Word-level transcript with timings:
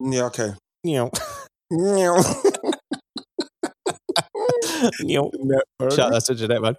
Yeah, 0.00 0.24
okay. 0.24 0.54
Meow. 0.84 1.10
Meow. 1.70 2.16
Net 5.00 5.62
burger. 5.78 5.94
Shout 5.94 6.12
that 6.12 6.24
to 6.26 6.34
Jeanette, 6.34 6.62
man. 6.62 6.76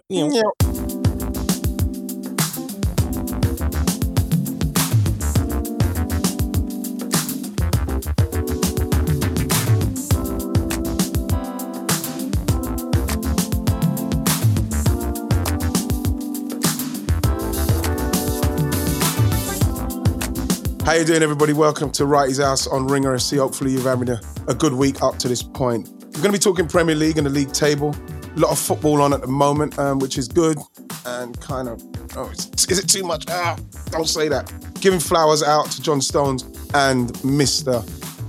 How 20.84 20.94
you 20.94 21.04
doing, 21.04 21.22
everybody? 21.22 21.52
Welcome 21.52 21.92
to 21.92 22.06
Wrighty's 22.06 22.38
House 22.38 22.66
on 22.66 22.88
Ringer 22.88 23.14
FC. 23.14 23.38
Hopefully, 23.38 23.70
you've 23.70 23.84
having 23.84 24.10
a, 24.10 24.20
a 24.48 24.54
good 24.54 24.72
week 24.72 25.00
up 25.00 25.16
to 25.18 25.28
this 25.28 25.40
point. 25.40 25.88
We're 25.88 26.10
going 26.10 26.24
to 26.24 26.32
be 26.32 26.38
talking 26.40 26.66
Premier 26.66 26.96
League 26.96 27.18
and 27.18 27.26
the 27.26 27.30
league 27.30 27.52
table. 27.52 27.94
A 28.34 28.38
lot 28.40 28.50
of 28.50 28.58
football 28.58 29.00
on 29.00 29.12
at 29.12 29.20
the 29.20 29.28
moment, 29.28 29.78
um, 29.78 30.00
which 30.00 30.18
is 30.18 30.26
good 30.26 30.58
and 31.06 31.40
kind 31.40 31.68
of. 31.68 31.80
Oh, 32.16 32.30
is, 32.30 32.78
it 32.80 32.88
too 32.88 33.04
much? 33.04 33.26
Ah, 33.28 33.56
don't 33.92 34.08
say 34.08 34.26
that. 34.26 34.52
Giving 34.80 34.98
flowers 34.98 35.44
out 35.44 35.70
to 35.70 35.80
John 35.80 36.00
Stones 36.00 36.42
and 36.74 37.12
Mr. 37.22 37.86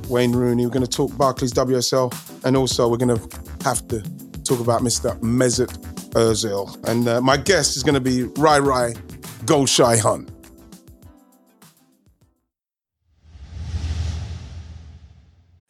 Wayne 0.08 0.32
Rooney. 0.32 0.68
We're 0.68 0.74
going 0.74 0.86
to 0.86 0.92
talk 0.92 1.18
Barclays 1.18 1.54
WSL, 1.54 2.46
and 2.46 2.56
also 2.56 2.88
we're 2.88 2.98
going 2.98 3.18
to 3.18 3.40
have 3.64 3.88
to 3.88 4.00
talk 4.44 4.60
about 4.60 4.82
Mr. 4.82 5.20
Mesut 5.22 5.76
Ozil. 6.12 6.88
And 6.88 7.08
uh, 7.08 7.20
my 7.20 7.36
guest 7.36 7.78
is 7.78 7.82
going 7.82 7.96
to 7.96 8.00
be 8.00 8.26
Rai 8.40 8.60
Rai 8.60 8.94
Golshai 9.46 10.00
Hun. 10.00 10.30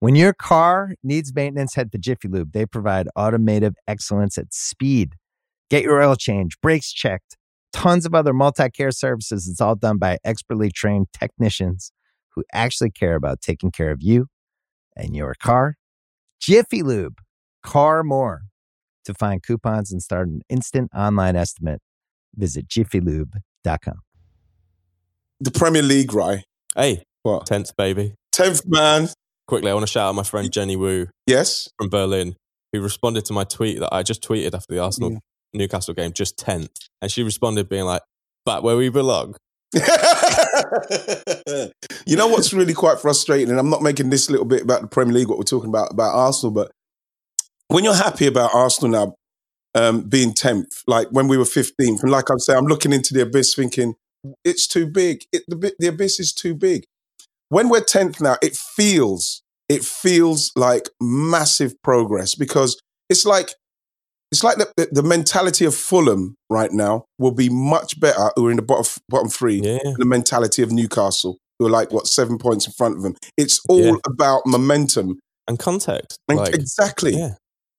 When 0.00 0.14
your 0.14 0.34
car 0.34 0.94
needs 1.02 1.34
maintenance, 1.34 1.74
head 1.74 1.90
to 1.92 1.98
Jiffy 1.98 2.28
Lube. 2.28 2.52
They 2.52 2.66
provide 2.66 3.08
automotive 3.18 3.74
excellence 3.88 4.36
at 4.36 4.52
speed. 4.52 5.14
Get 5.70 5.82
your 5.82 6.02
oil 6.02 6.16
change, 6.16 6.60
brakes 6.60 6.92
checked, 6.92 7.36
tons 7.72 8.04
of 8.04 8.14
other 8.14 8.32
multi 8.34 8.68
care 8.70 8.90
services. 8.90 9.48
It's 9.48 9.60
all 9.60 9.74
done 9.74 9.98
by 9.98 10.18
expertly 10.24 10.70
trained 10.70 11.06
technicians 11.18 11.92
who 12.34 12.44
actually 12.52 12.90
care 12.90 13.14
about 13.14 13.40
taking 13.40 13.70
care 13.70 13.90
of 13.90 14.02
you 14.02 14.26
and 14.94 15.16
your 15.16 15.34
car. 15.42 15.76
Jiffy 16.40 16.82
Lube, 16.82 17.18
car 17.62 18.02
more. 18.02 18.42
To 19.06 19.14
find 19.14 19.40
coupons 19.40 19.92
and 19.92 20.02
start 20.02 20.26
an 20.26 20.40
instant 20.48 20.90
online 20.92 21.36
estimate, 21.36 21.80
visit 22.34 22.66
jiffylube.com. 22.68 24.00
The 25.40 25.50
Premier 25.52 25.82
League, 25.82 26.12
right? 26.12 26.44
Hey, 26.74 27.04
What? 27.22 27.46
10th, 27.46 27.76
baby. 27.76 28.14
10th 28.34 28.62
man. 28.66 29.08
Quickly, 29.48 29.70
I 29.70 29.74
want 29.74 29.86
to 29.86 29.90
shout 29.92 30.08
out 30.08 30.14
my 30.14 30.22
friend 30.24 30.52
Jenny 30.52 30.76
Wu 30.76 31.06
Yes. 31.26 31.68
from 31.78 31.88
Berlin, 31.88 32.36
who 32.72 32.80
responded 32.80 33.24
to 33.26 33.32
my 33.32 33.44
tweet 33.44 33.78
that 33.80 33.94
I 33.94 34.02
just 34.02 34.22
tweeted 34.22 34.54
after 34.54 34.74
the 34.74 34.80
Arsenal 34.80 35.12
Yeah. 35.12 35.18
Newcastle 35.54 35.94
game, 35.94 36.12
just 36.12 36.36
10th. 36.36 36.68
And 37.00 37.10
she 37.10 37.22
responded 37.22 37.68
being 37.68 37.84
like, 37.84 38.02
back 38.44 38.62
where 38.62 38.76
we 38.76 38.88
belong. 38.88 39.36
you 42.06 42.16
know 42.16 42.26
what's 42.28 42.52
really 42.52 42.74
quite 42.74 42.98
frustrating, 42.98 43.50
and 43.50 43.58
I'm 43.58 43.70
not 43.70 43.82
making 43.82 44.10
this 44.10 44.30
little 44.30 44.46
bit 44.46 44.62
about 44.62 44.80
the 44.82 44.86
Premier 44.88 45.14
League, 45.14 45.28
what 45.28 45.38
we're 45.38 45.44
talking 45.44 45.68
about 45.68 45.90
about 45.92 46.14
Arsenal, 46.14 46.52
but 46.52 46.70
when 47.68 47.84
you're 47.84 47.94
happy 47.94 48.26
about 48.26 48.54
Arsenal 48.54 48.90
now 48.90 49.14
um, 49.74 50.02
being 50.02 50.32
10th, 50.32 50.82
like 50.86 51.08
when 51.10 51.28
we 51.28 51.36
were 51.36 51.44
15th, 51.44 52.02
and 52.02 52.10
like 52.10 52.30
I'm 52.30 52.38
saying, 52.38 52.58
I'm 52.58 52.66
looking 52.66 52.92
into 52.92 53.12
the 53.12 53.22
abyss 53.22 53.54
thinking, 53.54 53.94
it's 54.44 54.66
too 54.66 54.86
big. 54.86 55.24
It, 55.32 55.42
the, 55.48 55.72
the 55.78 55.88
abyss 55.88 56.18
is 56.20 56.32
too 56.32 56.54
big. 56.54 56.84
When 57.48 57.68
we're 57.68 57.80
10th 57.82 58.20
now, 58.20 58.36
it 58.42 58.56
feels, 58.56 59.42
it 59.68 59.84
feels 59.84 60.52
like 60.56 60.88
massive 61.00 61.74
progress 61.82 62.34
because 62.34 62.80
it's 63.08 63.24
like, 63.24 63.50
it's 64.32 64.42
like 64.42 64.56
the, 64.58 64.88
the, 64.90 65.02
mentality 65.04 65.64
of 65.64 65.74
Fulham 65.74 66.34
right 66.50 66.72
now 66.72 67.04
will 67.18 67.30
be 67.30 67.48
much 67.48 67.98
better 68.00 68.30
who 68.34 68.48
are 68.48 68.50
in 68.50 68.56
the 68.56 68.62
bottom, 68.62 68.84
bottom 69.08 69.28
three 69.28 69.60
Yeah. 69.60 69.78
the 69.96 70.04
mentality 70.04 70.62
of 70.62 70.72
Newcastle, 70.72 71.38
who 71.58 71.66
are 71.66 71.70
like 71.70 71.92
what 71.92 72.08
seven 72.08 72.36
points 72.36 72.66
in 72.66 72.72
front 72.72 72.96
of 72.96 73.02
them. 73.02 73.14
It's 73.36 73.60
all 73.68 73.80
Yeah. 73.80 73.92
about 74.06 74.42
momentum. 74.44 75.20
And 75.46 75.58
context. 75.60 76.18
And 76.28 76.38
Like, 76.38 76.54
exactly, 76.54 77.16
yeah. 77.16 77.34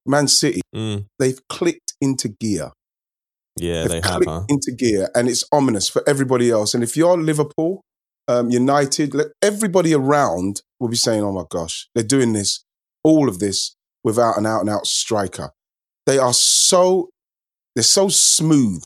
Man 0.05 0.29
City, 0.29 0.61
Mm, 0.73 1.05
they've 1.19 1.39
clicked 1.49 1.93
into 1.99 2.29
gear. 2.29 2.71
yeah, 3.59 3.81
They've 3.85 4.01
they 4.01 4.09
have, 4.09 4.23
huh? 4.25 4.43
into 4.47 4.71
gear, 4.71 5.09
and 5.13 5.27
it's 5.27 5.43
ominous 5.51 5.89
for 5.89 6.01
everybody 6.07 6.49
else. 6.49 6.73
And 6.73 6.81
if 6.81 6.95
you're 6.95 7.17
Liverpool, 7.17 7.81
um, 8.27 8.49
United, 8.49 9.15
everybody 9.41 9.93
around 9.93 10.61
will 10.79 10.89
be 10.89 10.95
saying, 10.95 11.23
"Oh 11.23 11.31
my 11.31 11.43
gosh, 11.49 11.87
they're 11.95 12.03
doing 12.03 12.33
this, 12.33 12.63
all 13.03 13.29
of 13.29 13.39
this 13.39 13.75
without 14.03 14.37
an 14.37 14.45
out 14.45 14.61
and 14.61 14.69
out 14.69 14.85
striker." 14.87 15.51
They 16.05 16.17
are 16.17 16.33
so, 16.33 17.09
they're 17.75 17.83
so 17.83 18.07
smooth. 18.07 18.83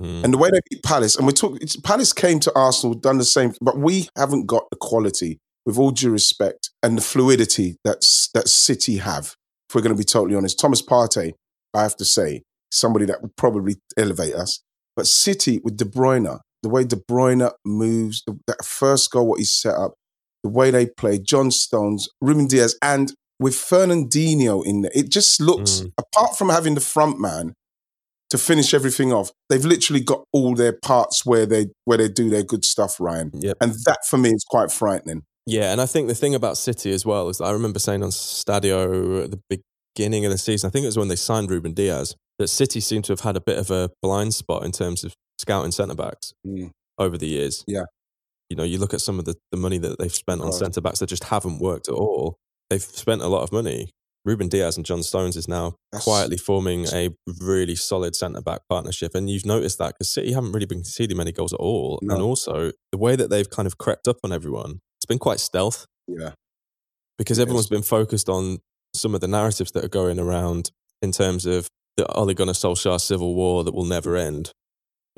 Mm. 0.00 0.24
And 0.24 0.34
the 0.34 0.38
way 0.38 0.50
they 0.50 0.60
beat 0.70 0.82
Palace, 0.82 1.16
and 1.16 1.26
we're 1.26 1.32
talking, 1.32 1.66
Palace 1.82 2.12
came 2.12 2.40
to 2.40 2.52
Arsenal, 2.54 2.94
done 2.94 3.18
the 3.18 3.24
same, 3.24 3.54
but 3.60 3.78
we 3.78 4.08
haven't 4.16 4.46
got 4.46 4.64
the 4.70 4.76
quality, 4.76 5.38
with 5.66 5.78
all 5.78 5.90
due 5.90 6.10
respect, 6.10 6.70
and 6.82 6.96
the 6.96 7.02
fluidity 7.02 7.76
that's 7.84 8.28
that 8.34 8.48
City 8.48 8.98
have. 8.98 9.34
If 9.68 9.74
we're 9.74 9.82
going 9.82 9.94
to 9.94 9.98
be 9.98 10.04
totally 10.04 10.36
honest, 10.36 10.58
Thomas 10.58 10.82
Partey, 10.82 11.34
I 11.74 11.82
have 11.82 11.96
to 11.96 12.04
say, 12.04 12.42
somebody 12.72 13.04
that 13.06 13.22
would 13.22 13.36
probably 13.36 13.76
elevate 13.96 14.34
us. 14.34 14.62
But 14.96 15.06
City 15.06 15.60
with 15.62 15.76
De 15.76 15.84
Bruyne, 15.84 16.40
the 16.62 16.68
way 16.68 16.84
De 16.84 16.96
Bruyne 16.96 17.50
moves, 17.64 18.22
that 18.46 18.64
first 18.64 19.10
goal, 19.10 19.26
what 19.26 19.38
he 19.38 19.44
set 19.44 19.74
up, 19.74 19.94
the 20.42 20.50
way 20.50 20.70
they 20.70 20.86
play, 20.86 21.18
John 21.18 21.50
Stones, 21.50 22.08
Ruben 22.20 22.46
Dias, 22.46 22.76
and 22.82 23.12
with 23.38 23.54
Fernandinho 23.54 24.64
in 24.64 24.82
there, 24.82 24.92
it 24.94 25.10
just 25.10 25.40
looks. 25.40 25.80
Mm. 25.80 25.92
Apart 25.98 26.36
from 26.36 26.50
having 26.50 26.74
the 26.74 26.80
front 26.80 27.18
man, 27.18 27.54
to 28.30 28.38
finish 28.38 28.72
everything 28.72 29.12
off. 29.12 29.32
They've 29.48 29.64
literally 29.64 30.00
got 30.00 30.24
all 30.32 30.54
their 30.54 30.72
parts 30.72 31.26
where 31.26 31.46
they 31.46 31.66
where 31.84 31.98
they 31.98 32.08
do 32.08 32.30
their 32.30 32.44
good 32.44 32.64
stuff, 32.64 32.98
Ryan. 33.00 33.32
Yep. 33.34 33.56
And 33.60 33.72
that 33.84 33.98
for 34.08 34.16
me 34.16 34.30
is 34.30 34.44
quite 34.48 34.70
frightening. 34.70 35.24
Yeah, 35.46 35.72
and 35.72 35.80
I 35.80 35.86
think 35.86 36.06
the 36.06 36.14
thing 36.14 36.34
about 36.34 36.56
City 36.56 36.92
as 36.92 37.04
well 37.04 37.28
is 37.28 37.40
I 37.40 37.50
remember 37.50 37.80
saying 37.80 38.02
on 38.02 38.10
Stadio 38.10 39.24
at 39.24 39.30
the 39.32 39.60
beginning 39.96 40.24
of 40.24 40.30
the 40.30 40.38
season, 40.38 40.68
I 40.68 40.70
think 40.70 40.84
it 40.84 40.88
was 40.88 40.98
when 40.98 41.08
they 41.08 41.16
signed 41.16 41.50
Ruben 41.50 41.74
Dias, 41.74 42.14
that 42.38 42.48
City 42.48 42.80
seemed 42.80 43.04
to 43.06 43.12
have 43.12 43.20
had 43.20 43.36
a 43.36 43.40
bit 43.40 43.58
of 43.58 43.70
a 43.70 43.90
blind 44.00 44.34
spot 44.34 44.64
in 44.64 44.70
terms 44.70 45.02
of 45.02 45.14
scouting 45.40 45.72
centre 45.72 45.94
backs 45.94 46.32
Mm. 46.46 46.70
over 46.98 47.16
the 47.18 47.26
years. 47.26 47.64
Yeah. 47.66 47.84
You 48.48 48.56
know, 48.56 48.64
you 48.64 48.78
look 48.78 48.92
at 48.94 49.00
some 49.00 49.18
of 49.18 49.24
the, 49.24 49.34
the 49.52 49.56
money 49.58 49.78
that 49.78 49.98
they've 49.98 50.14
spent 50.14 50.40
on 50.40 50.48
Right. 50.48 50.54
centre 50.58 50.80
backs 50.80 50.98
that 51.00 51.06
just 51.08 51.24
haven't 51.24 51.60
worked 51.60 51.88
at 51.88 51.94
all. 51.94 52.36
They've 52.68 52.82
spent 52.82 53.22
a 53.22 53.28
lot 53.28 53.42
of 53.42 53.52
money. 53.52 53.90
Ruben 54.24 54.48
Dias 54.48 54.76
and 54.76 54.84
John 54.84 55.02
Stones 55.02 55.36
is 55.36 55.48
now 55.48 55.76
That's- 55.92 56.04
quietly 56.04 56.36
forming 56.36 56.86
a 56.92 57.10
really 57.40 57.74
solid 57.76 58.14
centre 58.14 58.42
back 58.42 58.60
partnership. 58.68 59.14
And 59.14 59.30
you've 59.30 59.46
noticed 59.46 59.78
that 59.78 59.94
because 59.94 60.12
City 60.12 60.32
haven't 60.32 60.52
really 60.52 60.66
been 60.66 60.82
conceding 60.82 61.16
many 61.16 61.32
goals 61.32 61.52
at 61.54 61.60
all. 61.60 61.98
No. 62.02 62.14
And 62.14 62.22
also, 62.22 62.72
the 62.92 62.98
way 62.98 63.16
that 63.16 63.30
they've 63.30 63.48
kind 63.48 63.66
of 63.66 63.78
crept 63.78 64.06
up 64.08 64.18
on 64.22 64.32
everyone, 64.32 64.80
it's 64.98 65.06
been 65.08 65.18
quite 65.18 65.40
stealth 65.40 65.86
Yeah. 66.06 66.32
because 67.18 67.38
It 67.38 67.42
everyone's 67.42 67.66
is. 67.66 67.70
been 67.70 67.82
focused 67.82 68.28
on 68.28 68.58
some 68.94 69.14
of 69.14 69.20
the 69.20 69.28
narratives 69.28 69.70
that 69.72 69.84
are 69.84 69.88
going 69.88 70.18
around 70.18 70.70
in 71.00 71.12
terms 71.12 71.46
of 71.46 71.68
the 71.96 72.06
Ole 72.14 72.34
Gunnar 72.34 72.52
Solskjaer 72.52 73.00
civil 73.00 73.34
war 73.34 73.64
that 73.64 73.72
will 73.74 73.84
never 73.84 74.16
end. 74.16 74.50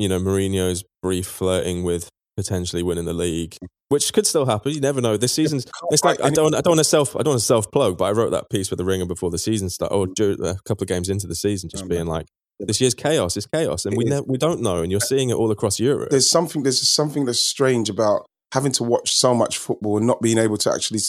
You 0.03 0.09
know, 0.09 0.19
Mourinho's 0.19 0.85
brief 1.01 1.27
flirting 1.27 1.85
with 1.85 2.09
potentially 2.37 2.83
winning 2.83 3.05
the 3.05 3.13
league, 3.13 3.57
which 3.89 4.13
could 4.13 4.27
still 4.27 4.47
happen. 4.47 4.73
You 4.73 4.81
never 4.81 5.01
know. 5.01 5.17
This 5.17 5.33
season's 5.33 5.65
it's 5.91 6.05
like 6.05 6.21
I 6.21 6.31
don't 6.31 6.55
I 6.55 6.61
don't 6.61 6.73
want 6.73 6.81
to 6.81 6.85
self 6.85 7.15
I 7.15 7.21
don't 7.21 7.33
want 7.33 7.41
to 7.41 7.47
self 7.47 7.71
plug, 7.71 7.99
but 7.99 8.07
I 8.07 8.11
wrote 8.11 8.31
that 8.31 8.51
piece 8.51 8.71
with 8.71 8.79
the 8.79 8.85
Ringer 8.85 9.07
before 9.07 9.31
the 9.31 9.39
season 9.39 9.71
started, 9.71 9.95
or 9.95 10.07
mm. 10.07 10.15
dur- 10.15 10.37
a 10.43 10.57
couple 10.67 10.83
of 10.85 10.89
games 10.89 11.09
into 11.09 11.27
the 11.27 11.37
season, 11.37 11.71
just 11.71 11.89
being 11.89 12.07
like, 12.07 12.27
this 12.59 12.81
year's 12.81 12.95
chaos 12.95 13.37
is 13.37 13.47
chaos, 13.47 13.85
and 13.87 13.97
we 13.97 14.05
ne- 14.05 14.23
we 14.27 14.39
don't 14.39 14.61
know, 14.61 14.83
and 14.83 14.91
you're 14.91 15.01
seeing 15.01 15.31
it 15.31 15.35
all 15.35 15.51
across 15.51 15.79
Europe. 15.79 16.11
there's 16.11 16.29
something 16.29 16.63
there's 16.63 16.87
something 16.89 17.25
that's 17.25 17.41
strange 17.41 17.89
about 17.89 18.27
having 18.53 18.73
to 18.73 18.85
watch 18.85 19.15
so 19.15 19.35
much 19.35 19.57
football 19.57 19.99
and 19.99 20.07
not 20.07 20.21
being 20.21 20.39
able 20.39 20.59
to 20.59 20.73
actually 20.73 21.01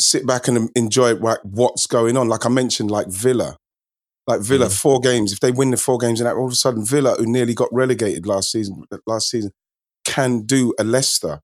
sit 0.00 0.26
back 0.26 0.48
and 0.48 0.70
enjoy 0.74 1.14
like 1.14 1.38
what's 1.42 1.86
going 1.86 2.16
on. 2.16 2.28
Like 2.28 2.44
I 2.44 2.48
mentioned, 2.48 2.90
like 2.90 3.08
Villa, 3.08 3.56
like 4.30 4.40
Villa, 4.40 4.66
Mhm. 4.66 4.80
four 4.80 5.00
games. 5.00 5.32
If 5.32 5.40
they 5.40 5.50
win 5.50 5.70
the 5.70 5.76
four 5.76 5.98
games, 5.98 6.20
and 6.20 6.28
all 6.28 6.46
of 6.46 6.52
a 6.52 6.56
sudden 6.56 6.84
Villa, 6.84 7.14
who 7.18 7.26
nearly 7.26 7.54
got 7.54 7.68
relegated 7.72 8.26
last 8.26 8.50
season, 8.52 8.84
last 9.06 9.28
season, 9.30 9.50
can 10.04 10.42
do 10.42 10.72
a 10.78 10.84
Leicester. 10.84 11.40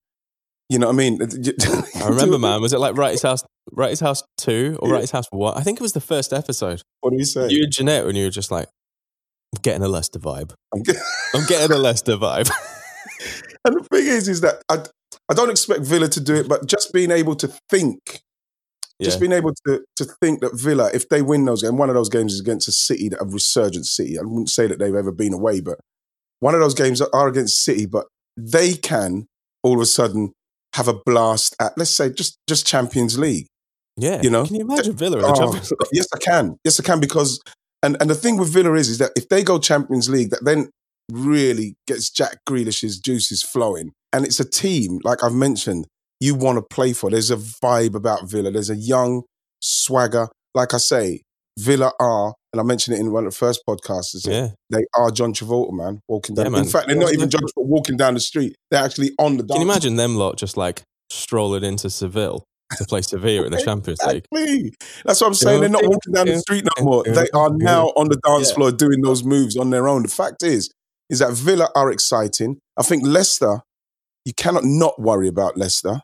You 0.69 0.79
know 0.81 0.87
what 0.89 0.95
I 0.95 0.97
mean? 0.97 1.19
I 2.03 2.09
remember, 2.09 2.39
man. 2.39 2.61
Was 2.61 2.73
it 2.73 2.81
like 2.81 2.95
Wrighty's 2.97 3.23
House, 3.23 3.43
Wrighty's 3.73 4.01
House 4.01 4.23
Two 4.39 4.77
or 4.81 4.89
Yeah. 4.89 4.95
Wrighty's 4.95 5.11
House 5.13 5.27
One? 5.31 5.57
I 5.57 5.63
think 5.63 5.79
it 5.79 5.83
was 5.83 5.93
the 5.93 6.01
first 6.01 6.33
episode. 6.33 6.83
What 7.01 7.11
do 7.11 7.17
you 7.19 7.25
say? 7.25 7.49
You 7.49 7.65
and 7.65 7.73
Jeanette, 7.73 8.07
when 8.07 8.17
you 8.17 8.25
were 8.25 8.31
just 8.31 8.51
like, 8.51 8.67
I'm 9.55 9.61
getting 9.63 9.83
a 9.83 9.89
Leicester 9.89 10.19
vibe. 10.19 10.53
I'm 10.75 10.83
get- 10.83 10.97
I'm 11.35 11.47
getting 11.47 11.71
a 11.77 11.79
Leicester 11.79 12.17
vibe. 12.17 12.51
And 13.65 13.77
the 13.77 13.85
thing 13.91 14.07
is, 14.07 14.29
is 14.29 14.41
that 14.43 14.63
I, 14.69 14.85
I 15.31 15.35
don't 15.35 15.51
expect 15.51 15.81
Villa 15.83 16.09
to 16.09 16.21
do 16.21 16.35
it, 16.35 16.49
but 16.49 16.67
just 16.67 16.93
being 16.93 17.11
able 17.11 17.35
to 17.37 17.49
think, 17.71 18.23
yeah. 18.99 19.07
just 19.07 19.21
being 19.21 19.33
able 19.33 19.53
to 19.67 19.83
to 19.97 20.05
think 20.21 20.41
that 20.41 20.59
Villa, 20.59 20.91
if 20.95 21.09
they 21.09 21.23
win 21.23 21.45
those 21.45 21.63
games, 21.63 21.75
one 21.75 21.89
of 21.89 21.95
those 21.95 22.09
games 22.09 22.35
is 22.35 22.41
against 22.41 22.69
a 22.69 22.73
City, 22.73 23.09
that 23.09 23.21
a 23.21 23.25
resurgent 23.25 23.87
City. 23.87 24.19
I 24.19 24.23
wouldn't 24.23 24.51
say 24.51 24.67
that 24.67 24.79
they've 24.79 24.95
ever 24.95 25.13
been 25.13 25.33
away, 25.33 25.61
but 25.61 25.79
one 26.41 26.55
of 26.55 26.61
those 26.61 26.75
games 26.75 27.01
are 27.01 27.29
against 27.29 27.65
City, 27.65 27.87
but 27.87 28.07
they 28.37 28.75
can 28.75 29.27
all 29.63 29.77
of 29.77 29.81
a 29.81 29.87
sudden 29.87 30.33
have 30.75 30.89
a 30.89 30.95
blast 31.07 31.57
at, 31.61 31.77
let's 31.77 31.91
say, 31.91 32.11
just 32.11 32.39
just 32.47 32.67
Champions 32.67 33.19
League. 33.19 33.47
yeah. 33.97 34.21
you 34.23 34.31
know, 34.31 34.45
Can 34.45 34.57
you 34.57 34.61
imagine 34.63 34.95
Villa 34.95 35.17
in 35.17 35.23
the 35.23 35.29
Oh, 35.29 35.35
Champions 35.35 35.71
League? 35.71 35.79
yes, 35.93 36.07
I 36.15 36.19
can. 36.19 36.57
Yes, 36.65 36.79
I 36.79 36.83
can 36.83 37.01
because, 37.01 37.41
and 37.83 37.97
and 38.01 38.11
the 38.11 38.15
thing 38.15 38.37
with 38.37 38.53
Villa 38.53 38.75
is, 38.75 38.89
is 38.89 38.99
that 38.99 39.13
if 39.17 39.29
they 39.29 39.43
go 39.43 39.59
Champions 39.59 40.09
League, 40.09 40.31
that 40.31 40.45
then 40.45 40.71
really 41.11 41.77
gets 41.87 42.11
Jack 42.11 42.39
Grealish's 42.47 42.99
juices 42.99 43.43
flowing, 43.43 43.93
and 44.13 44.25
it's 44.25 44.41
a 44.41 44.49
team 44.49 45.01
like 45.05 45.25
I've 45.25 45.33
mentioned. 45.35 45.87
You 46.21 46.35
want 46.35 46.59
to 46.59 46.63
play 46.75 46.93
for. 46.93 47.11
There's 47.11 47.31
a 47.31 47.37
vibe 47.37 47.95
about 47.95 48.29
Villa. 48.29 48.51
There's 48.51 48.71
a 48.71 48.77
young 48.77 49.23
swagger. 49.61 50.29
Like 50.55 50.73
I 50.73 50.79
say, 50.79 51.23
Villa 51.59 51.93
are, 51.99 52.35
and 52.53 52.61
I 52.61 52.63
mentioned 52.63 52.97
it 52.97 53.01
in 53.01 53.13
one 53.13 53.27
of 53.27 53.33
the 53.33 53.37
first 53.37 53.63
podcasts. 53.69 54.27
Yeah. 54.27 54.49
They 54.71 54.85
are 54.95 55.11
John 55.11 55.33
Travolta, 55.33 55.73
man, 55.73 56.01
walking 56.09 56.35
down. 56.35 56.47
Yeah, 56.47 56.51
man. 56.51 56.63
In 56.63 56.69
fact, 56.69 56.87
they're 56.87 56.97
not 56.97 57.13
even 57.13 57.31
John 57.31 57.43
Travolta 57.43 57.67
walking 57.67 57.97
down 57.97 58.15
the 58.15 58.21
street. 58.21 58.57
They're 58.71 58.83
actually 58.83 59.13
on 59.19 59.37
the. 59.37 59.45
Can 59.45 59.57
you 59.57 59.71
imagine 59.71 59.97
them 59.97 60.17
lot 60.17 60.37
just 60.37 60.57
like 60.57 60.83
strolling 61.11 61.65
into 61.65 61.89
Seville 61.89 62.45
to 62.77 62.85
play 62.85 63.03
Sevilla 63.03 63.47
in 63.47 63.53
the 63.53 63.63
Champions 63.65 64.01
League? 64.07 64.27
Exactly. 64.33 64.75
That's 65.05 65.21
what 65.21 65.29
I'm 65.29 65.35
saying. 65.35 65.61
They're 65.61 65.71
not 65.71 65.85
walking 65.85 66.13
down 66.13 66.27
the 66.27 66.39
street 66.39 66.65
no 66.77 66.85
more. 66.85 67.05
They 67.05 67.29
are 67.35 67.51
now 67.51 67.87
on 67.97 68.09
the 68.09 68.19
dance 68.27 68.53
floor 68.53 68.71
doing 68.71 69.01
those 69.01 69.25
moves 69.25 69.57
on 69.57 69.71
their 69.71 69.89
own. 69.89 70.03
The 70.03 70.09
fact 70.09 70.43
is, 70.43 70.71
is 71.09 71.21
that 71.21 71.33
Villa 71.33 71.69
are 71.75 71.91
exciting. 71.91 72.59
I 72.77 72.83
think 72.83 73.07
Leicester, 73.07 73.61
you 74.27 74.35
cannot 74.35 74.65
not 74.65 75.01
worry 75.01 75.29
about 75.29 75.57
Leicester. 75.57 76.01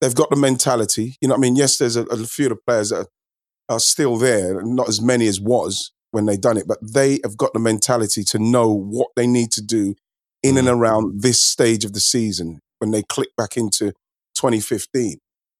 They've 0.00 0.14
got 0.14 0.30
the 0.30 0.36
mentality. 0.36 1.16
You 1.20 1.28
know 1.28 1.34
what 1.34 1.40
I 1.40 1.42
mean? 1.42 1.56
Yes, 1.56 1.76
there's 1.76 1.96
a, 1.96 2.04
a 2.04 2.16
few 2.18 2.46
of 2.46 2.50
the 2.50 2.56
players 2.56 2.90
that 2.90 3.00
are, 3.00 3.74
are 3.76 3.80
still 3.80 4.16
there, 4.16 4.62
not 4.62 4.88
as 4.88 5.02
many 5.02 5.26
as 5.26 5.40
was 5.40 5.92
when 6.12 6.26
they 6.26 6.36
done 6.36 6.56
it, 6.56 6.68
but 6.68 6.78
they 6.80 7.18
have 7.24 7.36
got 7.36 7.52
the 7.52 7.58
mentality 7.58 8.22
to 8.22 8.38
know 8.38 8.72
what 8.72 9.08
they 9.16 9.26
need 9.26 9.50
to 9.50 9.60
do 9.60 9.96
in 10.44 10.56
and 10.56 10.68
around 10.68 11.22
this 11.22 11.42
stage 11.42 11.84
of 11.84 11.94
the 11.94 12.00
season 12.00 12.60
when 12.78 12.92
they 12.92 13.02
click 13.02 13.30
back 13.36 13.56
into 13.56 13.86
2015. 14.36 15.18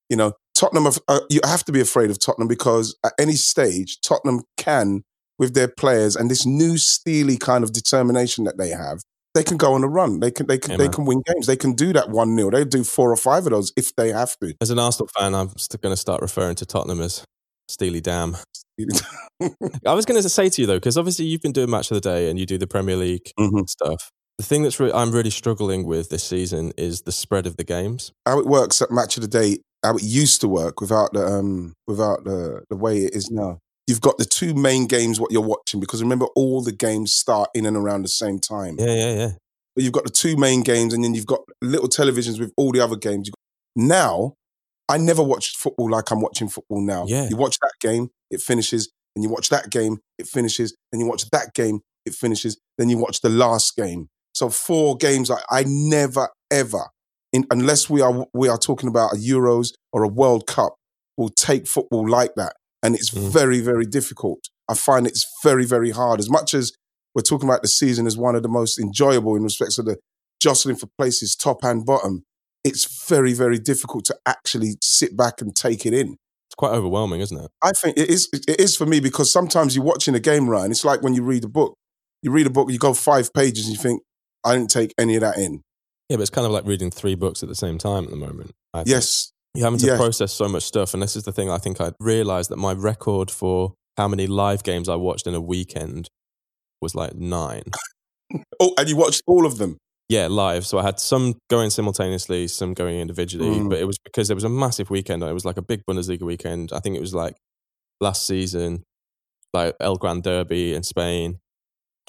You 0.09 0.17
know, 0.17 0.35
Tottenham, 0.55 0.85
have, 0.85 1.01
uh, 1.09 1.21
you 1.29 1.41
have 1.45 1.65
to 1.65 1.73
be 1.73 1.81
afraid 1.81 2.11
of 2.11 2.21
Tottenham 2.21 2.47
because 2.47 2.97
at 3.05 3.15
any 3.19 3.35
stage, 3.35 4.01
Tottenham 4.01 4.43
can, 4.57 5.03
with 5.37 5.55
their 5.55 5.67
players 5.67 6.15
and 6.15 6.31
this 6.31 6.47
new 6.47 6.79
steely 6.79 7.37
kind 7.37 7.65
of 7.65 7.73
determination 7.73 8.45
that 8.45 8.57
they 8.57 8.69
have, 8.69 9.01
they 9.35 9.43
can 9.43 9.57
go 9.57 9.75
on 9.75 9.83
a 9.85 9.89
run. 9.89 10.21
They 10.21 10.31
can, 10.31 10.47
they 10.47 10.59
can, 10.59 10.73
Yeah, 10.73 10.77
they 10.79 10.85
man. 10.85 10.93
can 10.93 11.05
win 11.05 11.23
games. 11.27 11.47
They 11.47 11.57
can 11.57 11.73
do 11.75 11.93
that 11.93 12.09
one 12.11 12.37
0 12.37 12.51
They 12.51 12.65
do 12.65 12.85
four 12.85 13.11
or 13.13 13.17
five 13.17 13.45
of 13.47 13.53
those 13.53 13.73
if 13.77 13.95
they 13.97 14.11
have 14.13 14.37
to. 14.41 14.55
As 14.61 14.71
an 14.71 14.79
Arsenal 14.79 15.09
fan, 15.19 15.35
I'm 15.35 15.49
going 15.83 15.93
to 15.93 15.97
start 15.97 16.23
referring 16.23 16.55
to 16.57 16.67
Tottenham 16.67 17.01
as 17.01 17.25
Steely 17.69 18.01
Dam. 18.01 18.37
I 19.87 19.93
was 19.95 20.05
going 20.05 20.21
to 20.23 20.29
say 20.29 20.49
to 20.49 20.61
you 20.61 20.67
though, 20.67 20.77
because 20.77 20.97
obviously 20.99 21.27
you've 21.27 21.43
been 21.43 21.53
doing 21.53 21.71
Match 21.71 21.91
of 21.91 21.95
the 21.97 22.01
Day 22.01 22.31
and 22.31 22.39
you 22.39 22.47
do 22.47 22.59
the 22.59 22.67
Premier 22.67 22.97
League 22.97 23.31
Mhm. 23.39 23.69
stuff. 23.69 24.11
The 24.39 24.45
thing 24.45 24.63
that's 24.65 24.81
re- 24.81 24.91
I'm 24.93 25.13
really 25.13 25.31
struggling 25.31 25.85
with 25.87 26.11
this 26.11 26.25
season 26.25 26.73
is 26.77 27.03
the 27.03 27.13
spread 27.13 27.47
of 27.47 27.57
the 27.57 27.63
games. 27.65 28.11
How 28.27 28.41
it 28.41 28.47
works 28.47 28.83
at 28.83 28.91
Match 28.91 29.17
of 29.17 29.23
the 29.23 29.29
Day, 29.29 29.59
how 29.85 29.97
it 29.97 30.03
used 30.03 30.41
to 30.41 30.49
work 30.49 30.81
without 30.81 31.13
the 31.13 31.25
um, 31.25 31.73
without 31.87 32.25
the 32.25 32.65
the 32.69 32.77
way 32.77 32.99
it 33.05 33.15
is 33.15 33.31
now. 33.31 33.59
You've 33.87 34.01
got 34.01 34.17
the 34.19 34.25
two 34.25 34.55
main 34.55 34.87
games 34.87 35.21
what 35.21 35.31
you're 35.31 35.43
watching 35.43 35.79
because 35.79 36.03
remember 36.03 36.27
all 36.35 36.63
the 36.63 36.73
games 36.73 37.13
start 37.13 37.51
in 37.55 37.67
and 37.67 37.77
around 37.77 38.03
the 38.03 38.09
same 38.09 38.39
time. 38.39 38.77
Yeah, 38.79 38.95
yeah, 38.95 39.15
yeah. 39.15 39.31
But 39.75 39.85
you've 39.85 39.93
got 39.93 40.05
the 40.05 40.11
two 40.11 40.37
main 40.37 40.63
games, 40.63 40.95
and 40.95 41.03
then 41.03 41.15
you've 41.15 41.27
got 41.27 41.41
little 41.61 41.89
televisions 41.89 42.39
with 42.39 42.53
all 42.57 42.73
the 42.73 42.81
other 42.81 42.97
games. 42.97 43.31
Now, 43.75 44.35
I 44.89 44.99
never 44.99 45.23
watched 45.23 45.57
football 45.57 45.91
like 45.91 46.11
I'm 46.11 46.21
watching 46.21 46.49
football 46.49 46.81
now. 46.81 47.07
Yeah. 47.09 47.29
You 47.29 47.37
watch 47.37 47.59
that 47.61 47.73
game, 47.81 48.11
it 48.31 48.41
finishes, 48.41 48.91
and 49.17 49.23
you 49.23 49.31
watch 49.31 49.49
that 49.49 49.71
game, 49.71 49.99
it 50.19 50.27
finishes, 50.27 50.77
and 50.93 51.01
you 51.01 51.09
watch 51.09 51.29
that 51.31 51.55
game, 51.55 51.81
it 52.07 52.15
finishes, 52.15 52.59
then 52.79 52.89
you 52.89 52.99
watch 52.99 53.21
the 53.21 53.31
last 53.31 53.77
game. 53.77 54.09
So 54.35 54.49
four 54.51 54.97
games. 54.97 55.31
I, 55.31 55.39
I 55.51 55.65
never 55.67 56.29
ever, 56.51 56.87
in, 57.33 57.47
unless 57.51 57.89
we 57.89 58.01
are 58.01 58.27
we 58.33 58.49
are 58.49 58.59
talking 58.59 58.89
about 58.89 59.13
a 59.13 59.17
Euros 59.17 59.73
or 59.93 60.05
a 60.05 60.09
World 60.09 60.47
Cup, 60.47 60.77
will 61.17 61.31
take 61.31 61.67
football 61.67 62.09
like 62.09 62.35
that, 62.37 62.55
and 62.85 62.95
it's 62.95 63.11
Mm. 63.11 63.31
very 63.31 63.61
very 63.61 63.87
difficult. 63.87 64.45
I 64.69 64.75
find 64.75 65.07
it's 65.07 65.27
very 65.43 65.65
very 65.65 65.91
hard. 65.91 66.21
As 66.21 66.31
much 66.31 66.55
as 66.55 66.73
we're 67.15 67.23
talking 67.23 67.49
about 67.49 67.63
the 67.63 67.69
season 67.69 68.07
as 68.07 68.17
one 68.17 68.37
of 68.37 68.43
the 68.43 68.49
most 68.49 68.79
enjoyable 68.79 69.35
in 69.37 69.43
respects 69.43 69.79
of 69.79 69.87
the 69.87 69.97
jostling 70.41 70.77
for 70.77 70.89
places, 70.99 71.35
top 71.35 71.65
and 71.65 71.87
bottom. 71.87 72.23
It's 72.65 73.07
very, 73.09 73.35
very 73.35 73.59
difficult 73.59 74.05
to 74.07 74.17
actually 74.27 74.77
sit 74.83 75.17
back 75.17 75.41
and 75.43 75.55
take 75.55 75.85
it 75.85 75.93
in. 75.93 76.17
It's 76.49 76.55
quite 76.57 76.73
overwhelming, 76.73 77.21
isn't 77.21 77.39
it? 77.39 77.51
I 77.63 77.73
think 77.73 77.99
it 77.99 78.09
is. 78.09 78.29
It 78.33 78.59
is 78.59 78.75
for 78.77 78.87
me 78.87 79.01
because 79.01 79.31
sometimes 79.31 79.77
you're 79.77 79.85
watching 79.85 80.15
a 80.15 80.21
game, 80.21 80.49
Ryan. 80.49 80.71
It's 80.71 80.85
like 80.85 81.03
when 81.03 81.13
you 81.15 81.23
read 81.23 81.45
a 81.45 81.49
book. 81.49 81.75
You 82.23 82.31
read 82.31 82.47
a 82.47 82.51
book, 82.51 82.71
you 82.71 82.79
go 82.79 82.95
five 82.95 83.33
pages, 83.35 83.67
and 83.67 83.77
you 83.77 83.83
think, 83.83 84.03
"I 84.45 84.55
didn't 84.55 84.71
take 84.71 84.95
any 84.99 85.15
of 85.17 85.21
that 85.21 85.37
in." 85.37 85.63
Yeah, 86.09 86.17
but 86.17 86.23
it's 86.23 86.31
kind 86.31 86.47
of 86.47 86.53
like 86.53 86.65
reading 86.67 86.91
three 86.91 87.15
books 87.15 87.43
at 87.43 87.49
the 87.51 87.55
same 87.55 87.77
time 87.77 88.05
at 88.05 88.11
the 88.11 88.17
moment. 88.17 88.53
I. 88.73 88.85
Yes, 88.87 89.31
You're 89.55 89.67
having 89.67 89.79
to 89.81 89.97
process 89.97 90.33
so 90.33 90.49
much 90.49 90.65
stuff. 90.65 90.95
And 90.95 91.03
this 91.03 91.15
is 91.17 91.23
the 91.23 91.33
thing 91.33 91.51
I 91.51 91.59
think 91.59 91.81
I 91.81 91.93
realized 92.01 92.51
that 92.51 92.57
my 92.57 92.73
record 92.73 93.31
for 93.31 93.75
how 93.97 94.09
many 94.09 94.27
live 94.27 94.63
games 94.65 94.89
I 94.89 94.97
watched 94.97 95.27
in 95.27 95.35
a 95.35 95.41
weekend 95.41 96.09
was 96.83 96.95
like 96.95 97.15
nine. 97.15 97.63
Oh, 98.59 98.73
and 98.79 98.89
you 98.89 98.97
watched 98.97 99.23
all 99.29 99.47
of 99.47 99.59
them. 99.59 99.77
Yeah, 100.09 100.27
live. 100.29 100.67
So 100.67 100.79
I 100.79 100.83
had 100.83 100.99
some 100.99 101.35
going 101.51 101.71
simultaneously, 101.71 102.49
some 102.49 102.73
going 102.75 102.99
individually, 102.99 103.59
Mm. 103.61 103.69
but 103.71 103.79
it 103.79 103.85
was 103.85 103.99
because 104.03 104.27
there 104.29 104.35
was 104.35 104.43
a 104.45 104.49
massive 104.49 104.91
weekend. 104.91 105.23
It 105.23 105.33
was 105.33 105.45
like 105.45 105.59
a 105.59 105.63
big 105.63 105.83
Bundesliga 105.89 106.23
weekend. 106.23 106.73
I 106.73 106.81
think 106.81 106.97
it 106.97 107.01
was 107.01 107.15
like 107.15 107.37
last 108.01 108.27
season, 108.27 108.83
like 109.53 109.77
El 109.79 109.97
Gran 109.97 110.21
Derby 110.23 110.75
in 110.75 110.83
Spain, 110.83 111.39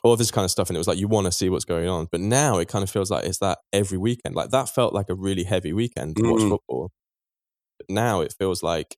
all 0.04 0.16
this 0.16 0.32
kind 0.32 0.46
of 0.46 0.52
stuff. 0.52 0.70
And 0.70 0.78
it 0.78 0.80
was 0.80 0.88
like, 0.88 0.98
you 0.98 1.08
want 1.08 1.26
to 1.26 1.32
see 1.32 1.50
what's 1.50 1.66
going 1.66 1.88
on. 1.88 2.08
But 2.12 2.22
now 2.22 2.58
it 2.58 2.70
kind 2.70 2.82
of 2.82 2.90
feels 2.90 3.12
like 3.12 3.26
it's 3.26 3.40
that 3.40 3.60
every 3.72 3.98
weekend. 3.98 4.36
Like 4.36 4.50
that 4.50 4.70
felt 4.70 4.94
like 4.94 5.10
a 5.10 5.16
really 5.16 5.44
heavy 5.44 5.74
weekend 5.74 6.16
to 6.16 6.24
watch 6.32 6.42
Mm. 6.42 6.50
football. 6.52 6.92
But 7.80 7.90
now 7.90 8.22
it 8.22 8.34
feels 8.38 8.64
like 8.64 8.96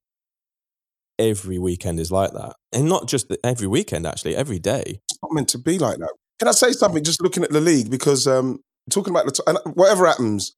every 1.19 1.57
weekend 1.57 1.99
is 1.99 2.11
like 2.11 2.31
that. 2.33 2.55
And 2.71 2.87
not 2.87 3.07
just 3.07 3.27
the- 3.27 3.39
every 3.43 3.67
weekend, 3.67 4.05
actually, 4.05 4.35
every 4.35 4.59
day. 4.59 5.01
It's 5.09 5.19
not 5.23 5.33
meant 5.33 5.49
to 5.49 5.57
be 5.57 5.79
like 5.79 5.97
that. 5.99 6.13
Can 6.39 6.47
I 6.47 6.51
say 6.51 6.71
something? 6.71 7.03
Just 7.03 7.21
looking 7.21 7.43
at 7.43 7.49
the 7.51 7.61
league 7.61 7.89
because 7.89 8.27
um, 8.27 8.59
talking 8.91 9.11
about 9.11 9.25
the 9.25 9.31
t- 9.31 9.43
and 9.47 9.57
whatever 9.75 10.05
happens, 10.05 10.53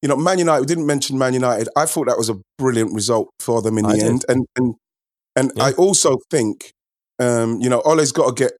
you 0.00 0.08
know, 0.08 0.16
Man 0.16 0.38
United. 0.38 0.60
We 0.62 0.66
didn't 0.66 0.86
mention 0.86 1.18
Man 1.18 1.34
United. 1.34 1.68
I 1.76 1.84
thought 1.84 2.06
that 2.06 2.16
was 2.16 2.30
a 2.30 2.36
brilliant 2.56 2.94
result 2.94 3.28
for 3.40 3.60
them 3.60 3.76
in 3.76 3.84
I 3.84 3.92
the 3.92 3.98
did. 3.98 4.06
end, 4.06 4.24
and 4.28 4.46
and 4.56 4.74
and 5.36 5.52
Yeah. 5.56 5.64
I 5.64 5.72
also 5.72 6.16
think, 6.30 6.72
um, 7.18 7.60
you 7.60 7.68
know, 7.68 7.82
Ole's 7.82 8.12
got 8.12 8.34
to 8.34 8.44
get. 8.44 8.52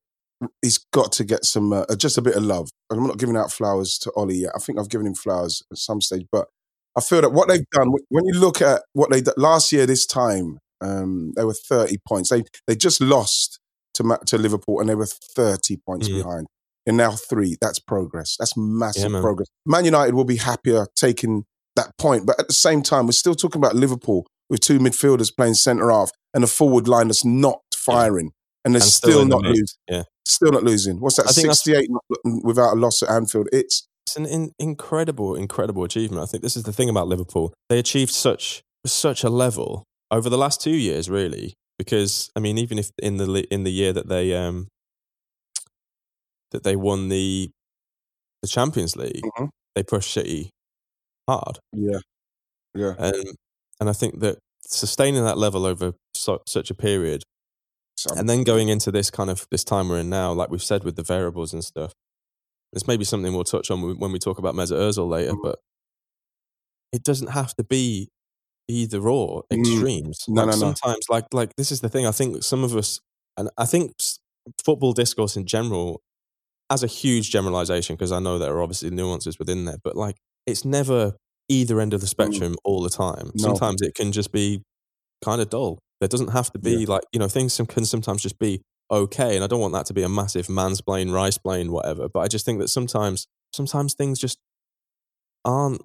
He's 0.62 0.78
got 0.92 1.10
to 1.12 1.24
get 1.24 1.44
some 1.44 1.72
uh, 1.72 1.84
just 1.96 2.18
a 2.18 2.22
bit 2.22 2.36
of 2.36 2.42
love. 2.44 2.68
And 2.90 3.00
I'm 3.00 3.06
not 3.06 3.18
giving 3.18 3.36
out 3.36 3.50
flowers 3.50 3.98
to 4.02 4.12
Ollie 4.14 4.36
yet. 4.36 4.52
I 4.54 4.58
think 4.60 4.78
I've 4.78 4.88
given 4.90 5.06
him 5.06 5.14
flowers 5.14 5.62
at 5.72 5.78
some 5.78 6.00
stage, 6.00 6.26
but 6.30 6.46
I 6.98 7.00
feel 7.00 7.20
that 7.22 7.30
what 7.32 7.48
they've 7.48 7.68
done 7.72 7.88
when 8.08 8.24
you 8.26 8.34
look 8.38 8.60
at 8.60 8.82
what 8.92 9.10
they 9.10 9.20
did 9.20 9.34
last 9.36 9.72
year, 9.72 9.86
this 9.86 10.04
time 10.06 10.58
um, 10.80 11.32
they 11.36 11.44
were 11.44 11.54
30 11.54 11.96
points. 12.06 12.30
They 12.30 12.42
they 12.66 12.76
just 12.76 13.00
lost 13.00 13.58
to 13.94 14.18
to 14.26 14.38
Liverpool, 14.38 14.80
and 14.80 14.88
they 14.88 14.94
were 14.94 15.06
30 15.06 15.76
points 15.86 16.08
Mhm. 16.08 16.14
behind. 16.22 16.46
And 16.86 16.96
now 16.96 17.12
three. 17.12 17.56
That's 17.60 17.78
progress. 17.78 18.36
That's 18.38 18.54
massive 18.56 19.10
man. 19.12 19.22
progress. 19.22 19.48
Man 19.66 19.84
United 19.84 20.14
will 20.14 20.24
be 20.24 20.36
happier 20.36 20.86
taking 20.96 21.44
that 21.76 21.96
point, 21.98 22.26
but 22.26 22.38
at 22.40 22.48
the 22.48 22.54
same 22.54 22.82
time, 22.82 23.06
we're 23.06 23.12
still 23.12 23.34
talking 23.34 23.60
about 23.60 23.74
Liverpool 23.76 24.26
with 24.50 24.60
two 24.60 24.78
midfielders 24.78 25.30
playing 25.36 25.54
centre 25.54 25.90
half 25.90 26.10
and 26.32 26.42
a 26.44 26.46
forward 26.46 26.88
line 26.88 27.08
that's 27.08 27.24
not 27.24 27.60
firing, 27.74 28.32
and 28.64 28.74
they're 28.74 28.82
And 28.82 28.90
still, 28.90 29.18
the 29.20 29.24
not 29.26 29.42
losing. 29.42 29.66
Yeah. 29.88 30.02
Still 30.26 30.52
not 30.52 30.62
losing. 30.64 31.00
What's 31.00 31.16
that? 31.16 31.28
68 31.28 31.88
without 32.44 32.74
a 32.74 32.76
loss 32.76 33.02
at 33.02 33.10
Anfield. 33.10 33.48
It's 33.52 33.87
It's 34.08 34.16
an 34.16 34.24
in, 34.24 34.52
incredible, 34.58 35.34
incredible 35.34 35.84
achievement. 35.84 36.22
I 36.22 36.26
think 36.26 36.42
this 36.42 36.56
is 36.56 36.62
the 36.62 36.72
thing 36.72 36.88
about 36.88 37.08
Liverpool. 37.08 37.52
They 37.68 37.78
achieved 37.78 38.10
such 38.10 38.62
such 38.86 39.22
a 39.22 39.28
level 39.28 39.84
over 40.10 40.30
the 40.30 40.38
last 40.38 40.62
two 40.62 40.70
years, 40.74 41.10
really. 41.10 41.52
Because 41.78 42.30
I 42.34 42.40
mean, 42.40 42.56
even 42.56 42.78
if 42.78 42.90
in 42.98 43.18
the 43.18 43.46
in 43.50 43.64
the 43.64 43.70
year 43.70 43.92
that 43.92 44.08
they 44.08 44.34
um 44.34 44.68
that 46.52 46.62
they 46.64 46.74
won 46.74 47.08
the 47.10 47.50
the 48.40 48.48
Champions 48.48 48.96
League, 48.96 49.22
Mm-hmm. 49.22 49.46
they 49.74 49.82
pushed 49.82 50.12
City 50.12 50.50
hard, 51.28 51.58
Yeah, 51.74 51.98
yeah. 52.74 52.94
and 52.98 53.36
and 53.80 53.90
I 53.90 53.92
think 53.92 54.20
that 54.20 54.38
sustaining 54.66 55.24
that 55.24 55.38
level 55.38 55.66
over 55.66 55.94
so, 56.14 56.40
such 56.46 56.70
a 56.70 56.74
period 56.74 57.22
So, 57.96 58.14
and 58.16 58.28
then 58.28 58.44
going 58.44 58.68
into 58.70 58.90
this 58.92 59.10
kind 59.10 59.30
of 59.30 59.46
this 59.50 59.64
time 59.64 59.88
we're 59.88 60.00
in 60.00 60.10
now, 60.10 60.32
like 60.32 60.50
we've 60.50 60.62
said 60.62 60.84
with 60.84 60.96
the 60.96 61.02
variables 61.04 61.52
and 61.54 61.64
stuff, 61.64 61.92
this 62.72 62.86
may 62.86 62.96
be 62.96 63.04
something 63.04 63.32
we'll 63.32 63.44
touch 63.44 63.70
on 63.70 63.98
when 63.98 64.12
we 64.12 64.18
talk 64.18 64.38
about 64.38 64.54
Mesut 64.54 64.76
Ozil 64.78 65.08
later, 65.08 65.32
Mm. 65.32 65.42
but 65.42 65.58
it 66.92 67.02
doesn't 67.02 67.28
have 67.28 67.54
to 67.56 67.64
be 67.64 68.08
either 68.68 69.08
or 69.08 69.44
Mm. 69.52 69.60
extremes. 69.60 70.24
No, 70.28 70.42
like 70.44 70.50
no, 70.50 70.52
no. 70.52 70.58
sometimes, 70.74 71.04
like 71.08 71.26
like 71.32 71.56
this 71.56 71.72
is 71.72 71.80
the 71.80 71.88
thing. 71.88 72.06
I 72.06 72.12
think 72.12 72.42
some 72.42 72.64
of 72.64 72.74
us, 72.76 73.00
and 73.36 73.50
I 73.56 73.66
think 73.66 73.92
football 74.64 74.92
discourse 74.92 75.36
in 75.36 75.46
general, 75.46 76.02
as 76.70 76.82
a 76.82 76.86
huge 76.86 77.30
generalization, 77.30 77.96
because 77.96 78.12
I 78.12 78.18
know 78.20 78.38
there 78.38 78.52
are 78.54 78.62
obviously 78.62 78.90
nuances 78.90 79.38
within 79.38 79.64
there, 79.64 79.78
but 79.82 79.96
like 79.96 80.16
it's 80.46 80.64
never 80.64 81.16
either 81.48 81.80
end 81.80 81.94
of 81.94 82.00
the 82.02 82.06
spectrum 82.06 82.56
all 82.64 82.82
the 82.82 82.90
time. 82.90 83.28
Mm. 83.28 83.32
No. 83.36 83.42
Sometimes 83.48 83.80
it 83.82 83.94
can 83.94 84.12
just 84.12 84.32
be 84.32 84.62
kind 85.24 85.40
of 85.40 85.48
dull. 85.50 85.78
There 86.00 86.08
doesn't 86.08 86.28
have 86.32 86.52
to 86.52 86.58
be 86.58 86.72
Yeah. 86.80 86.86
like 86.88 87.02
you 87.12 87.18
know 87.18 87.28
things 87.28 87.56
can 87.68 87.84
sometimes 87.86 88.22
just 88.22 88.38
be 88.38 88.60
okay, 88.90 89.34
and 89.34 89.44
I 89.44 89.46
don't 89.46 89.60
want 89.60 89.74
that 89.74 89.86
to 89.86 89.94
be 89.94 90.02
a 90.02 90.08
massive 90.08 90.46
mansplain, 90.46 91.12
rice 91.12 91.38
plain, 91.38 91.72
whatever. 91.72 92.08
But 92.08 92.20
I 92.20 92.28
just 92.28 92.44
think 92.44 92.58
that 92.60 92.68
sometimes 92.68 93.26
sometimes 93.52 93.94
things 93.94 94.18
just 94.18 94.38
aren't 95.44 95.82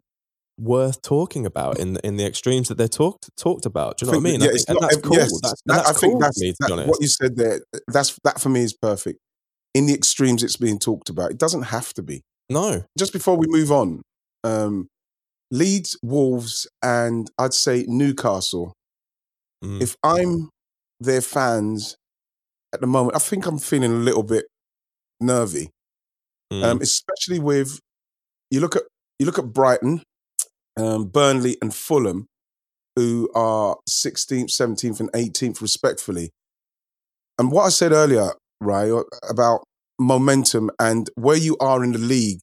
worth 0.60 1.01
talking 1.01 1.45
about 1.45 1.79
in 1.79 1.93
the, 1.93 2.05
in 2.05 2.17
the 2.17 2.25
extremes 2.25 2.67
that 2.67 2.77
they're 2.77 2.88
talked 2.88 3.29
talked 3.38 3.65
about. 3.65 3.98
Do 3.98 4.05
you 4.05 4.12
know 4.12 4.17
what 4.19 4.27
I 4.27 4.31
mean? 4.31 4.41
Yeah, 4.41 4.48
I 4.48 4.51
it's 4.51 4.65
think, 4.65 4.69
and 4.69 4.81
not- 4.81 4.89
that's 4.91 5.01
cool. 5.01 5.15
yes, 5.17 5.31
that's, 5.41 5.62
that- 5.65 5.75
that's 5.75 5.89
I 5.89 5.93
think 5.93 6.13
cool 6.13 6.19
that's 6.19 6.39
me, 6.41 6.53
that- 6.60 6.88
what 6.88 7.01
you 7.01 7.07
said 7.07 7.36
there. 7.36 7.62
That's 7.88 8.17
that 8.24 8.39
for 8.39 8.50
me 8.50 8.62
is 8.63 8.74
perfect. 8.74 9.19
In 9.74 9.88
the 9.88 9.93
extremes, 9.95 10.43
it's 10.43 10.57
being 10.57 10.77
talked 10.77 11.10
about. 11.10 11.31
It 11.31 11.39
doesn't 11.39 11.63
have 11.63 11.93
to 11.95 12.03
be. 12.03 12.22
no, 12.50 12.83
Just 13.00 13.12
before 13.13 13.36
we 13.38 13.48
move 13.48 13.72
on, 13.72 14.03
um, 14.43 14.88
Leeds, 15.50 15.98
Wolves, 16.03 16.67
and 16.83 17.31
I'd 17.39 17.53
say 17.55 17.86
Newcastle. 17.88 18.74
Mm. 19.63 19.81
If 19.81 19.95
I'm 20.03 20.50
their 21.00 21.22
fans 21.22 21.95
at 22.73 22.81
the 22.81 22.87
moment, 22.87 23.15
I 23.15 23.19
think 23.19 23.45
I'm 23.45 23.59
feeling 23.59 23.91
a 23.91 23.95
little 23.95 24.23
bit 24.23 24.45
nervy, 25.19 25.69
Mm. 26.51 26.63
um, 26.63 26.81
especially 26.81 27.39
with 27.39 27.79
you 28.51 28.59
look 28.59 28.75
at 28.75 28.83
you 29.19 29.25
look 29.25 29.39
at 29.39 29.53
Brighton, 29.53 30.03
um, 30.77 31.05
Burnley, 31.05 31.57
and 31.61 31.73
Fulham, 31.73 32.25
who 32.95 33.29
are 33.33 33.77
16th, 33.87 34.51
17th, 34.51 34.99
and 34.99 35.09
18th, 35.13 35.61
respectfully. 35.61 36.31
And 37.39 37.51
what 37.51 37.63
I 37.63 37.69
said 37.69 37.91
earlier, 37.91 38.31
right, 38.59 38.91
about 39.29 39.63
momentum 39.99 40.69
and 40.79 41.09
where 41.15 41.37
you 41.37 41.55
are 41.59 41.83
in 41.83 41.93
the 41.93 41.99
league 41.99 42.39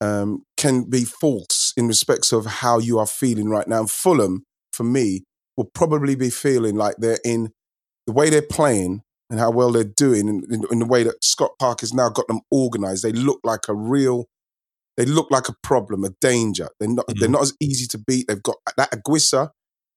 um, 0.00 0.42
can 0.56 0.84
be 0.84 1.04
false 1.04 1.72
in 1.76 1.88
respects 1.88 2.32
of 2.32 2.46
how 2.46 2.78
you 2.78 2.98
are 2.98 3.06
feeling 3.06 3.48
right 3.48 3.66
now. 3.66 3.80
And 3.80 3.90
Fulham, 3.90 4.44
for 4.72 4.84
me, 4.84 5.22
will 5.56 5.70
probably 5.72 6.14
be 6.14 6.30
feeling 6.30 6.76
like 6.76 6.96
they're 6.98 7.18
in 7.24 7.50
the 8.06 8.12
way 8.12 8.28
they're 8.28 8.42
playing 8.42 9.02
and 9.30 9.40
how 9.40 9.50
well 9.50 9.72
they're 9.72 9.84
doing, 9.84 10.28
in, 10.28 10.44
in, 10.50 10.64
in 10.70 10.78
the 10.78 10.86
way 10.86 11.02
that 11.02 11.22
Scott 11.24 11.50
Park 11.58 11.80
has 11.80 11.92
now 11.92 12.08
got 12.08 12.28
them 12.28 12.40
organised. 12.52 13.02
They 13.02 13.12
look 13.12 13.40
like 13.44 13.68
a 13.68 13.74
real, 13.74 14.26
they 14.96 15.04
look 15.04 15.30
like 15.30 15.48
a 15.48 15.54
problem, 15.62 16.04
a 16.04 16.10
danger. 16.20 16.68
They're 16.78 16.88
not, 16.88 17.06
they're 17.08 17.28
Mhm. 17.28 17.32
not 17.32 17.42
as 17.42 17.54
easy 17.60 17.86
to 17.88 17.98
beat. 17.98 18.26
They've 18.28 18.42
got 18.42 18.56
that 18.76 18.90
Aguissa 18.92 19.50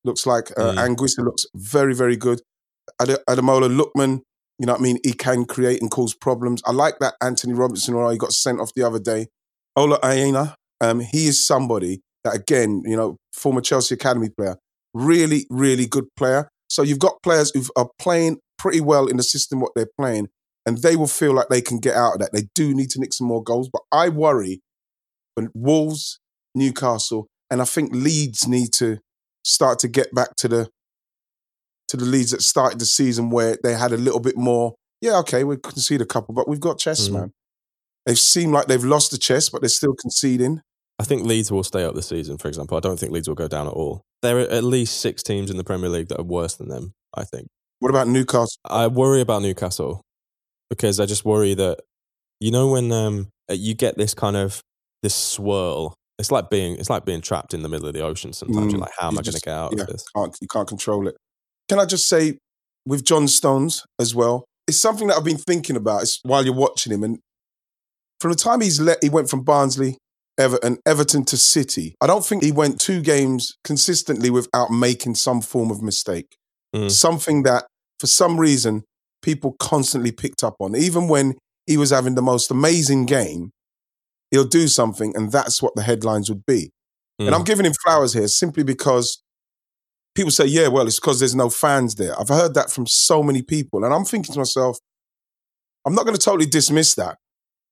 looks 0.03 0.25
like 0.25 0.51
uh, 0.57 0.73
Mm. 0.73 0.95
Anguissa 0.95 1.23
looks 1.23 1.45
very, 1.55 1.93
very 1.93 2.15
good. 2.17 2.41
Ad- 2.99 3.23
Ademola 3.29 3.69
Lookman, 3.69 4.21
you 4.57 4.65
know 4.65 4.73
what 4.73 4.79
I 4.79 4.83
mean? 4.83 4.97
He 5.03 5.13
can 5.13 5.45
create 5.45 5.81
and 5.81 5.91
cause 5.91 6.13
problems. 6.15 6.61
I 6.65 6.71
like 6.71 6.99
that 6.99 7.15
Anthony 7.21 7.53
Robinson, 7.53 7.93
or 7.93 8.11
he 8.11 8.17
got 8.17 8.33
sent 8.33 8.59
off 8.59 8.73
the 8.75 8.83
other 8.83 8.99
day. 8.99 9.27
Ola 9.75 9.99
Aina, 10.03 10.55
um, 10.81 10.99
he 11.01 11.27
is 11.27 11.45
somebody 11.45 12.01
that, 12.23 12.35
again, 12.35 12.81
you 12.85 12.95
know, 12.97 13.15
former 13.33 13.61
Chelsea 13.61 13.93
Academy 13.95 14.29
player, 14.35 14.57
really, 14.93 15.45
really 15.49 15.85
good 15.85 16.07
player. 16.17 16.49
So 16.69 16.81
you've 16.81 16.99
got 16.99 17.21
players 17.23 17.51
who 17.53 17.63
are 17.75 17.89
playing 17.99 18.39
pretty 18.59 18.81
well 18.81 19.07
in 19.07 19.17
the 19.17 19.23
system 19.23 19.59
what 19.59 19.71
they're 19.75 19.89
playing, 19.99 20.27
and 20.65 20.77
they 20.79 20.95
will 20.95 21.07
feel 21.07 21.33
like 21.33 21.47
they 21.49 21.61
can 21.61 21.79
get 21.79 21.95
out 21.95 22.13
of 22.13 22.19
that. 22.19 22.33
They 22.33 22.49
do 22.53 22.75
need 22.75 22.89
to 22.91 22.99
nick 22.99 23.13
some 23.13 23.27
more 23.27 23.41
goals, 23.43 23.69
but 23.71 23.81
I 23.91 24.09
worry 24.09 24.61
when 25.35 25.49
Wolves, 25.55 26.19
Newcastle, 26.53 27.27
and 27.49 27.61
I 27.61 27.65
think 27.65 27.91
Leeds 27.93 28.47
need 28.47 28.73
to 28.73 28.99
start 29.43 29.79
to 29.79 29.87
get 29.87 30.13
back 30.13 30.35
to 30.37 30.47
the 30.47 30.69
to 31.87 31.97
the 31.97 32.05
leads 32.05 32.29
that 32.29 32.41
started 32.43 32.79
the 32.79 32.85
season 32.85 33.31
where 33.31 33.57
they 33.63 33.73
had 33.73 33.91
a 33.91 33.97
little 33.97 34.19
bit 34.19 34.37
more. 34.37 34.75
Yeah, 35.01 35.17
okay, 35.19 35.43
we 35.43 35.57
concede 35.57 36.01
a 36.01 36.05
couple, 36.05 36.35
but 36.35 36.47
we've 36.47 36.59
got 36.59 36.77
chess, 36.77 37.07
Mm. 37.09 37.13
man. 37.13 37.31
They 38.05 38.13
seem 38.13 38.51
like 38.51 38.67
they've 38.67 38.83
lost 38.83 39.09
the 39.09 39.17
chess, 39.17 39.49
but 39.49 39.61
they're 39.61 39.69
still 39.69 39.95
conceding. 39.99 40.61
I 40.99 41.03
think 41.03 41.25
Leeds 41.25 41.51
will 41.51 41.63
stay 41.63 41.83
up 41.83 41.95
this 41.95 42.07
season, 42.07 42.37
for 42.37 42.47
example. 42.47 42.77
I 42.77 42.79
don't 42.81 42.99
think 42.99 43.11
Leeds 43.11 43.27
will 43.27 43.35
go 43.35 43.47
down 43.47 43.65
at 43.65 43.73
all. 43.73 44.03
There 44.21 44.37
are 44.37 44.41
at 44.49 44.63
least 44.63 44.99
six 44.99 45.23
teams 45.23 45.49
in 45.49 45.57
the 45.57 45.63
Premier 45.63 45.89
League 45.89 46.09
that 46.09 46.19
are 46.19 46.23
worse 46.23 46.55
than 46.55 46.67
them, 46.67 46.93
I 47.15 47.23
think. 47.23 47.47
What 47.79 47.89
about 47.89 48.07
Newcastle? 48.07 48.57
I 48.65 48.87
worry 48.87 49.21
about 49.21 49.41
Newcastle 49.41 50.01
because 50.69 50.99
I 50.99 51.05
just 51.05 51.25
worry 51.25 51.53
that, 51.55 51.79
you 52.39 52.51
know, 52.51 52.67
when 52.67 52.91
um, 52.91 53.29
you 53.49 53.73
get 53.73 53.97
this 53.97 54.13
kind 54.13 54.35
of, 54.35 54.61
this 55.01 55.15
swirl, 55.15 55.93
it's 56.17 56.31
like 56.31 56.49
being, 56.49 56.75
it's 56.75 56.89
like 56.89 57.05
being 57.05 57.21
trapped 57.21 57.53
in 57.53 57.63
the 57.63 57.69
middle 57.69 57.87
of 57.87 57.93
the 57.93 58.01
ocean 58.01 58.33
sometimes. 58.33 58.67
Mm, 58.67 58.71
You're 58.71 58.81
like, 58.81 58.91
how 58.97 59.07
am 59.07 59.17
I 59.17 59.21
going 59.21 59.33
to 59.33 59.39
get 59.39 59.53
out 59.53 59.73
yeah. 59.75 59.83
of 59.83 59.87
this? 59.87 60.05
Can't 60.15 60.35
you 60.41 60.47
can't 60.47 60.67
control 60.67 61.07
it? 61.07 61.15
Can 61.69 61.79
I 61.79 61.85
just 61.85 62.09
say, 62.09 62.37
with 62.85 63.05
John 63.05 63.27
Stones 63.27 63.85
as 63.99 64.13
well, 64.13 64.45
it's 64.67 64.81
something 64.81 65.07
that 65.07 65.17
I've 65.17 65.23
been 65.23 65.37
thinking 65.37 65.75
about. 65.75 66.01
It's 66.01 66.19
while 66.23 66.43
you're 66.43 66.53
watching 66.53 66.91
him, 66.91 67.03
and 67.03 67.19
from 68.19 68.31
the 68.31 68.37
time 68.37 68.61
he's 68.61 68.81
let, 68.81 69.01
he 69.01 69.09
went 69.09 69.29
from 69.29 69.43
Barnsley, 69.43 69.97
Everton, 70.37 70.79
Everton 70.85 71.25
to 71.25 71.37
City. 71.37 71.95
I 72.01 72.07
don't 72.07 72.25
think 72.25 72.43
he 72.43 72.51
went 72.51 72.81
two 72.81 73.01
games 73.01 73.55
consistently 73.63 74.29
without 74.29 74.71
making 74.71 75.15
some 75.15 75.41
form 75.41 75.71
of 75.71 75.81
mistake. 75.81 76.35
Mm. 76.75 76.91
Something 76.91 77.43
that, 77.43 77.65
for 77.99 78.07
some 78.07 78.39
reason, 78.39 78.83
people 79.21 79.55
constantly 79.59 80.11
picked 80.11 80.43
up 80.43 80.55
on. 80.59 80.75
Even 80.75 81.07
when 81.07 81.35
he 81.65 81.77
was 81.77 81.89
having 81.89 82.15
the 82.15 82.21
most 82.21 82.51
amazing 82.51 83.05
game, 83.05 83.51
he'll 84.31 84.45
do 84.45 84.67
something, 84.67 85.15
and 85.15 85.31
that's 85.31 85.61
what 85.61 85.75
the 85.75 85.81
headlines 85.83 86.29
would 86.29 86.45
be. 86.45 86.69
And 87.19 87.29
Mm. 87.29 87.35
I'm 87.35 87.43
giving 87.43 87.65
him 87.65 87.73
flowers 87.83 88.13
here 88.13 88.27
simply 88.27 88.63
because 88.63 89.21
people 90.15 90.31
say, 90.31 90.45
yeah, 90.45 90.67
well, 90.67 90.87
it's 90.87 90.99
because 90.99 91.19
there's 91.19 91.35
no 91.35 91.49
fans 91.49 91.95
there. 91.95 92.17
I've 92.19 92.29
heard 92.29 92.53
that 92.53 92.71
from 92.71 92.87
so 92.87 93.21
many 93.23 93.41
people. 93.41 93.83
And 93.83 93.93
I'm 93.93 94.05
thinking 94.05 94.33
to 94.33 94.39
myself, 94.39 94.77
I'm 95.85 95.93
not 95.95 96.05
going 96.05 96.15
to 96.15 96.21
totally 96.21 96.45
dismiss 96.45 96.95
that 96.95 97.17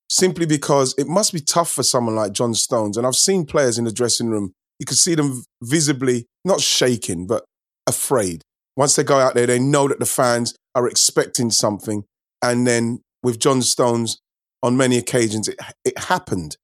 simply 0.10 0.46
because 0.46 0.96
it 0.98 1.08
must 1.08 1.34
be 1.34 1.40
tough 1.42 1.72
for 1.72 1.84
someone 1.84 2.16
like 2.16 2.32
John 2.32 2.54
Stones. 2.54 2.98
And 2.98 3.06
I've 3.06 3.16
seen 3.16 3.46
players 3.46 3.78
in 3.78 3.86
the 3.86 3.92
dressing 3.92 4.30
room, 4.30 4.54
you 4.80 4.86
can 4.86 4.96
see 4.96 5.16
them 5.16 5.44
visibly, 5.62 6.26
not 6.46 6.62
shaking, 6.62 7.28
but 7.28 7.44
afraid. 7.88 8.42
Once 8.78 8.96
they 8.96 9.04
go 9.04 9.20
out 9.20 9.34
there, 9.34 9.48
they 9.48 9.60
know 9.60 9.88
that 9.88 10.00
the 10.00 10.06
fans 10.06 10.56
are 10.76 10.88
expecting 10.88 11.50
something. 11.52 12.06
And 12.42 12.66
then 12.66 13.02
with 13.24 13.40
John 13.40 13.62
Stones, 13.64 14.20
on 14.64 14.78
many 14.78 14.98
occasions, 14.98 15.48
it, 15.48 15.60
it 15.84 15.98
happened. 15.98 16.56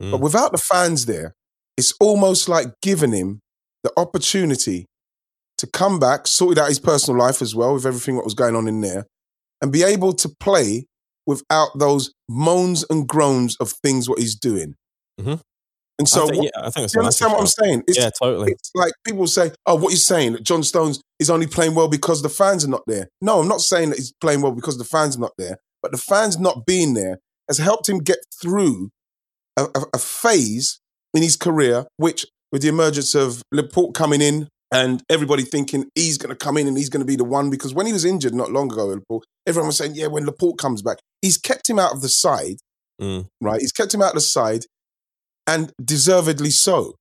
Mm. 0.00 0.12
But 0.12 0.20
without 0.20 0.52
the 0.52 0.58
fans 0.58 1.06
there, 1.06 1.34
it's 1.76 1.94
almost 2.00 2.48
like 2.48 2.66
giving 2.82 3.12
him 3.12 3.40
the 3.82 3.90
opportunity 3.96 4.86
to 5.58 5.66
come 5.66 5.98
back, 5.98 6.26
sorted 6.26 6.58
out 6.58 6.68
his 6.68 6.78
personal 6.78 7.18
life 7.18 7.40
as 7.40 7.54
well 7.54 7.74
with 7.74 7.86
everything 7.86 8.16
that 8.16 8.24
was 8.24 8.34
going 8.34 8.54
on 8.54 8.68
in 8.68 8.80
there, 8.82 9.06
and 9.62 9.72
be 9.72 9.82
able 9.82 10.12
to 10.12 10.28
play 10.40 10.86
without 11.26 11.70
those 11.78 12.12
moans 12.28 12.84
and 12.90 13.08
groans 13.08 13.56
of 13.56 13.72
things 13.82 14.08
what 14.08 14.18
he's 14.18 14.34
doing. 14.34 14.74
Mhm. 15.20 15.40
And 15.98 16.08
so, 16.08 16.24
I 16.24 16.26
think, 16.26 16.36
what, 16.38 16.44
yeah, 16.44 16.66
I 16.66 16.70
think 16.70 16.94
you 16.94 17.00
understand 17.00 17.32
what 17.32 17.40
I'm 17.40 17.46
saying? 17.46 17.82
It's, 17.86 17.98
Yeah, 17.98 18.10
totally. 18.10 18.52
it's 18.52 18.70
like 18.74 18.92
people 19.06 19.26
say, 19.26 19.52
"Oh, 19.66 19.76
what 19.76 19.90
you're 19.90 19.98
saying? 19.98 20.38
John 20.42 20.62
Stones 20.64 21.00
is 21.22 21.30
only 21.30 21.46
playing 21.46 21.74
well 21.74 21.88
because 21.88 22.22
the 22.22 22.28
fans 22.28 22.64
are 22.64 22.68
not 22.68 22.82
there." 22.86 23.08
No, 23.20 23.40
I'm 23.40 23.48
not 23.48 23.60
saying 23.60 23.90
that 23.90 23.98
he's 23.98 24.12
playing 24.20 24.42
well 24.42 24.52
because 24.52 24.78
the 24.78 24.84
fans 24.84 25.16
are 25.16 25.20
not 25.20 25.32
there, 25.38 25.56
but 25.82 25.92
the 25.92 25.98
fans 25.98 26.38
not 26.38 26.66
being 26.66 26.94
there 26.94 27.18
has 27.48 27.58
helped 27.58 27.88
him 27.88 27.98
get 27.98 28.18
through 28.40 28.90
a, 29.56 29.64
a, 29.64 29.84
a 29.94 29.98
phase 29.98 30.80
in 31.14 31.22
his 31.22 31.36
career, 31.36 31.86
which, 31.96 32.26
with 32.50 32.62
the 32.62 32.68
emergence 32.68 33.14
of 33.14 33.42
Laporte 33.52 33.94
coming 33.94 34.20
in 34.20 34.48
and 34.72 35.02
everybody 35.10 35.42
thinking 35.42 35.86
he's 35.94 36.16
going 36.16 36.34
to 36.34 36.36
come 36.36 36.56
in 36.56 36.66
and 36.66 36.78
he's 36.78 36.88
going 36.88 37.02
to 37.02 37.06
be 37.06 37.16
the 37.16 37.24
one, 37.24 37.50
because 37.50 37.74
when 37.74 37.86
he 37.86 37.92
was 37.92 38.04
injured 38.04 38.34
not 38.34 38.50
long 38.50 38.72
ago, 38.72 38.86
Laporte, 38.86 39.24
everyone 39.46 39.68
was 39.68 39.76
saying, 39.76 39.94
"Yeah, 39.94 40.06
when 40.06 40.24
Laporte 40.24 40.58
comes 40.58 40.82
back, 40.82 40.98
he's 41.20 41.38
kept 41.38 41.68
him 41.68 41.78
out 41.78 41.92
of 41.92 42.00
the 42.02 42.08
side." 42.08 42.56
Mm. 43.00 43.26
Right, 43.40 43.60
he's 43.60 43.72
kept 43.72 43.92
him 43.92 44.02
out 44.02 44.10
of 44.10 44.14
the 44.14 44.20
side, 44.20 44.64
and 45.46 45.72
deservedly 45.82 46.50
so. 46.50 46.94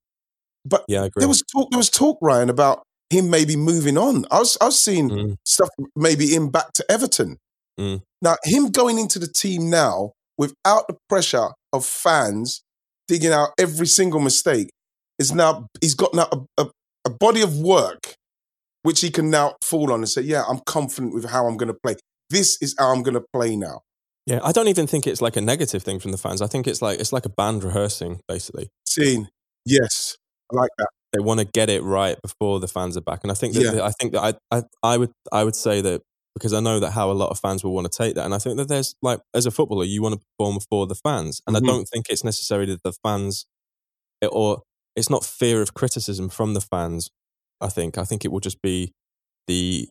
But 0.65 0.83
Yeah, 0.87 1.07
there 1.15 1.27
was 1.27 1.43
talk. 1.51 1.71
There 1.71 1.77
was 1.77 1.89
talk, 1.89 2.17
Ryan, 2.21 2.49
about 2.49 2.83
him 3.11 3.29
maybe 3.29 3.55
moving 3.55 3.97
on. 3.97 4.25
I 4.31 4.39
was, 4.39 4.57
I 4.61 4.65
was 4.65 4.79
seeing 4.79 5.09
Mm. 5.09 5.35
stuff 5.45 5.69
maybe 5.95 6.27
him 6.27 6.49
back 6.49 6.71
to 6.73 6.85
Everton. 6.89 7.37
Mm. 7.79 8.01
Now, 8.21 8.37
him 8.43 8.71
going 8.71 8.97
into 8.97 9.19
the 9.19 9.27
team 9.27 9.69
now 9.69 10.13
without 10.37 10.87
the 10.87 10.97
pressure 11.09 11.49
of 11.73 11.85
fans, 11.85 12.61
digging 13.07 13.31
out 13.33 13.49
every 13.59 13.87
single 13.87 14.19
mistake. 14.19 14.69
Is 15.19 15.33
now 15.33 15.67
he's 15.81 15.93
got 15.93 16.13
now 16.15 16.27
a, 16.31 16.63
a, 16.63 16.69
a 17.05 17.09
body 17.11 17.41
of 17.41 17.59
work 17.59 18.15
which 18.83 19.01
he 19.01 19.11
can 19.11 19.29
now 19.29 19.55
fall 19.63 19.91
on 19.93 19.99
and 19.99 20.09
say, 20.09 20.21
"Yeah, 20.23 20.43
I'm 20.49 20.59
confident 20.65 21.13
with 21.13 21.25
how 21.25 21.45
I'm 21.45 21.57
going 21.57 21.67
to 21.67 21.77
play. 21.83 21.95
This 22.31 22.57
is 22.59 22.73
how 22.79 22.91
I'm 22.91 23.03
going 23.03 23.13
to 23.13 23.25
play 23.33 23.55
now." 23.55 23.81
Yeah, 24.25 24.39
I 24.43 24.51
don't 24.51 24.67
even 24.67 24.87
think 24.87 25.05
it's 25.05 25.21
like 25.21 25.35
a 25.35 25.41
negative 25.41 25.83
thing 25.83 25.99
from 25.99 26.11
the 26.11 26.17
fans. 26.17 26.41
I 26.41 26.47
think 26.47 26.65
it's 26.65 26.81
like 26.81 26.99
it's 26.99 27.13
like 27.13 27.25
a 27.25 27.29
band 27.29 27.63
rehearsing, 27.63 28.21
basically. 28.27 28.69
Scene, 28.87 29.29
yes, 29.65 30.17
I 30.51 30.55
like 30.55 30.71
that. 30.79 30.89
They 31.13 31.19
want 31.19 31.39
to 31.41 31.45
get 31.45 31.69
it 31.69 31.83
right 31.83 32.17
before 32.21 32.59
the 32.59 32.67
fans 32.67 32.95
are 32.97 33.01
back, 33.01 33.19
and 33.23 33.31
I 33.31 33.35
think 33.35 33.53
that 33.55 33.63
Yeah. 33.75 33.83
I 33.85 33.91
think 33.91 34.13
that 34.13 34.21
I, 34.51 34.57
I 34.57 34.63
I 34.83 34.97
would 34.97 35.11
I 35.31 35.43
would 35.43 35.55
say 35.55 35.81
that 35.81 36.01
because 36.35 36.53
I 36.53 36.61
know 36.61 36.79
that 36.79 36.91
how 36.91 37.11
a 37.11 37.13
lot 37.13 37.29
of 37.31 37.39
fans 37.39 37.63
will 37.63 37.73
want 37.73 37.91
to 37.91 37.97
take 37.97 38.15
that, 38.15 38.25
and 38.25 38.33
I 38.33 38.37
think 38.39 38.57
that 38.57 38.69
there's 38.69 38.95
like 39.01 39.19
as 39.33 39.45
a 39.45 39.51
footballer, 39.51 39.83
you 39.85 40.01
want 40.01 40.15
to 40.15 40.21
perform 40.37 40.59
for 40.69 40.87
the 40.87 40.95
fans, 40.95 41.41
and 41.47 41.55
Mhm. 41.55 41.63
I 41.63 41.67
don't 41.67 41.85
think 41.85 42.07
it's 42.09 42.23
necessarily 42.23 42.67
that 42.73 42.83
the 42.83 42.93
fans 43.03 43.45
or 44.31 44.63
it's 44.95 45.09
not 45.09 45.25
fear 45.25 45.61
of 45.61 45.73
criticism 45.73 46.29
from 46.29 46.53
the 46.53 46.61
fans. 46.61 47.09
I 47.61 47.69
think 47.69 47.97
I 47.97 48.05
think 48.05 48.25
it 48.25 48.31
will 48.31 48.39
just 48.39 48.61
be 48.61 48.93
the 49.47 49.89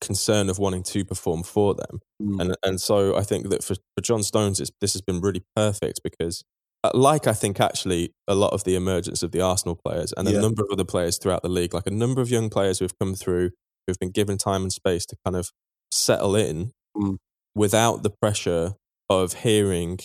concern 0.00 0.48
of 0.50 0.58
wanting 0.58 0.82
to 0.84 1.04
perform 1.04 1.42
for 1.42 1.74
them. 1.74 2.00
Mm. 2.22 2.40
And 2.40 2.56
and 2.64 2.80
so 2.80 3.16
I 3.16 3.22
think 3.22 3.48
that 3.50 3.64
for, 3.64 3.74
for 3.74 4.02
John 4.02 4.22
Stones, 4.22 4.60
it's, 4.60 4.70
this 4.80 4.94
has 4.94 5.02
been 5.02 5.20
really 5.20 5.42
perfect 5.56 6.00
because, 6.04 6.44
like 6.94 7.26
I 7.26 7.32
think 7.32 7.60
actually 7.60 8.12
a 8.26 8.34
lot 8.34 8.52
of 8.52 8.64
the 8.64 8.74
emergence 8.74 9.22
of 9.22 9.32
the 9.32 9.40
Arsenal 9.40 9.76
players 9.84 10.12
and 10.16 10.26
a 10.28 10.32
Yeah. 10.32 10.40
number 10.40 10.62
of 10.62 10.68
other 10.72 10.84
players 10.84 11.18
throughout 11.18 11.42
the 11.42 11.48
league, 11.48 11.74
like 11.74 11.86
a 11.86 11.90
number 11.90 12.20
of 12.22 12.30
young 12.30 12.48
players 12.50 12.78
who 12.78 12.84
have 12.84 12.98
come 12.98 13.14
through, 13.14 13.50
who've 13.86 13.98
been 13.98 14.10
given 14.10 14.38
time 14.38 14.62
and 14.62 14.72
space 14.72 15.04
to 15.06 15.16
kind 15.24 15.36
of 15.36 15.50
settle 15.92 16.34
in 16.36 16.72
Mm. 16.96 17.16
without 17.54 18.02
the 18.02 18.10
pressure 18.10 18.74
of 19.08 19.34
hearing. 19.34 19.98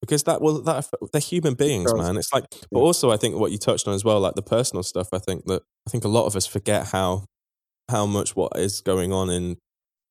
Because 0.00 0.22
that 0.24 0.40
will 0.40 0.60
that 0.62 0.88
they're 1.12 1.20
human 1.20 1.54
beings, 1.54 1.92
man. 1.94 2.16
It's 2.16 2.32
like, 2.32 2.44
but 2.70 2.78
also 2.80 3.10
I 3.10 3.16
think 3.16 3.36
what 3.36 3.50
you 3.52 3.58
touched 3.58 3.88
on 3.88 3.94
as 3.94 4.04
well, 4.04 4.20
like 4.20 4.34
the 4.34 4.42
personal 4.42 4.82
stuff. 4.82 5.08
I 5.12 5.18
think 5.18 5.46
that 5.46 5.62
I 5.86 5.90
think 5.90 6.04
a 6.04 6.08
lot 6.08 6.26
of 6.26 6.36
us 6.36 6.46
forget 6.46 6.88
how 6.88 7.24
how 7.90 8.04
much 8.06 8.34
what 8.36 8.52
is 8.56 8.80
going 8.80 9.12
on 9.12 9.30
in 9.30 9.56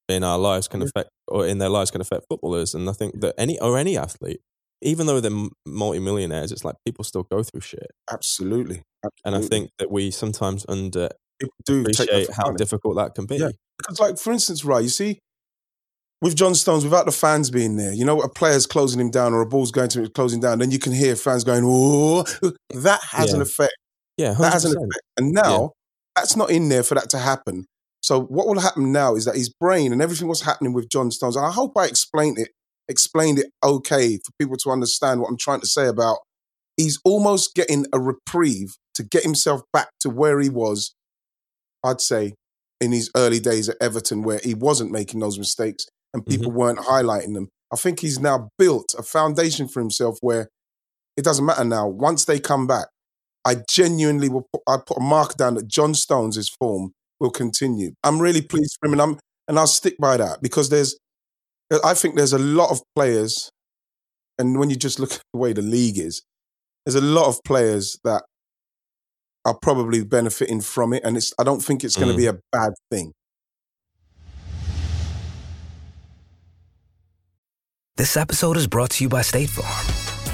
in 0.08 0.24
our 0.24 0.38
lives 0.38 0.68
can 0.68 0.82
affect 0.82 1.10
or 1.28 1.46
in 1.48 1.58
their 1.58 1.70
lives 1.70 1.92
can 1.92 2.00
affect 2.02 2.26
footballers 2.30 2.74
and 2.76 2.88
i 2.90 2.94
think 2.94 3.20
that 3.22 3.34
any 3.40 3.60
or 3.60 3.76
any 3.78 3.98
athlete 3.98 4.40
even 4.82 5.08
though 5.08 5.20
they're 5.20 5.48
multimillionaires 5.66 6.52
it's 6.52 6.66
like 6.66 6.76
people 6.86 7.04
still 7.04 7.24
go 7.24 7.44
through 7.44 7.62
shit 7.62 7.92
Absolutely, 8.12 8.84
and 9.24 9.36
i 9.36 9.42
think 9.42 9.70
that 9.80 9.92
we 9.92 10.12
sometimes 10.12 10.66
people 10.66 11.56
do 11.66 11.84
for 11.94 12.34
how 12.34 12.52
difficult 12.52 12.96
that 12.96 13.16
can 13.16 13.26
be 13.26 13.38
Yeah. 13.38 13.50
Because, 13.78 14.00
like, 14.00 14.18
for 14.18 14.32
instance, 14.32 14.64
right, 14.64 14.84
you 14.84 14.90
see, 14.90 15.20
with 16.22 16.36
John 16.36 16.56
Stones, 16.56 16.84
without 16.84 17.06
the 17.06 17.12
fans 17.12 17.50
being 17.50 17.76
there, 17.76 17.94
you 17.94 18.06
know, 18.06 18.22
a 18.22 18.30
player's 18.30 18.66
closing 18.66 19.00
him 19.00 19.12
down 19.12 19.34
or 19.34 19.42
a 19.42 19.46
ball's 19.46 19.72
going 19.72 19.90
to 19.90 20.04
him, 20.04 20.08
closing 20.10 20.40
down, 20.40 20.60
then 20.60 20.72
you 20.72 20.80
can 20.80 20.94
hear 20.94 21.16
fans 21.16 21.44
going, 21.44 21.64
oh, 21.66 22.24
that 22.74 23.02
has 23.12 23.34
an 23.34 23.42
effect. 23.42 23.76
yeah 24.18 24.34
100%. 24.34 24.38
That 24.38 24.54
has 24.54 24.66
an 24.66 24.78
effect. 24.78 25.02
And 25.18 25.32
now, 25.34 25.72
that's 26.16 26.36
not 26.36 26.50
in 26.50 26.70
there 26.70 26.84
for 26.84 26.96
that 26.96 27.10
to 27.10 27.18
happen. 27.18 27.66
So, 28.02 28.22
what 28.22 28.48
will 28.48 28.60
happen 28.60 28.92
now 28.92 29.16
is 29.16 29.26
that 29.26 29.36
his 29.36 29.50
brain 29.50 29.92
and 29.92 30.02
everything 30.02 30.28
was 30.28 30.42
happening 30.42 30.74
with 30.74 30.90
John 30.90 31.12
Stones, 31.12 31.36
and 31.36 31.46
I 31.46 31.52
hope 31.52 31.74
I 31.78 31.86
explained 31.86 32.40
it, 32.40 32.50
explained 32.88 33.40
it 33.40 33.48
okay 33.64 34.18
for 34.18 34.32
people 34.40 34.58
to 34.58 34.72
understand 34.72 35.22
what 35.22 35.30
I'm 35.30 35.38
trying 35.38 35.62
to 35.62 35.68
say 35.68 35.88
about 35.88 36.20
he's 36.78 37.00
almost 37.04 37.56
getting 37.56 37.86
a 37.94 38.00
reprieve 38.00 38.76
to 38.96 39.04
get 39.04 39.24
himself 39.24 39.62
back 39.72 39.90
to 40.02 40.10
where 40.10 40.40
he 40.40 40.50
was, 40.50 40.94
I'd 41.84 42.02
say, 42.02 42.36
in 42.82 42.92
his 42.92 43.10
early 43.16 43.40
days 43.40 43.70
at 43.70 43.78
Everton, 43.82 44.24
where 44.24 44.40
he 44.44 44.54
wasn't 44.54 44.92
making 44.92 45.20
those 45.20 45.38
mistakes 45.38 45.86
and 46.14 46.24
mm-hmm. 46.24 46.32
people 46.32 46.52
weren't 46.52 46.80
highlighting 46.80 47.34
them. 47.34 47.50
I 47.72 47.78
think 47.78 48.00
he's 48.00 48.20
now 48.20 48.50
built 48.58 48.96
a 48.98 49.04
foundation 49.04 49.68
for 49.68 49.80
himself 49.80 50.18
where 50.22 50.50
it 51.18 51.24
doesn't 51.24 51.46
matter 51.46 51.64
now. 51.64 51.88
Once 51.88 52.26
they 52.26 52.40
come 52.40 52.68
back, 52.68 52.88
I 53.46 53.58
genuinely 53.70 54.30
will 54.30 54.48
put, 54.52 54.62
I 54.68 54.78
put 54.86 54.98
a 54.98 55.02
mark 55.02 55.36
down 55.36 55.56
that 55.56 55.68
John 55.68 55.94
Stones' 55.94 56.50
form 56.60 56.94
will 57.20 57.30
continue. 57.30 57.92
I'm 58.04 58.20
really 58.20 58.42
pleased 58.42 58.78
for 58.80 58.88
him, 58.88 58.94
and 58.94 59.02
I'm 59.02 59.20
and 59.48 59.60
I'll 59.60 59.68
stick 59.68 59.96
by 60.00 60.18
that 60.18 60.42
because 60.42 60.70
there's, 60.70 60.98
I 61.84 61.94
think 61.94 62.16
there's 62.16 62.34
a 62.34 62.38
lot 62.40 62.72
of 62.72 62.82
players, 62.96 63.50
and 64.38 64.60
when 64.60 64.70
you 64.70 64.76
just 64.76 65.00
look 65.00 65.14
at 65.14 65.22
the 65.34 65.40
way 65.40 65.54
the 65.54 65.62
league 65.62 65.98
is, 65.98 66.22
there's 66.86 66.96
a 66.96 67.02
lot 67.02 67.28
of 67.28 67.40
players 67.44 67.98
that 68.04 68.24
are 69.46 69.58
probably 69.62 70.04
benefiting 70.04 70.62
from 70.62 70.94
it, 70.94 71.04
and 71.04 71.18
it's 71.18 71.34
I 71.40 71.44
don't 71.44 71.62
think 71.64 71.84
it's 71.84 71.96
going 71.96 72.08
to 72.10 72.14
Mm. 72.14 72.18
be 72.18 72.28
a 72.28 72.40
bad 72.52 72.74
thing. 72.92 73.14
This 77.98 78.18
episode 78.18 78.58
is 78.58 78.68
brought 78.68 78.92
to 78.92 79.04
you 79.04 79.10
by 79.10 79.22
State 79.22 79.50
Farm. 79.50 80.05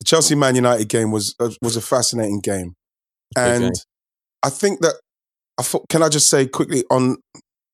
the 0.00 0.04
Chelsea 0.04 0.34
Man 0.34 0.54
United 0.54 0.88
game 0.88 1.10
was 1.10 1.34
uh, 1.40 1.50
was 1.62 1.76
a 1.76 1.80
fascinating 1.80 2.40
game, 2.40 2.74
and 3.36 3.62
game. 3.62 3.72
I 4.42 4.50
think 4.50 4.80
that 4.80 4.94
I 5.58 5.62
thought. 5.62 5.88
Can 5.88 6.02
I 6.02 6.08
just 6.08 6.28
say 6.28 6.46
quickly 6.46 6.84
on 6.90 7.16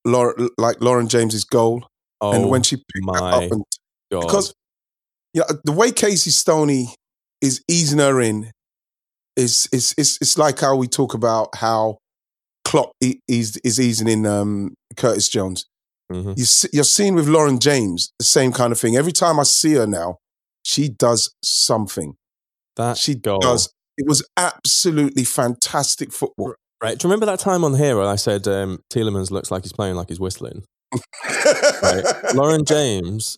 Laura, 0.04 0.34
like 0.58 0.80
Lauren 0.80 1.08
James's 1.08 1.44
goal, 1.44 1.86
oh 2.20 2.32
and 2.32 2.50
when 2.50 2.62
she 2.62 2.76
picked 2.76 3.06
that 3.12 3.22
up, 3.22 3.42
and 3.50 3.64
god 4.12 4.22
because 4.22 4.54
you 5.34 5.40
know, 5.40 5.46
the 5.64 5.72
way 5.72 5.92
Casey 5.92 6.30
Stoney 6.30 6.94
is 7.40 7.62
easing 7.68 7.98
her 7.98 8.20
in 8.20 8.50
is 9.36 9.68
is 9.72 9.94
is 9.96 10.18
it's 10.20 10.36
like 10.36 10.58
how 10.60 10.76
we 10.76 10.88
talk 10.88 11.14
about 11.14 11.48
how 11.56 11.98
Klopp 12.64 12.92
is 13.00 13.56
is 13.64 13.80
easing 13.80 14.08
in 14.08 14.26
um, 14.26 14.74
Curtis 14.96 15.28
Jones. 15.28 15.66
Mhm. 16.12 16.36
You 16.36 16.44
see, 16.44 16.68
you're 16.72 16.84
seeing 16.84 17.14
with 17.14 17.28
Lauren 17.28 17.60
James 17.60 18.12
the 18.18 18.24
same 18.24 18.52
kind 18.52 18.72
of 18.72 18.80
thing. 18.80 18.96
Every 18.96 19.12
time 19.12 19.38
I 19.38 19.44
see 19.44 19.74
her 19.74 19.86
now, 19.86 20.18
she 20.64 20.88
does 20.88 21.34
something. 21.42 22.14
that 22.76 22.96
She 22.96 23.14
goal. 23.14 23.40
does. 23.40 23.72
It 23.98 24.06
was 24.08 24.26
absolutely 24.36 25.24
fantastic 25.24 26.12
football. 26.12 26.54
Right. 26.82 26.98
Do 26.98 27.06
you 27.06 27.10
remember 27.10 27.26
that 27.26 27.38
time 27.40 27.64
on 27.64 27.74
here 27.74 27.96
where 27.96 28.06
I 28.06 28.16
said 28.16 28.48
um, 28.48 28.80
Tielemans 28.90 29.30
looks 29.30 29.50
like 29.50 29.64
he's 29.64 29.72
playing 29.72 29.96
like 29.96 30.08
he's 30.08 30.20
whistling? 30.20 30.62
Right. 31.82 32.04
Lauren 32.34 32.64
James, 32.64 33.36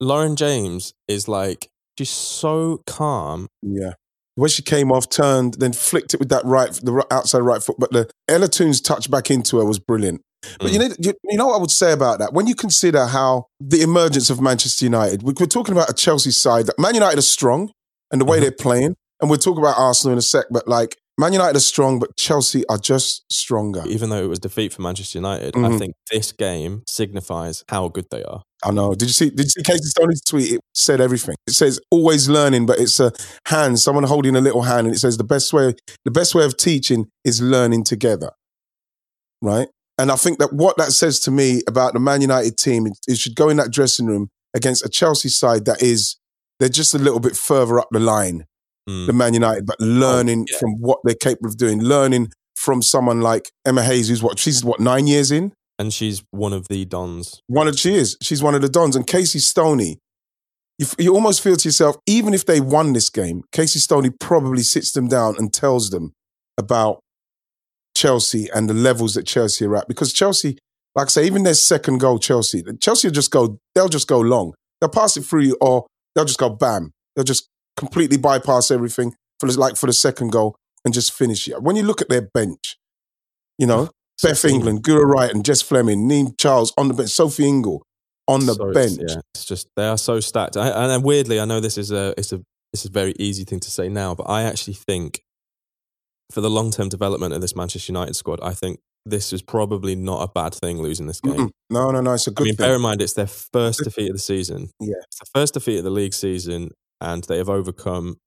Lauren 0.00 0.36
James 0.36 0.92
is 1.08 1.28
like 1.28 1.68
she's 1.98 2.10
so 2.10 2.82
calm. 2.86 3.48
Yeah. 3.62 3.92
When 4.36 4.48
she 4.48 4.62
came 4.62 4.90
off, 4.90 5.08
turned, 5.10 5.54
then 5.54 5.72
flicked 5.72 6.14
it 6.14 6.20
with 6.20 6.28
that 6.30 6.44
right, 6.44 6.70
the 6.72 7.04
outside 7.10 7.40
right 7.40 7.62
foot. 7.62 7.76
But 7.78 7.90
the 7.92 8.08
Ella 8.28 8.48
Toone's 8.48 8.80
touch 8.80 9.10
back 9.10 9.30
into 9.30 9.58
her 9.58 9.64
was 9.64 9.78
brilliant. 9.78 10.22
But 10.58 10.72
you 10.72 10.78
know, 10.78 10.88
you, 10.98 11.12
you 11.24 11.36
know 11.36 11.48
what 11.48 11.56
I 11.56 11.60
would 11.60 11.70
say 11.70 11.92
about 11.92 12.18
that? 12.20 12.32
When 12.32 12.46
you 12.46 12.54
consider 12.54 13.06
how 13.06 13.46
the 13.60 13.82
emergence 13.82 14.30
of 14.30 14.40
Manchester 14.40 14.84
United, 14.86 15.22
we- 15.22 15.34
we're 15.38 15.46
talking 15.46 15.72
about 15.72 15.90
a 15.90 15.94
Chelsea 15.94 16.30
side 16.30 16.66
that 16.66 16.78
Man 16.78 16.94
United 16.94 17.18
are 17.18 17.22
strong 17.22 17.70
and 18.10 18.20
the 18.20 18.24
way 18.24 18.38
Mhm. 18.38 18.42
they're 18.42 18.52
playing, 18.52 18.94
and 19.20 19.28
we'll 19.30 19.38
talk 19.38 19.58
about 19.58 19.76
Arsenal 19.78 20.12
in 20.12 20.18
a 20.18 20.22
sec. 20.22 20.46
But 20.50 20.66
like 20.66 20.96
Man 21.18 21.34
United 21.34 21.54
are 21.56 21.60
strong, 21.60 21.98
but 21.98 22.16
Chelsea 22.16 22.66
are 22.68 22.78
just 22.78 23.24
stronger. 23.30 23.82
Even 23.86 24.08
though 24.08 24.24
it 24.24 24.28
was 24.28 24.38
defeat 24.38 24.72
for 24.72 24.80
Manchester 24.80 25.18
United, 25.18 25.54
I 25.54 25.58
Mhm. 25.60 25.78
think 25.78 25.94
this 26.10 26.32
game 26.32 26.82
signifies 26.88 27.62
how 27.68 27.88
good 27.88 28.06
they 28.10 28.22
are. 28.22 28.42
I 28.64 28.70
know. 28.70 28.94
Did 28.94 29.08
you 29.08 29.12
see? 29.12 29.28
Did 29.28 29.44
you 29.44 29.50
see 29.50 29.62
Casey 29.62 29.84
Stoney's 29.84 30.22
tweet? 30.22 30.52
It 30.52 30.60
said 30.74 30.98
everything. 31.00 31.34
It 31.46 31.52
says 31.52 31.78
always 31.90 32.30
learning, 32.30 32.64
but 32.64 32.78
it's 32.78 32.98
a 33.00 33.12
hand, 33.46 33.80
someone 33.80 34.04
holding 34.04 34.34
a 34.36 34.40
little 34.40 34.62
hand, 34.62 34.86
and 34.86 34.96
it 34.96 34.98
says 34.98 35.18
the 35.18 35.24
best 35.24 35.52
way, 35.52 35.74
the 36.06 36.10
best 36.10 36.34
way 36.34 36.44
of 36.46 36.56
teaching 36.56 37.08
is 37.24 37.42
learning 37.42 37.84
together, 37.84 38.30
right? 39.42 39.68
And 40.00 40.10
I 40.10 40.16
think 40.16 40.38
that 40.38 40.52
what 40.52 40.78
that 40.78 40.92
says 40.92 41.20
to 41.20 41.30
me 41.30 41.60
about 41.68 41.92
the 41.92 42.00
Man 42.00 42.22
United 42.22 42.56
team, 42.56 42.86
it, 42.86 42.94
it 43.06 43.18
should 43.18 43.36
go 43.36 43.50
in 43.50 43.58
that 43.58 43.70
dressing 43.70 44.06
room 44.06 44.30
against 44.54 44.84
a 44.84 44.88
Chelsea 44.88 45.28
side 45.28 45.66
that 45.66 45.82
is 45.82 46.16
they're 46.58 46.70
just 46.70 46.94
a 46.94 46.98
little 46.98 47.20
bit 47.20 47.36
further 47.36 47.78
up 47.78 47.88
the 47.90 48.00
line, 48.00 48.46
Mm. 48.88 49.06
the 49.06 49.12
Man 49.12 49.34
United, 49.34 49.66
but 49.66 49.78
learning 49.78 50.46
yeah. 50.50 50.58
from 50.58 50.72
what 50.80 51.00
they're 51.04 51.14
capable 51.14 51.50
of 51.50 51.58
doing, 51.58 51.82
learning 51.82 52.32
from 52.56 52.80
someone 52.80 53.20
like 53.20 53.50
Emma 53.66 53.82
Hayes, 53.82 54.08
who's 54.08 54.22
what 54.22 54.38
she's 54.38 54.64
what 54.64 54.80
nine 54.80 55.06
years 55.06 55.30
in. 55.30 55.52
And 55.78 55.92
she's 55.92 56.22
one 56.30 56.54
of 56.54 56.68
the 56.68 56.86
dons. 56.86 57.42
One 57.46 57.68
of 57.68 57.78
she 57.78 57.94
is. 57.94 58.16
She's 58.22 58.42
one 58.42 58.54
of 58.54 58.62
the 58.62 58.70
dons. 58.70 58.96
And 58.96 59.06
Casey 59.06 59.38
Stoney, 59.38 59.98
you, 60.78 60.86
you 60.98 61.14
almost 61.14 61.42
feel 61.42 61.56
to 61.56 61.68
yourself, 61.68 61.96
even 62.06 62.32
if 62.32 62.46
they 62.46 62.60
won 62.60 62.94
this 62.94 63.10
game, 63.10 63.42
Casey 63.52 63.78
Stoney 63.78 64.10
probably 64.10 64.62
sits 64.62 64.92
them 64.92 65.08
down 65.08 65.36
and 65.38 65.52
tells 65.52 65.90
them 65.90 66.12
about 66.58 67.00
Chelsea 68.00 68.48
and 68.54 68.68
the 68.68 68.74
levels 68.74 69.14
that 69.14 69.26
Chelsea 69.26 69.66
are 69.66 69.76
at. 69.76 69.86
Because 69.88 70.12
Chelsea, 70.12 70.56
like 70.94 71.06
I 71.06 71.10
say, 71.10 71.26
even 71.26 71.42
their 71.42 71.54
second 71.54 71.98
goal, 71.98 72.18
Chelsea, 72.18 72.62
Chelsea 72.80 73.08
will 73.08 73.12
just 73.12 73.30
go, 73.30 73.58
they'll 73.74 73.88
just 73.88 74.08
go 74.08 74.20
long. 74.20 74.54
They'll 74.80 74.88
pass 74.88 75.16
it 75.18 75.22
through 75.22 75.42
you 75.42 75.56
or 75.60 75.86
they'll 76.14 76.24
just 76.24 76.38
go 76.38 76.48
bam. 76.48 76.92
They'll 77.14 77.24
just 77.24 77.48
completely 77.76 78.16
bypass 78.16 78.70
everything 78.70 79.14
for 79.38 79.50
the, 79.50 79.60
like 79.60 79.76
for 79.76 79.86
the 79.86 79.92
second 79.92 80.32
goal 80.32 80.56
and 80.84 80.94
just 80.94 81.12
finish 81.12 81.46
it. 81.46 81.62
When 81.62 81.76
you 81.76 81.82
look 81.82 82.00
at 82.00 82.08
their 82.08 82.22
bench, 82.22 82.78
you 83.58 83.66
know, 83.66 83.90
Beth 84.22 84.44
England, 84.44 84.82
Guro 84.82 85.04
Wright, 85.04 85.30
and 85.30 85.44
Jess 85.44 85.60
Fleming, 85.60 86.08
Niamh 86.08 86.38
Charles 86.38 86.72
on 86.78 86.88
the 86.88 86.94
bench, 86.94 87.10
Sophie 87.10 87.46
Ingle 87.46 87.82
on 88.26 88.46
the 88.46 88.54
So 88.54 88.72
bench. 88.72 88.98
It's, 89.00 89.14
yeah, 89.14 89.20
it's 89.34 89.44
just 89.44 89.68
they 89.76 89.86
are 89.86 89.98
so 89.98 90.20
stacked. 90.20 90.56
I, 90.56 90.94
and 90.94 91.04
weirdly, 91.04 91.40
I 91.40 91.44
know 91.44 91.60
this 91.60 91.76
is 91.76 91.90
a 91.90 92.14
it's 92.16 92.32
a 92.32 92.38
this 92.72 92.84
is 92.84 92.86
a 92.86 92.92
very 92.92 93.14
easy 93.18 93.44
thing 93.44 93.60
to 93.60 93.70
say 93.70 93.88
now, 93.88 94.14
but 94.14 94.24
I 94.24 94.44
actually 94.44 94.74
think 94.74 95.20
for 96.30 96.40
the 96.40 96.50
long 96.50 96.70
term 96.70 96.88
development 96.88 97.34
of 97.34 97.40
this 97.40 97.56
Manchester 97.56 97.92
United 97.92 98.16
squad, 98.16 98.40
I 98.42 98.52
think 98.52 98.80
this 99.06 99.32
is 99.32 99.42
probably 99.42 99.94
not 99.94 100.22
a 100.22 100.28
bad 100.28 100.54
thing 100.54 100.80
losing 100.80 101.06
this 101.06 101.20
game. 101.20 101.34
Mm-mm. 101.34 101.50
No, 101.70 101.90
no, 101.90 102.00
no. 102.00 102.14
It's 102.14 102.26
a 102.26 102.30
good 102.30 102.44
I 102.44 102.44
mean, 102.44 102.56
thing. 102.56 102.66
bear 102.66 102.76
in 102.76 102.82
mind 102.82 103.00
it's 103.02 103.14
their 103.14 103.26
first 103.26 103.80
defeat 103.82 104.10
of 104.10 104.16
the 104.16 104.20
season. 104.20 104.70
Yeah. 104.80 104.96
it's 105.04 105.18
the 105.18 105.26
first 105.34 105.54
defeat 105.54 105.78
of 105.78 105.84
the 105.84 105.90
league 105.90 106.14
season, 106.14 106.70
and 107.00 107.24
they 107.24 107.38
have 107.38 107.48
overcome 107.48 108.18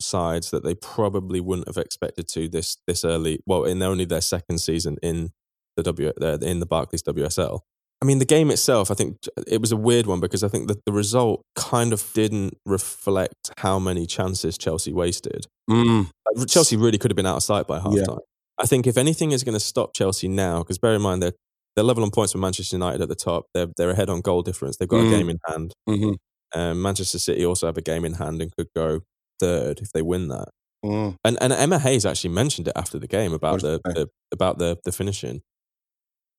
sides 0.00 0.50
that 0.50 0.64
they 0.64 0.74
probably 0.74 1.40
wouldn't 1.40 1.68
have 1.68 1.76
expected 1.76 2.28
to 2.28 2.48
this 2.48 2.78
this 2.86 3.04
early. 3.04 3.40
Well, 3.46 3.64
in 3.64 3.82
only 3.82 4.04
their 4.04 4.20
second 4.20 4.58
season 4.58 4.96
in 5.02 5.30
the 5.76 5.82
W 5.82 6.12
uh, 6.20 6.38
in 6.40 6.60
the 6.60 6.66
Barclays 6.66 7.02
WSL. 7.02 7.60
I 8.02 8.04
mean, 8.04 8.18
the 8.18 8.24
game 8.24 8.50
itself, 8.50 8.90
I 8.90 8.94
think 8.94 9.16
it 9.46 9.60
was 9.60 9.70
a 9.70 9.76
weird 9.76 10.06
one 10.06 10.18
because 10.18 10.42
I 10.42 10.48
think 10.48 10.66
that 10.66 10.84
the 10.84 10.92
result 10.92 11.42
kind 11.54 11.92
of 11.92 12.04
didn't 12.14 12.58
reflect 12.66 13.52
how 13.58 13.78
many 13.78 14.06
chances 14.06 14.58
Chelsea 14.58 14.92
wasted. 14.92 15.46
Mm. 15.70 16.10
Chelsea 16.48 16.76
really 16.76 16.98
could 16.98 17.12
have 17.12 17.16
been 17.16 17.26
out 17.26 17.36
of 17.36 17.42
sight 17.44 17.68
by 17.68 17.78
half 17.78 17.94
Yeah. 17.94 18.04
time. 18.04 18.18
I 18.58 18.66
think 18.66 18.86
if 18.88 18.96
anything 18.98 19.30
is 19.32 19.44
going 19.44 19.54
to 19.54 19.60
stop 19.60 19.94
Chelsea 19.94 20.26
now, 20.28 20.58
because 20.58 20.78
bear 20.78 20.94
in 20.94 21.02
mind 21.02 21.22
they're 21.22 21.32
they're 21.76 21.84
level 21.84 22.02
on 22.02 22.10
points 22.10 22.34
with 22.34 22.40
Manchester 22.42 22.76
United 22.76 23.00
at 23.00 23.08
the 23.08 23.14
top. 23.14 23.46
They're 23.54 23.68
they're 23.78 23.90
ahead 23.90 24.10
on 24.10 24.20
goal 24.20 24.42
difference. 24.42 24.76
They've 24.76 24.88
got 24.88 25.00
Mm. 25.04 25.06
a 25.14 25.16
game 25.16 25.30
in 25.30 25.38
hand. 25.48 25.72
hmm 25.86 26.12
Um, 26.54 26.82
Manchester 26.82 27.18
City 27.18 27.46
also 27.46 27.66
have 27.66 27.78
a 27.78 27.82
game 27.82 28.04
in 28.04 28.14
hand 28.14 28.42
and 28.42 28.50
could 28.56 28.68
go 28.76 29.00
third 29.40 29.80
if 29.80 29.90
they 29.92 30.02
win 30.02 30.28
that. 30.28 30.48
Mm. 30.84 31.16
And 31.24 31.38
and 31.40 31.52
Emma 31.52 31.78
Hayes 31.78 32.04
actually 32.04 32.30
mentioned 32.34 32.66
it 32.68 32.74
after 32.76 32.98
the 32.98 33.06
game 33.06 33.32
about 33.32 33.60
the, 33.62 33.78
did 33.78 33.80
she 33.86 34.00
say? 34.00 34.04
the 34.04 34.10
about 34.32 34.58
the 34.58 34.76
the 34.84 34.92
finishing. 34.92 35.40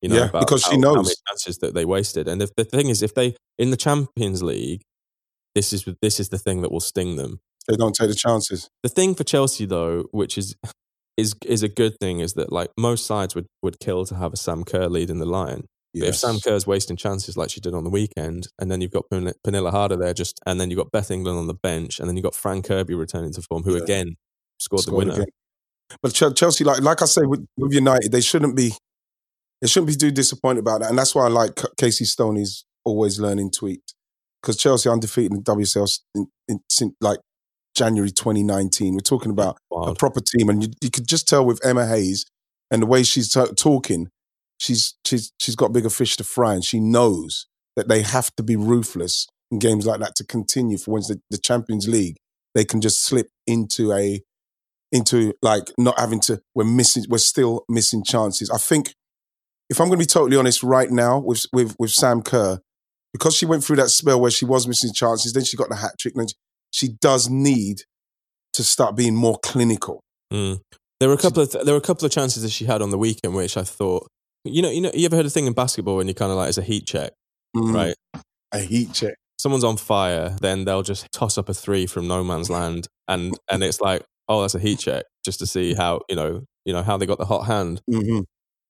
You 0.04 0.10
know, 0.10 0.16
Yeah, 0.34 0.40
because 0.40 0.62
she 0.62 0.72
how, 0.72 0.76
how 0.76 0.94
knows. 0.96 1.06
many 1.08 1.16
chances 1.30 1.58
that 1.60 1.74
they 1.74 1.86
wasted. 1.86 2.28
And 2.28 2.42
if, 2.42 2.54
the 2.56 2.66
thing 2.66 2.90
is, 2.90 3.02
if 3.02 3.16
they 3.16 3.36
in 3.58 3.72
the 3.72 3.78
Champions 3.78 4.44
League, 4.44 4.82
this 5.56 5.72
is 5.74 5.86
this 6.02 6.20
is 6.20 6.30
the 6.30 6.38
thing 6.38 6.62
that 6.62 6.72
will 6.72 6.80
sting 6.82 7.16
them. 7.16 7.40
They 7.68 7.76
don't 7.78 7.96
take 7.96 8.10
the 8.10 8.16
chances. 8.16 8.68
The 8.84 8.90
thing 8.90 9.16
for 9.16 9.24
Chelsea 9.24 9.66
though, 9.66 10.04
which 10.12 10.38
is 10.38 10.56
is 11.16 11.34
is 11.46 11.64
a 11.64 11.70
good 11.70 11.98
thing, 12.02 12.20
is 12.20 12.34
that 12.34 12.52
like 12.52 12.70
most 12.78 13.06
sides 13.06 13.34
would 13.34 13.48
would 13.62 13.80
kill 13.80 14.06
to 14.08 14.16
have 14.16 14.34
a 14.34 14.38
Sam 14.38 14.64
Kerr 14.66 14.90
lead 14.90 15.10
in 15.10 15.20
the 15.20 15.26
line. 15.26 15.68
But 15.94 16.02
if 16.02 16.06
Yes. 16.16 16.20
Sam 16.22 16.40
Kerr's 16.44 16.66
wasting 16.68 16.98
chances 16.98 17.38
like 17.38 17.52
she 17.52 17.62
did 17.62 17.74
on 17.76 17.84
the 17.86 17.90
weekend, 17.92 18.48
and 18.60 18.70
then 18.72 18.82
you've 18.82 18.92
got 18.92 19.06
Pernille 19.12 19.70
Harder 19.72 19.96
there, 19.96 20.14
just 20.14 20.40
and 20.46 20.60
then 20.60 20.70
you've 20.72 20.80
got 20.80 20.92
Beth 20.92 21.12
England 21.12 21.38
on 21.38 21.48
the 21.48 21.54
bench, 21.54 22.00
and 22.00 22.10
then 22.10 22.18
you've 22.18 22.24
got 22.26 22.36
Fran 22.36 22.62
Kirby 22.64 22.96
returning 22.96 23.32
to 23.34 23.42
form, 23.44 23.64
who 23.64 23.78
Yeah. 23.78 23.84
again 23.84 24.16
scored, 24.60 24.82
Scored 24.82 24.94
the 25.06 25.12
winner. 25.12 25.14
again. 25.22 25.26
But 26.02 26.14
Chelsea, 26.14 26.64
like 26.64 26.82
like 26.82 27.02
I 27.04 27.06
say, 27.06 27.22
with, 27.24 27.46
with 27.58 27.72
United, 27.74 28.12
they 28.12 28.22
shouldn't 28.22 28.58
be 28.58 28.74
they 29.62 29.68
shouldn't 29.68 29.88
be 29.88 29.96
too 29.96 30.12
disappointed 30.12 30.60
about 30.60 30.82
that, 30.82 30.90
and 30.90 30.98
that's 30.98 31.16
why 31.16 31.26
I 31.26 31.30
like 31.30 31.60
Casey 31.78 32.06
Stoney's 32.06 32.66
always 32.86 33.20
learning 33.20 33.52
tweet 33.52 33.94
because 34.42 34.58
Chelsea 34.58 34.90
undefeated 34.90 35.32
in 35.32 35.44
WSL 35.44 36.00
in, 36.16 36.28
in, 36.48 36.60
since 36.70 36.94
like 37.00 37.20
January 37.76 38.12
2019. 38.12 38.94
We're 38.94 39.00
talking 39.00 39.32
about 39.32 39.58
a 39.72 39.96
proper 39.96 40.20
team, 40.20 40.50
and 40.50 40.64
you, 40.64 40.70
you 40.82 40.90
could 40.90 41.08
just 41.08 41.28
tell 41.28 41.46
with 41.46 41.66
Emma 41.66 41.88
Hayes 41.88 42.26
and 42.72 42.82
the 42.82 42.88
way 42.88 43.04
she's 43.04 43.32
ta- 43.32 43.48
talking, 43.58 44.10
she's 44.60 44.96
she's 45.06 45.32
she's 45.40 45.56
got 45.56 45.74
bigger 45.74 45.90
fish 45.90 46.18
to 46.18 46.24
fry, 46.24 46.54
and 46.54 46.64
she 46.64 46.80
knows 46.80 47.48
that 47.76 47.88
they 47.88 48.02
have 48.02 48.36
to 48.36 48.44
be 48.44 48.56
ruthless 48.56 49.28
in 49.52 49.60
games 49.60 49.86
like 49.86 50.00
that 50.00 50.16
to 50.16 50.26
continue 50.26 50.78
for 50.78 50.92
once 50.92 51.08
the, 51.08 51.22
the 51.30 51.38
Champions 51.38 51.88
League. 51.88 52.18
They 52.54 52.66
can 52.66 52.82
just 52.82 53.04
slip 53.04 53.30
into 53.48 53.92
a 53.92 54.22
into 54.92 55.34
like 55.42 55.72
not 55.78 56.00
having 56.00 56.20
to. 56.22 56.42
We're 56.54 56.66
missing. 56.66 57.06
We're 57.10 57.18
still 57.18 57.66
missing 57.68 58.04
chances. 58.04 58.50
I 58.50 58.58
think 58.58 58.94
if 59.74 59.82
I'm 59.82 59.88
going 59.88 59.98
to 59.98 60.04
be 60.04 60.06
totally 60.06 60.38
honest, 60.38 60.62
right 60.62 60.92
now 60.92 61.18
with 61.18 61.46
with 61.52 61.76
with 61.80 61.90
Sam 61.90 62.22
Kerr, 62.22 62.60
because 63.12 63.36
she 63.36 63.48
went 63.48 63.64
through 63.64 63.78
that 63.78 63.90
spell 63.90 64.22
where 64.22 64.30
she 64.30 64.46
was 64.46 64.68
missing 64.68 64.94
chances, 64.94 65.34
then 65.34 65.44
she 65.44 65.58
got 65.58 65.70
the 65.70 65.78
hat 65.78 65.96
trick, 66.00 66.14
and 66.16 66.32
she 66.70 66.90
does 67.02 67.28
need 67.28 67.82
to 68.54 68.64
start 68.64 68.96
being 68.96 69.16
more 69.16 69.40
clinical. 69.44 70.04
Mm. 70.32 70.62
There 71.00 71.10
were 71.10 71.16
a 71.16 71.18
couple 71.18 71.42
of 71.42 71.52
there 71.52 71.74
were 71.74 71.80
a 71.80 71.82
couple 71.82 72.06
of 72.06 72.12
chances 72.12 72.44
that 72.44 72.52
she 72.52 72.66
had 72.66 72.84
on 72.84 72.92
the 72.92 73.00
weekend, 73.00 73.34
which 73.34 73.58
I 73.58 73.64
thought, 73.64 74.08
you 74.46 74.62
know, 74.62 74.70
you 74.70 74.80
know, 74.80 74.92
you 74.94 75.06
ever 75.06 75.16
heard 75.16 75.26
a 75.26 75.32
thing 75.32 75.48
in 75.48 75.54
basketball 75.54 75.98
when 75.98 76.08
you 76.08 76.14
kind 76.14 76.32
of 76.32 76.38
like 76.38 76.50
it's 76.50 76.60
a 76.60 76.64
heat 76.64 76.86
check, 76.86 77.12
Mm, 77.58 77.74
right? 77.74 77.96
A 78.52 78.60
heat 78.60 78.94
check. 78.94 79.16
Someone's 79.40 79.64
on 79.64 79.78
fire, 79.78 80.38
then 80.40 80.66
they'll 80.66 80.84
just 80.84 81.12
toss 81.12 81.40
up 81.40 81.50
a 81.50 81.54
three 81.54 81.88
from 81.88 82.08
no 82.08 82.24
man's 82.24 82.52
land, 82.52 82.88
and 83.08 83.36
and 83.52 83.64
it's 83.64 83.82
like, 83.82 84.04
oh, 84.30 84.42
that's 84.42 84.54
a 84.54 84.60
heat 84.60 84.78
check, 84.78 85.06
just 85.26 85.40
to 85.40 85.48
see 85.48 85.74
how 85.74 86.02
you 86.10 86.16
know, 86.16 86.44
you 86.64 86.74
know 86.74 86.84
how 86.84 86.96
they 86.96 87.08
got 87.08 87.18
the 87.18 87.26
hot 87.26 87.48
hand. 87.48 87.82
hmm 87.92 88.22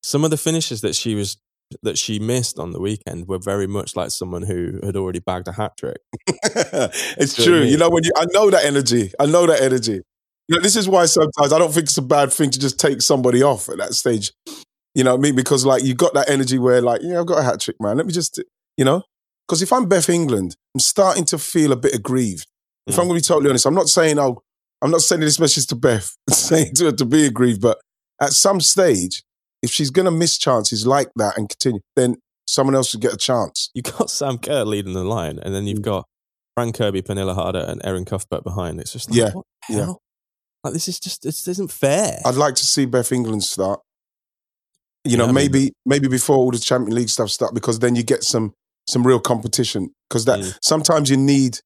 some 0.04 0.24
of 0.24 0.32
the 0.32 0.38
finishes 0.38 0.82
that 0.82 0.96
she 0.96 1.16
was 1.16 1.38
that 1.82 1.98
she 1.98 2.20
missed 2.20 2.60
on 2.60 2.72
the 2.72 2.80
weekend 2.80 3.28
were 3.28 3.40
very 3.40 3.66
much 3.66 3.96
like 3.96 4.12
someone 4.12 4.44
who 4.44 4.80
had 4.84 4.96
already 4.96 5.20
bagged 5.20 5.48
a 5.48 5.54
hat 5.54 5.76
trick. 5.78 5.98
it's 6.28 7.34
Do 7.36 7.44
you 7.44 7.48
know 7.48 7.56
what 7.56 7.58
I 7.58 7.58
true. 7.58 7.60
mean? 7.62 7.72
You 7.72 7.78
know 7.78 7.90
when 7.90 8.04
you, 8.04 8.12
I 8.18 8.26
know 8.32 8.50
that 8.52 8.66
energy. 8.66 9.12
I 9.20 9.26
know 9.26 9.48
that 9.48 9.62
energy. 9.62 10.02
You 10.50 10.56
know, 10.58 10.62
this 10.62 10.76
is 10.76 10.88
why 10.88 11.06
sometimes 11.06 11.54
I 11.54 11.58
don't 11.58 11.72
think 11.74 11.86
it's 11.86 11.98
a 11.98 12.02
bad 12.04 12.32
thing 12.32 12.50
to 12.52 12.60
just 12.60 12.80
take 12.80 13.02
somebody 13.02 13.42
off 13.42 13.70
at 13.70 13.78
that 13.78 13.94
stage. 13.94 14.32
You 14.94 15.04
know 15.04 15.12
what 15.16 15.20
I 15.20 15.22
mean? 15.22 15.36
Because 15.36 15.66
like 15.66 15.84
you 15.84 15.96
got 15.96 16.14
that 16.14 16.30
energy 16.30 16.60
where 16.60 16.82
like, 16.82 17.02
yeah, 17.02 17.20
I've 17.20 17.26
got 17.26 17.40
a 17.40 17.44
hat 17.44 17.62
trick, 17.62 17.78
man. 17.80 17.98
Let 17.98 18.06
me 18.06 18.12
just, 18.14 18.40
you 18.78 18.86
know, 18.86 19.02
because 19.48 19.62
if 19.62 19.74
I'm 19.74 19.88
Beth 19.88 20.10
England, 20.10 20.56
I'm 20.76 20.80
starting 20.80 21.26
to 21.26 21.38
feel 21.38 21.72
a 21.72 21.78
bit 21.78 21.96
aggrieved. 21.96 22.46
If 22.86 22.96
Mm. 22.96 23.00
I'm 23.00 23.08
going 23.08 23.20
to 23.22 23.24
be 23.24 23.26
totally 23.28 23.50
honest, 23.50 23.66
I'm 23.66 23.74
not 23.74 23.88
saying 23.88 24.20
oh, 24.20 24.44
I'm 24.82 24.92
not 24.92 25.02
sending 25.02 25.26
this 25.26 25.40
message 25.40 25.66
to 25.68 25.76
Beth, 25.76 26.14
saying 26.30 26.76
to 26.76 26.86
her 26.86 26.92
to 26.92 27.06
be 27.06 27.26
aggrieved, 27.26 27.62
but 27.62 27.80
at 28.22 28.34
some 28.34 28.60
stage, 28.62 29.24
if 29.64 29.72
she's 29.72 29.90
going 29.90 30.06
to 30.06 30.12
miss 30.12 30.38
chances 30.38 30.86
like 30.86 31.10
that 31.16 31.38
and 31.38 31.50
continue, 31.50 31.80
then 31.96 32.18
someone 32.46 32.76
else 32.76 32.90
should 32.90 33.02
get 33.02 33.14
a 33.14 33.18
chance. 33.18 33.70
You've 33.74 33.86
got 33.86 34.12
Sam 34.12 34.38
Kerr 34.38 34.64
leading 34.66 34.94
the 34.94 35.04
line, 35.04 35.40
and 35.40 35.56
then 35.56 35.66
you've 35.66 35.80
Mm. 35.80 35.84
got 35.84 36.06
Fran 36.56 36.72
Kirby, 36.74 37.02
Pernille 37.02 37.34
Harder, 37.34 37.66
and 37.68 37.82
Erin 37.84 38.06
Cuthbert 38.06 38.44
behind. 38.44 38.80
It's 38.80 38.92
just 38.94 39.10
like, 39.10 39.18
Yeah, 39.18 39.32
what 39.32 39.46
the 39.68 39.74
yeah. 39.74 39.80
hell? 39.86 40.00
Like 40.64 40.74
this 40.74 40.88
is 40.88 41.00
just 41.00 41.24
this 41.24 41.48
isn't 41.48 41.72
fair. 41.72 42.20
I'd 42.26 42.36
like 42.36 42.56
to 42.56 42.66
see 42.66 42.86
Beth 42.86 43.12
England 43.12 43.44
start. 43.44 43.80
You 45.04 45.18
know, 45.18 45.24
Yeah, 45.26 45.30
I 45.32 45.34
mean- 45.34 45.52
maybe 45.52 45.74
maybe 45.86 46.08
before 46.08 46.38
all 46.38 46.52
the 46.52 46.60
Champions 46.60 46.94
League 46.96 47.10
stuff 47.10 47.30
start, 47.32 47.54
because 47.54 47.80
then 47.80 47.96
you 47.96 48.04
get 48.04 48.24
some 48.24 48.54
some 48.88 49.06
real 49.08 49.20
competition. 49.20 49.90
Because 50.10 50.26
that 50.26 50.40
Mm. 50.40 50.58
sometimes 50.62 51.10
you 51.10 51.18
need 51.18 51.60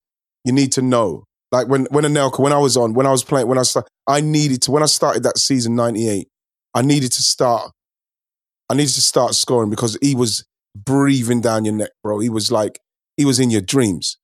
you 0.46 0.54
need 0.54 0.72
to 0.74 0.82
know. 0.82 1.24
Like 1.52 1.68
when 1.68 1.86
when 1.92 2.04
Anelka, 2.06 2.40
when 2.40 2.54
I 2.54 2.58
was 2.60 2.78
on, 2.78 2.94
when 2.94 3.06
I 3.06 3.12
was 3.12 3.24
playing, 3.24 3.48
when 3.48 3.58
I 3.58 3.64
start, 3.64 3.88
I 4.08 4.22
needed 4.22 4.62
to 4.64 4.72
when 4.72 4.84
I 4.84 4.88
started 4.88 5.24
that 5.24 5.38
season 5.38 5.76
'98, 5.76 6.28
I 6.74 6.82
needed 6.82 7.12
to 7.12 7.22
start. 7.24 7.72
I 8.70 8.76
needed 8.76 8.94
to 8.94 9.02
start 9.02 9.34
scoring 9.36 9.70
because 9.70 9.98
he 10.02 10.16
was 10.16 10.46
breathing 10.76 11.42
down 11.42 11.66
your 11.66 11.74
neck, 11.74 11.92
bro. 12.04 12.20
He 12.20 12.30
was 12.30 12.52
like 12.52 12.80
he 13.16 13.26
was 13.26 13.40
in 13.40 13.50
your 13.50 13.62
dreams. 13.62 14.18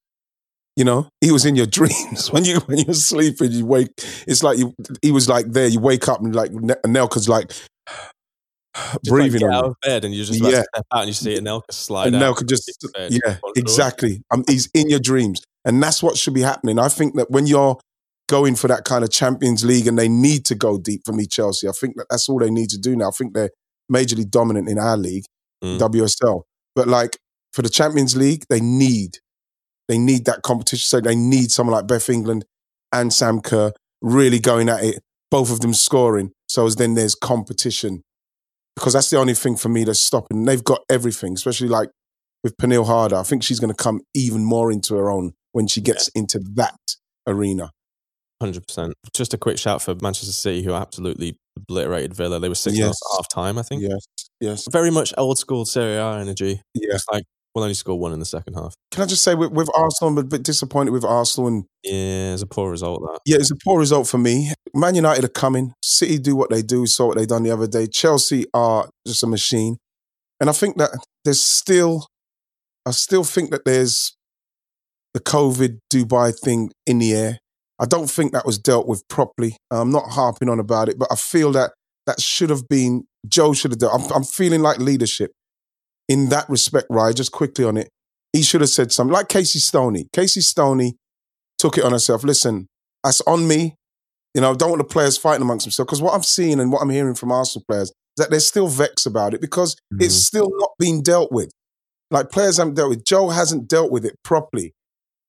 You 0.76 0.84
know, 0.84 1.08
he 1.20 1.30
was 1.30 1.44
in 1.44 1.56
your 1.56 1.66
dreams 1.78 2.32
when 2.32 2.44
you 2.44 2.60
when 2.60 2.78
you're 2.78 2.94
sleeping. 2.94 3.52
You 3.52 3.66
wake. 3.66 3.90
It's 4.26 4.42
like 4.42 4.58
you. 4.58 4.74
He 5.02 5.12
was 5.12 5.28
like 5.28 5.46
there. 5.46 5.66
You 5.66 5.80
wake 5.80 6.08
up 6.08 6.20
and 6.20 6.34
like 6.34 6.50
Anelka's 6.50 7.28
like 7.28 7.52
Just, 8.74 9.04
breathing 9.04 9.42
like, 9.42 9.52
out 9.52 9.64
of 9.66 9.74
bed, 9.82 10.04
and 10.04 10.12
you 10.12 10.24
just 10.24 10.40
about 10.40 10.52
Yeah. 10.52 10.62
step 10.74 10.86
out, 10.92 11.00
and 11.00 11.08
you 11.08 11.14
see 11.14 11.38
Anelka 11.38 11.70
slide 11.70 12.08
And 12.08 12.16
out. 12.16 12.36
Anelka 12.36 12.48
just 12.48 12.70
yeah, 13.08 13.36
exactly. 13.54 14.22
Um, 14.32 14.44
he's 14.48 14.68
in 14.74 14.90
your 14.90 14.98
dreams, 14.98 15.42
and 15.64 15.80
that's 15.80 16.02
what 16.02 16.16
should 16.18 16.34
be 16.34 16.40
happening. 16.40 16.80
I 16.80 16.88
think 16.88 17.14
that 17.14 17.30
when 17.30 17.46
you're 17.46 17.78
going 18.28 18.56
for 18.56 18.66
that 18.68 18.84
kind 18.84 19.04
of 19.04 19.10
Champions 19.10 19.64
League, 19.64 19.86
and 19.86 19.96
they 19.96 20.08
need 20.08 20.44
to 20.46 20.56
go 20.56 20.76
deep 20.78 21.02
for 21.04 21.12
me, 21.12 21.26
Chelsea. 21.26 21.68
I 21.68 21.72
think 21.72 21.96
that 21.96 22.06
that's 22.10 22.28
all 22.28 22.40
they 22.40 22.50
need 22.50 22.70
to 22.70 22.78
do 22.78 22.96
now. 22.96 23.08
I 23.08 23.12
think 23.12 23.34
they're 23.34 23.50
majorly 23.92 24.28
dominant 24.28 24.68
in 24.68 24.78
our 24.78 24.96
league, 24.96 25.24
Mm. 25.64 25.78
WSL. 25.78 26.42
But 26.74 26.88
like 26.88 27.16
for 27.52 27.62
the 27.62 27.68
Champions 27.70 28.16
League, 28.16 28.44
they 28.48 28.60
need 28.60 29.18
they 29.88 29.98
need 29.98 30.24
that 30.26 30.42
competition. 30.42 30.82
So 30.84 31.00
they 31.00 31.16
need 31.16 31.50
someone 31.50 31.74
like 31.74 31.86
Beth 31.86 32.08
England 32.08 32.44
and 32.92 33.12
Sam 33.12 33.40
Kerr 33.40 33.72
really 34.02 34.38
going 34.38 34.68
at 34.68 34.82
it. 34.82 35.02
Both 35.30 35.50
of 35.50 35.60
them 35.60 35.74
scoring. 35.74 36.32
So 36.48 36.66
as 36.66 36.76
then 36.76 36.94
there's 36.94 37.14
competition 37.14 38.02
because 38.76 38.92
that's 38.92 39.10
the 39.10 39.18
only 39.18 39.34
thing 39.34 39.56
for 39.56 39.68
me 39.68 39.84
that's 39.84 40.00
stopping. 40.00 40.38
And 40.38 40.48
they've 40.48 40.62
got 40.64 40.80
everything, 40.90 41.34
especially 41.34 41.68
like 41.68 41.90
with 42.42 42.56
Pernille 42.56 42.86
Harder. 42.86 43.16
I 43.16 43.22
think 43.22 43.42
she's 43.42 43.60
going 43.60 43.74
to 43.74 43.82
come 43.82 44.00
even 44.14 44.44
more 44.44 44.70
into 44.70 44.94
her 44.96 45.10
own 45.10 45.32
when 45.52 45.66
she 45.66 45.80
gets 45.80 46.08
into 46.08 46.40
that 46.54 46.78
arena. 47.26 47.70
Hundred 48.44 48.66
percent. 48.66 48.92
Just 49.14 49.32
a 49.32 49.38
quick 49.38 49.56
shout 49.58 49.80
for 49.80 49.94
Manchester 50.02 50.32
City, 50.32 50.62
who 50.62 50.74
absolutely 50.74 51.38
obliterated 51.56 52.12
Villa. 52.14 52.38
They 52.38 52.50
were 52.50 52.54
six 52.54 52.76
Yes. 52.76 52.90
at 52.90 53.16
half 53.16 53.26
time, 53.32 53.56
I 53.58 53.62
think. 53.62 53.80
Yes, 53.82 54.04
yes, 54.38 54.68
Very 54.70 54.90
much 54.90 55.14
old 55.16 55.38
school 55.38 55.64
Serie 55.64 55.96
A 55.96 56.18
energy. 56.18 56.60
yeah. 56.74 56.94
It's 56.94 57.06
like 57.10 57.24
we'll 57.54 57.64
only 57.64 57.72
score 57.74 57.98
one 57.98 58.12
in 58.12 58.18
the 58.18 58.26
second 58.26 58.52
half. 58.54 58.74
Can 58.90 59.02
I 59.02 59.06
just 59.06 59.22
say 59.22 59.34
with, 59.34 59.52
with 59.52 59.70
Arsenal, 59.74 60.10
I'm 60.10 60.18
a 60.18 60.24
bit 60.24 60.42
disappointed 60.42 60.90
with 60.90 61.04
Arsenal 61.04 61.48
and 61.48 61.64
Yeah, 61.84 62.34
it's 62.34 62.42
a 62.42 62.46
poor 62.46 62.70
result. 62.70 63.00
That 63.00 63.20
Yeah, 63.24 63.36
it's 63.38 63.50
a 63.50 63.56
poor 63.64 63.78
result 63.78 64.08
for 64.08 64.18
me. 64.18 64.52
Man 64.74 64.94
United 64.94 65.24
are 65.24 65.28
coming. 65.28 65.72
City 65.82 66.18
do 66.18 66.36
what 66.36 66.50
they 66.50 66.60
do. 66.62 66.80
We 66.82 66.86
Saw 66.86 67.06
what 67.06 67.16
they 67.16 67.24
done 67.26 67.44
the 67.44 67.50
other 67.52 67.66
day. 67.68 67.86
Chelsea 67.86 68.44
are 68.52 68.90
just 69.06 69.22
a 69.22 69.26
machine, 69.26 69.78
and 70.38 70.50
I 70.50 70.52
think 70.52 70.76
that 70.76 70.90
there's 71.24 71.40
still, 71.42 72.08
I 72.84 72.90
still 72.90 73.24
think 73.24 73.52
that 73.52 73.64
there's 73.64 74.14
the 75.14 75.20
COVID 75.20 75.78
Dubai 75.90 76.38
thing 76.38 76.72
in 76.86 76.98
the 76.98 77.14
air. 77.14 77.38
I 77.80 77.86
don't 77.86 78.10
think 78.10 78.32
that 78.32 78.46
was 78.46 78.58
dealt 78.58 78.86
with 78.86 79.06
properly. 79.08 79.56
I'm 79.70 79.90
not 79.90 80.10
harping 80.10 80.48
on 80.48 80.60
about 80.60 80.88
it, 80.88 80.98
but 80.98 81.08
I 81.10 81.16
feel 81.16 81.52
that 81.52 81.72
that 82.06 82.20
should 82.20 82.50
have 82.50 82.68
been 82.68 83.04
Joe 83.26 83.52
should 83.52 83.72
have 83.72 83.78
done. 83.78 84.00
I'm, 84.00 84.12
I'm 84.12 84.24
feeling 84.24 84.60
like 84.60 84.78
leadership 84.78 85.32
in 86.08 86.28
that 86.28 86.48
respect, 86.48 86.86
right? 86.90 87.14
Just 87.14 87.32
quickly 87.32 87.64
on 87.64 87.76
it, 87.76 87.88
he 88.32 88.42
should 88.42 88.60
have 88.60 88.70
said 88.70 88.92
something 88.92 89.12
like 89.12 89.28
Casey 89.28 89.58
Stoney. 89.58 90.06
Casey 90.12 90.40
Stoney 90.40 90.96
took 91.58 91.78
it 91.78 91.84
on 91.84 91.92
herself. 91.92 92.24
Listen, 92.24 92.68
that's 93.02 93.20
on 93.22 93.48
me. 93.48 93.76
You 94.34 94.40
know, 94.40 94.50
I 94.50 94.54
don't 94.54 94.70
want 94.70 94.80
the 94.80 94.92
players 94.92 95.16
fighting 95.16 95.42
amongst 95.42 95.64
themselves 95.64 95.86
because 95.86 96.02
what 96.02 96.14
I'm 96.14 96.22
seeing 96.22 96.60
and 96.60 96.72
what 96.72 96.82
I'm 96.82 96.90
hearing 96.90 97.14
from 97.14 97.32
Arsenal 97.32 97.64
players 97.68 97.88
is 97.88 97.94
that 98.16 98.30
they're 98.30 98.40
still 98.40 98.66
vexed 98.66 99.06
about 99.06 99.32
it 99.32 99.40
because 99.40 99.74
mm-hmm. 99.74 100.02
it's 100.02 100.14
still 100.14 100.50
not 100.52 100.70
being 100.78 101.02
dealt 101.02 101.30
with. 101.32 101.50
Like 102.10 102.30
players 102.30 102.58
haven't 102.58 102.74
dealt 102.74 102.90
with. 102.90 103.04
Joe 103.04 103.30
hasn't 103.30 103.68
dealt 103.68 103.90
with 103.90 104.04
it 104.04 104.16
properly. 104.22 104.74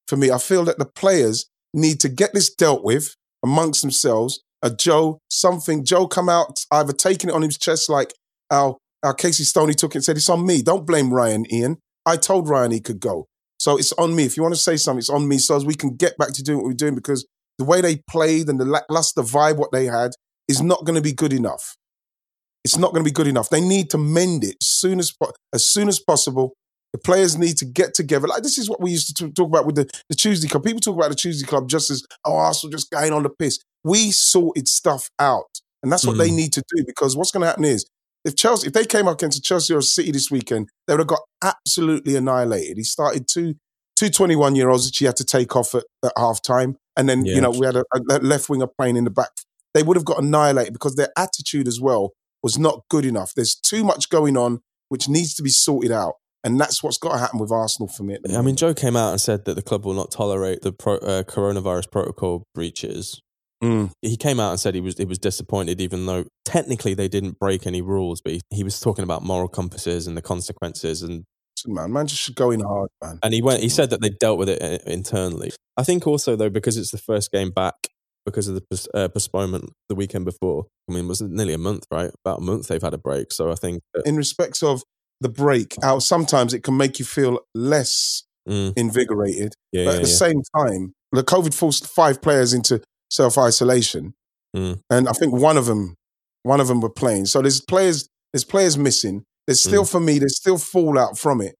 For 0.07 0.17
me, 0.17 0.31
I 0.31 0.37
feel 0.37 0.65
that 0.65 0.77
the 0.77 0.85
players 0.85 1.47
need 1.75 1.99
to 2.01 2.09
get 2.09 2.33
this 2.33 2.53
dealt 2.53 2.83
with 2.83 3.15
amongst 3.43 3.81
themselves. 3.81 4.41
A 4.61 4.69
Joe, 4.73 5.19
something 5.29 5.85
Joe 5.85 6.07
come 6.07 6.29
out 6.29 6.65
either 6.71 6.93
taking 6.93 7.29
it 7.29 7.33
on 7.33 7.43
his 7.43 7.57
chest 7.57 7.89
like 7.89 8.13
our 8.49 8.77
our 9.03 9.13
Casey 9.13 9.43
Stoney 9.43 9.75
took 9.75 9.91
it 9.91 9.97
and 9.97 10.03
said 10.03 10.17
it's 10.17 10.29
on 10.29 10.45
me. 10.45 10.63
Don't 10.63 10.87
blame 10.87 11.13
Ryan 11.13 11.45
Ian. 11.53 11.77
I 12.07 12.17
told 12.17 12.49
Ryan 12.49 12.71
he 12.71 12.79
could 12.79 12.99
go. 12.99 13.27
So 13.59 13.77
it's 13.77 13.93
on 13.93 14.15
me. 14.15 14.25
If 14.25 14.35
you 14.35 14.43
want 14.43 14.55
to 14.55 14.61
say 14.61 14.77
something, 14.77 14.99
it's 14.99 15.09
on 15.09 15.27
me 15.27 15.37
so 15.37 15.55
as 15.55 15.65
we 15.65 15.75
can 15.75 15.95
get 15.95 16.17
back 16.17 16.33
to 16.33 16.43
doing 16.43 16.57
what 16.57 16.65
we're 16.65 16.73
doing 16.73 16.95
because 16.95 17.25
the 17.57 17.65
way 17.65 17.81
they 17.81 18.01
played 18.09 18.49
and 18.49 18.59
the 18.59 18.65
lackluster 18.65 19.21
vibe 19.21 19.57
what 19.57 19.71
they 19.71 19.85
had 19.85 20.11
is 20.47 20.61
not 20.61 20.85
going 20.85 20.95
to 20.95 21.01
be 21.01 21.13
good 21.13 21.33
enough. 21.33 21.75
It's 22.63 22.77
not 22.77 22.91
going 22.91 23.03
to 23.03 23.09
be 23.09 23.13
good 23.13 23.27
enough. 23.27 23.49
They 23.49 23.61
need 23.61 23.91
to 23.91 23.97
mend 23.97 24.43
it 24.43 24.55
as 24.61 24.67
soon 24.67 24.99
as 24.99 25.13
as 25.53 25.67
soon 25.67 25.87
as 25.87 25.99
possible. 25.99 26.53
The 26.95 27.01
players 27.01 27.37
need 27.37 27.57
to 27.57 27.65
get 27.65 27.93
together. 27.93 28.25
Like 28.25 28.41
this 28.41 28.57
is 28.57 28.69
what 28.69 28.79
we 28.79 28.91
used 28.91 29.17
to 29.17 29.29
talk 29.29 29.49
about 29.49 29.65
with 29.65 29.75
the, 29.75 29.89
the 30.07 30.15
Tuesday 30.15 30.47
Club. 30.47 30.63
People 30.63 30.79
talk 30.79 30.95
about 30.95 31.09
the 31.09 31.15
Tuesday 31.15 31.45
Club 31.45 31.67
just 31.67 31.91
as 31.91 32.05
oh 32.23 32.37
Arsenal 32.37 32.71
just 32.71 32.89
going 32.89 33.11
on 33.11 33.23
the 33.23 33.29
piss. 33.29 33.59
We 33.83 34.11
sorted 34.11 34.69
stuff 34.69 35.09
out, 35.19 35.59
and 35.83 35.91
that's 35.91 36.07
what 36.07 36.15
mm. 36.15 36.19
they 36.19 36.31
need 36.31 36.53
to 36.53 36.63
do 36.73 36.85
because 36.87 37.17
what's 37.17 37.31
going 37.31 37.41
to 37.41 37.47
happen 37.47 37.65
is 37.65 37.85
if 38.23 38.37
Chelsea, 38.37 38.67
if 38.67 38.73
they 38.73 38.85
came 38.85 39.09
up 39.09 39.15
against 39.15 39.43
Chelsea 39.43 39.73
or 39.73 39.81
City 39.81 40.11
this 40.11 40.31
weekend, 40.31 40.69
they 40.87 40.93
would 40.93 41.01
have 41.01 41.07
got 41.07 41.19
absolutely 41.43 42.15
annihilated. 42.15 42.77
He 42.77 42.85
started 42.85 43.27
two 43.27 43.55
two 43.97 44.09
21 44.09 44.55
year 44.55 44.69
olds 44.69 44.85
that 44.85 44.95
he 44.95 45.03
had 45.03 45.17
to 45.17 45.25
take 45.25 45.53
off 45.53 45.75
at, 45.75 45.83
at 46.01 46.13
half 46.17 46.41
time. 46.41 46.77
And 46.95 47.09
then, 47.09 47.25
yeah. 47.25 47.35
you 47.35 47.41
know, 47.41 47.51
we 47.51 47.65
had 47.65 47.75
a, 47.75 47.83
a 48.09 48.19
left 48.19 48.49
winger 48.49 48.67
playing 48.67 48.95
in 48.95 49.03
the 49.03 49.09
back. 49.09 49.31
They 49.73 49.83
would 49.83 49.97
have 49.97 50.05
got 50.05 50.23
annihilated 50.23 50.71
because 50.71 50.95
their 50.95 51.09
attitude 51.17 51.67
as 51.67 51.81
well 51.81 52.13
was 52.41 52.57
not 52.57 52.83
good 52.89 53.03
enough. 53.03 53.33
There's 53.35 53.53
too 53.53 53.83
much 53.83 54.07
going 54.07 54.37
on 54.37 54.61
which 54.87 55.09
needs 55.09 55.33
to 55.35 55.43
be 55.43 55.49
sorted 55.49 55.91
out. 55.91 56.13
And 56.45 56.59
that's 56.59 56.83
what's 56.83 56.99
got 56.99 57.13
to 57.13 57.17
happen 57.17 57.39
with 57.39 57.51
Arsenal 57.51 57.87
for 57.87 58.03
me. 58.03 58.17
I 58.35 58.41
mean, 58.41 58.55
Joe 58.55 58.75
came 58.75 58.95
out 58.95 59.09
and 59.11 59.19
said 59.19 59.45
that 59.45 59.55
the 59.55 59.63
club 59.63 59.83
will 59.83 59.95
not 59.95 60.11
tolerate 60.11 60.61
the 60.61 60.71
pro, 60.71 60.97
uh, 60.97 61.23
coronavirus 61.23 61.91
protocol 61.91 62.43
breaches. 62.53 63.19
Mm. 63.63 63.91
He 64.03 64.15
came 64.15 64.39
out 64.39 64.51
and 64.51 64.59
said 64.59 64.75
he 64.75 64.81
was 64.81 64.95
he 64.95 65.05
was 65.05 65.17
disappointed, 65.17 65.81
even 65.81 66.05
though 66.05 66.25
technically 66.43 66.93
they 66.93 67.07
didn't 67.07 67.39
break 67.39 67.65
any 67.65 67.81
rules. 67.81 68.21
But 68.21 68.33
he, 68.33 68.41
he 68.51 68.63
was 68.63 68.79
talking 68.79 69.03
about 69.03 69.23
moral 69.23 69.47
compasses 69.47 70.05
and 70.05 70.15
the 70.15 70.21
consequences, 70.21 71.01
and 71.01 71.23
man, 71.65 71.91
man 71.91 72.05
just 72.05 72.21
should 72.21 72.35
go 72.35 72.51
in 72.51 72.59
hard, 72.59 72.89
man. 73.03 73.17
And 73.23 73.33
he 73.33 73.41
went. 73.41 73.63
He 73.63 73.69
said 73.69 73.89
that 73.89 74.01
they 74.01 74.09
dealt 74.09 74.37
with 74.37 74.49
it 74.49 74.61
uh, 74.61 74.77
internally. 74.85 75.51
I 75.77 75.83
think 75.83 76.05
also 76.05 76.35
though 76.35 76.49
because 76.49 76.77
it's 76.77 76.91
the 76.91 76.99
first 76.99 77.31
game 77.31 77.49
back 77.49 77.73
because 78.25 78.47
of 78.47 78.55
the 78.55 78.87
uh, 78.93 79.07
postponement 79.07 79.71
the 79.89 79.95
weekend 79.95 80.25
before. 80.25 80.65
I 80.89 80.93
mean, 80.93 81.05
it 81.05 81.07
was 81.07 81.21
nearly 81.21 81.53
a 81.53 81.59
month, 81.59 81.85
right? 81.91 82.11
About 82.23 82.39
a 82.39 82.43
month 82.43 82.67
they've 82.67 82.81
had 82.81 82.93
a 82.93 82.99
break. 82.99 83.31
So 83.31 83.51
I 83.51 83.55
think 83.55 83.81
that- 83.93 84.03
in 84.05 84.15
respects 84.15 84.61
of 84.61 84.83
the 85.21 85.29
break 85.29 85.75
out, 85.83 86.03
sometimes 86.03 86.53
it 86.53 86.63
can 86.63 86.77
make 86.77 86.99
you 86.99 87.05
feel 87.05 87.39
less 87.53 88.23
mm. 88.47 88.73
invigorated. 88.77 89.53
Yeah, 89.71 89.85
but 89.85 89.95
at 89.95 90.01
the 90.03 90.09
yeah. 90.09 90.15
same 90.15 90.41
time, 90.55 90.93
the 91.11 91.23
COVID 91.23 91.53
forced 91.53 91.87
five 91.87 92.21
players 92.21 92.53
into 92.53 92.81
self 93.09 93.37
isolation, 93.37 94.13
mm. 94.55 94.79
and 94.89 95.07
I 95.07 95.13
think 95.13 95.33
one 95.33 95.57
of 95.57 95.65
them, 95.65 95.95
one 96.43 96.59
of 96.59 96.67
them 96.67 96.81
were 96.81 96.89
playing. 96.89 97.25
So 97.25 97.41
there's 97.41 97.61
players, 97.61 98.07
there's 98.33 98.45
players 98.45 98.77
missing. 98.77 99.23
There's 99.47 99.63
still 99.63 99.83
mm. 99.83 99.91
for 99.91 99.99
me, 99.99 100.19
there's 100.19 100.37
still 100.37 100.57
fallout 100.57 101.17
from 101.17 101.41
it. 101.41 101.55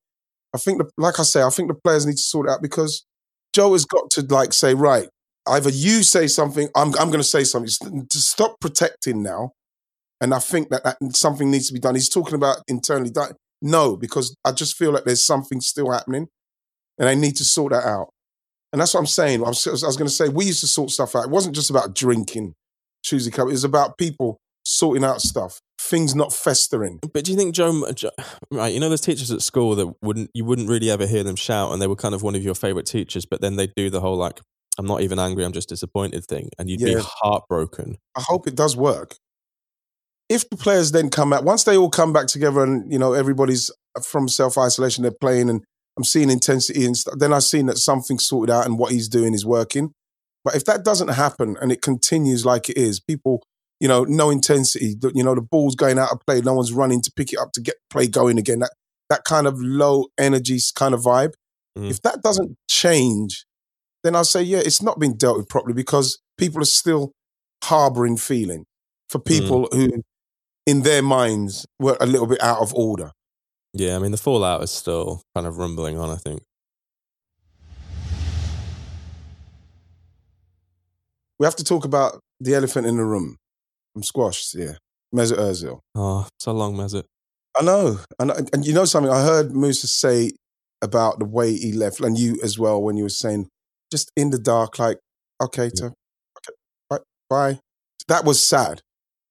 I 0.54 0.58
think, 0.58 0.80
the, 0.80 0.90
like 0.98 1.20
I 1.20 1.24
say, 1.24 1.44
I 1.44 1.50
think 1.50 1.68
the 1.68 1.76
players 1.76 2.06
need 2.06 2.16
to 2.16 2.22
sort 2.22 2.48
it 2.48 2.52
out 2.52 2.62
because 2.62 3.06
Joe 3.54 3.74
has 3.74 3.86
got 3.86 4.10
to 4.12 4.22
like 4.22 4.54
say, 4.54 4.74
right, 4.74 5.08
either 5.48 5.70
you 5.70 6.04
say 6.04 6.28
something, 6.28 6.70
I'm 6.76 6.90
I'm 6.96 7.08
going 7.08 7.20
to 7.20 7.24
say 7.24 7.44
something. 7.44 8.08
To 8.10 8.18
stop 8.18 8.60
protecting 8.60 9.22
now, 9.22 9.52
and 10.22 10.34
I 10.34 10.40
think 10.40 10.70
that, 10.70 10.84
that 10.84 10.98
something 11.16 11.52
needs 11.52 11.68
to 11.68 11.74
be 11.74 11.80
done. 11.80 11.96
He's 11.96 12.10
talking 12.10 12.36
about 12.36 12.58
internally. 12.68 13.12
No, 13.66 13.98
because 13.98 14.36
I 14.46 14.52
just 14.52 14.78
feel 14.78 14.92
like 14.92 15.06
there's 15.06 15.26
something 15.26 15.60
still 15.60 15.92
happening, 15.92 16.28
and 17.00 17.10
I 17.10 17.16
need 17.16 17.36
to 17.38 17.44
sort 17.44 17.74
that 17.74 17.84
out. 17.84 18.10
And 18.72 18.80
that's 18.80 18.94
what 18.94 19.00
I'm 19.00 19.08
saying. 19.08 19.44
I 19.44 19.48
was, 19.48 19.66
I 19.66 19.72
was 19.72 19.98
going 19.98 20.08
to 20.08 20.14
say 20.14 20.30
we 20.30 20.46
used 20.46 20.62
to 20.62 20.68
sort 20.68 20.92
stuff 20.92 21.16
out. 21.16 21.26
It 21.26 21.32
wasn't 21.32 21.56
just 21.56 21.72
about 21.72 21.96
drinking 21.96 22.54
Tuesday 23.04 23.32
Club. 23.32 23.48
It 23.48 23.54
was 23.54 23.64
about 23.64 23.98
people 23.98 24.38
sorting 24.66 25.04
out 25.04 25.20
stuff, 25.20 25.62
things 25.82 26.14
not 26.14 26.32
festering. 26.32 27.00
But 27.12 27.24
do 27.24 27.32
you 27.32 27.38
think 27.38 27.56
Joe, 27.56 27.88
right? 28.52 28.72
You 28.72 28.80
know, 28.80 28.88
there's 28.88 29.02
teachers 29.02 29.32
at 29.32 29.42
school 29.42 29.76
that 29.78 29.92
wouldn't 30.00 30.30
you 30.36 30.46
wouldn't 30.46 30.70
really 30.70 30.92
ever 30.92 31.08
hear 31.08 31.24
them 31.24 31.36
shout, 31.36 31.72
and 31.72 31.82
they 31.82 31.88
were 31.88 31.96
kind 31.96 32.14
of 32.14 32.22
one 32.22 32.36
of 32.36 32.44
your 32.44 32.54
favorite 32.56 32.86
teachers. 32.86 33.26
But 33.26 33.42
then 33.42 33.56
they 33.56 33.66
do 33.76 33.90
the 33.90 34.02
whole 34.02 34.16
like, 34.16 34.42
I'm 34.78 34.86
not 34.86 35.02
even 35.02 35.18
angry, 35.18 35.44
I'm 35.44 35.54
just 35.54 35.70
disappointed 35.70 36.24
thing, 36.26 36.50
and 36.60 36.70
you'd 36.70 36.82
yeah. 36.82 36.98
be 36.98 37.02
heartbroken. 37.04 37.98
I 38.16 38.22
hope 38.22 38.48
it 38.48 38.56
does 38.56 38.78
work. 38.78 39.16
If 40.28 40.50
the 40.50 40.58
players 40.58 40.92
then 40.92 41.10
come 41.10 41.30
back, 41.30 41.44
once 41.44 41.64
they 41.64 41.78
all 41.78 41.90
come 41.90 42.14
back 42.14 42.28
together, 42.28 42.64
and 42.64 42.92
you 42.92 43.00
know 43.00 43.14
everybody's 43.14 43.72
from 44.04 44.28
self 44.28 44.58
isolation, 44.58 45.04
they're 45.04 45.12
playing, 45.12 45.50
and 45.50 45.64
I'm 45.98 46.04
seeing 46.04 46.30
intensity 46.30 46.86
and 46.86 46.98
stuff. 46.98 47.16
Then 47.18 47.34
I've 47.34 47.44
seen 47.44 47.68
that 47.68 47.78
something's 47.78 48.28
sorted 48.28 48.54
out, 48.54 48.66
and 48.66 48.80
what 48.80 48.92
he's 48.92 49.08
doing 49.08 49.34
is 49.34 49.46
working. 49.46 49.92
But 50.44 50.56
if 50.56 50.66
that 50.66 50.86
doesn't 50.86 51.08
happen 51.10 51.58
and 51.60 51.72
it 51.72 51.82
continues 51.82 52.46
like 52.46 52.70
it 52.70 52.78
is, 52.78 53.00
people 53.00 53.42
you 53.80 53.88
know, 53.88 54.04
no 54.04 54.30
intensity. 54.30 54.96
You 55.14 55.24
know, 55.24 55.36
the 55.36 55.42
ball's 55.42 55.76
going 55.76 56.00
out 56.00 56.12
of 56.12 56.20
play. 56.26 56.42
No 56.42 56.54
one's 56.54 56.72
running 56.72 57.02
to 57.02 57.12
pick 57.16 57.34
it 57.34 57.40
up 57.40 57.52
to 57.54 57.62
get 57.62 57.76
play 57.90 58.08
going 58.08 58.38
again. 58.38 58.60
That 58.60 58.72
that 59.10 59.24
kind 59.24 59.48
of 59.48 59.60
low 59.60 60.08
energy 60.18 60.60
kind 60.76 60.94
of 60.94 61.02
vibe. 61.02 61.34
Mm. 61.78 61.90
If 61.90 62.02
that 62.04 62.22
doesn't 62.24 62.58
change, 62.70 63.46
then 64.04 64.16
I'll 64.16 64.24
say, 64.24 64.42
yeah, 64.42 64.60
it's 64.60 64.82
not 64.82 65.00
been 65.00 65.18
dealt 65.18 65.38
with 65.38 65.50
properly 65.50 65.74
because 65.74 66.20
people 66.38 66.62
are 66.62 66.66
still 66.66 67.12
harboring 67.64 68.18
feeling 68.18 68.66
for 69.10 69.20
mm. 69.20 69.26
people 69.26 69.70
mm. 69.70 69.76
who, 69.76 70.02
in 70.66 70.82
their 70.82 71.02
minds, 71.02 71.66
were 71.80 71.98
a 72.00 72.06
little 72.06 72.28
bit 72.28 72.42
out 72.42 72.60
of 72.60 72.74
order. 72.74 73.12
Yeah, 73.74 73.96
I 73.96 74.00
mean, 74.00 74.12
the 74.12 74.18
fallout 74.18 74.64
is 74.64 74.72
still 74.72 75.22
kind 75.36 75.46
of 75.46 75.58
rumbling 75.58 75.98
on, 75.98 76.10
I 76.10 76.16
think. 76.16 76.42
We 81.38 81.46
have 81.46 81.56
to 81.58 81.64
talk 81.64 81.84
about 81.84 82.20
the 82.40 82.56
elephant 82.56 82.88
in 82.88 82.98
the 82.98 83.04
room. 83.04 83.36
I'm 83.96 84.04
squashed, 84.04 84.56
yeah. 84.56 84.74
Mesut 85.14 85.38
Ozil. 85.38 85.80
Oh, 85.94 86.28
so 86.40 86.52
long, 86.52 86.76
Mesut. 86.76 87.04
I 87.58 87.64
know. 87.64 88.00
And, 88.20 88.32
and 88.54 88.66
you 88.66 88.74
know 88.74 88.86
something? 88.86 89.12
I 89.12 89.24
heard 89.24 89.56
Musa 89.56 89.88
say 89.88 90.32
about 90.82 91.20
the 91.20 91.26
way 91.26 91.56
he 91.56 91.72
left, 91.72 92.00
and 92.00 92.18
you 92.18 92.38
as 92.44 92.60
well, 92.60 92.82
when 92.82 92.98
you 92.98 93.04
were 93.04 93.10
saying, 93.10 93.48
just 93.92 94.12
in 94.16 94.30
the 94.30 94.40
dark, 94.40 94.80
like, 94.80 95.00
okay, 95.42 95.66
yeah. 95.66 95.70
to, 95.70 95.86
okay 95.86 96.56
bye, 96.90 97.00
bye. 97.30 97.60
That 98.08 98.26
was 98.26 98.46
sad. 98.46 98.82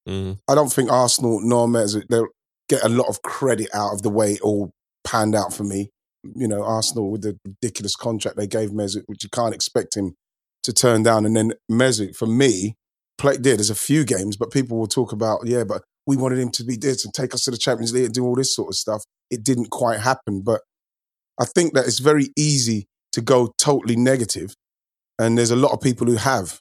Mm. 0.07 0.39
I 0.47 0.55
don't 0.55 0.71
think 0.71 0.91
Arsenal 0.91 1.39
nor 1.41 1.67
Mesut, 1.67 2.07
they'll 2.09 2.27
get 2.69 2.83
a 2.83 2.89
lot 2.89 3.07
of 3.07 3.21
credit 3.21 3.69
out 3.73 3.93
of 3.93 4.01
the 4.01 4.09
way 4.09 4.33
it 4.33 4.41
all 4.41 4.71
panned 5.03 5.35
out 5.35 5.53
for 5.53 5.63
me. 5.63 5.89
You 6.35 6.47
know, 6.47 6.63
Arsenal 6.63 7.11
with 7.11 7.21
the 7.21 7.37
ridiculous 7.45 7.95
contract 7.95 8.37
they 8.37 8.47
gave 8.47 8.71
Mesut, 8.71 9.03
which 9.07 9.23
you 9.23 9.29
can't 9.29 9.53
expect 9.53 9.95
him 9.95 10.15
to 10.63 10.73
turn 10.73 11.03
down. 11.03 11.25
And 11.25 11.35
then 11.35 11.53
Mesut, 11.71 12.15
for 12.15 12.25
me, 12.25 12.75
played 13.17 13.41
did. 13.41 13.57
there's 13.57 13.69
a 13.69 13.75
few 13.75 14.03
games, 14.03 14.35
but 14.35 14.51
people 14.51 14.77
will 14.77 14.87
talk 14.87 15.11
about, 15.11 15.41
yeah, 15.45 15.63
but 15.63 15.83
we 16.07 16.17
wanted 16.17 16.39
him 16.39 16.51
to 16.51 16.63
be 16.63 16.75
this 16.75 17.05
and 17.05 17.13
take 17.13 17.33
us 17.33 17.43
to 17.43 17.51
the 17.51 17.57
Champions 17.57 17.93
League 17.93 18.05
and 18.05 18.13
do 18.13 18.25
all 18.25 18.35
this 18.35 18.55
sort 18.55 18.69
of 18.69 18.75
stuff. 18.75 19.03
It 19.31 19.43
didn't 19.43 19.69
quite 19.69 19.99
happen. 19.99 20.41
But 20.43 20.61
I 21.39 21.45
think 21.45 21.73
that 21.73 21.85
it's 21.85 21.99
very 21.99 22.29
easy 22.37 22.87
to 23.13 23.21
go 23.21 23.53
totally 23.57 23.95
negative, 23.95 24.55
And 25.17 25.37
there's 25.37 25.51
a 25.51 25.55
lot 25.55 25.71
of 25.71 25.81
people 25.81 26.07
who 26.07 26.17
have 26.17 26.59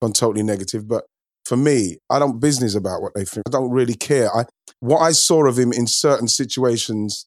gone 0.00 0.12
totally 0.12 0.44
negative. 0.44 0.86
But 0.86 1.04
for 1.48 1.56
me, 1.56 1.96
I 2.10 2.18
don't 2.18 2.40
business 2.40 2.74
about 2.74 3.00
what 3.00 3.14
they 3.14 3.24
think. 3.24 3.44
I 3.46 3.50
don't 3.50 3.70
really 3.70 3.94
care. 3.94 4.28
I 4.36 4.44
what 4.80 5.00
I 5.00 5.12
saw 5.12 5.46
of 5.46 5.58
him 5.58 5.72
in 5.72 5.86
certain 5.86 6.28
situations 6.28 7.26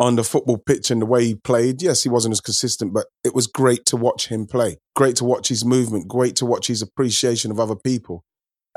on 0.00 0.16
the 0.16 0.24
football 0.24 0.58
pitch 0.58 0.90
and 0.90 1.00
the 1.00 1.06
way 1.06 1.24
he 1.24 1.34
played, 1.36 1.80
yes, 1.80 2.02
he 2.02 2.08
wasn't 2.08 2.32
as 2.32 2.40
consistent, 2.40 2.92
but 2.92 3.06
it 3.24 3.34
was 3.34 3.46
great 3.46 3.86
to 3.86 3.96
watch 3.96 4.28
him 4.28 4.46
play. 4.46 4.78
Great 4.96 5.14
to 5.16 5.24
watch 5.24 5.48
his 5.48 5.64
movement, 5.64 6.08
great 6.08 6.34
to 6.36 6.46
watch 6.46 6.66
his 6.66 6.82
appreciation 6.82 7.52
of 7.52 7.60
other 7.60 7.76
people. 7.76 8.24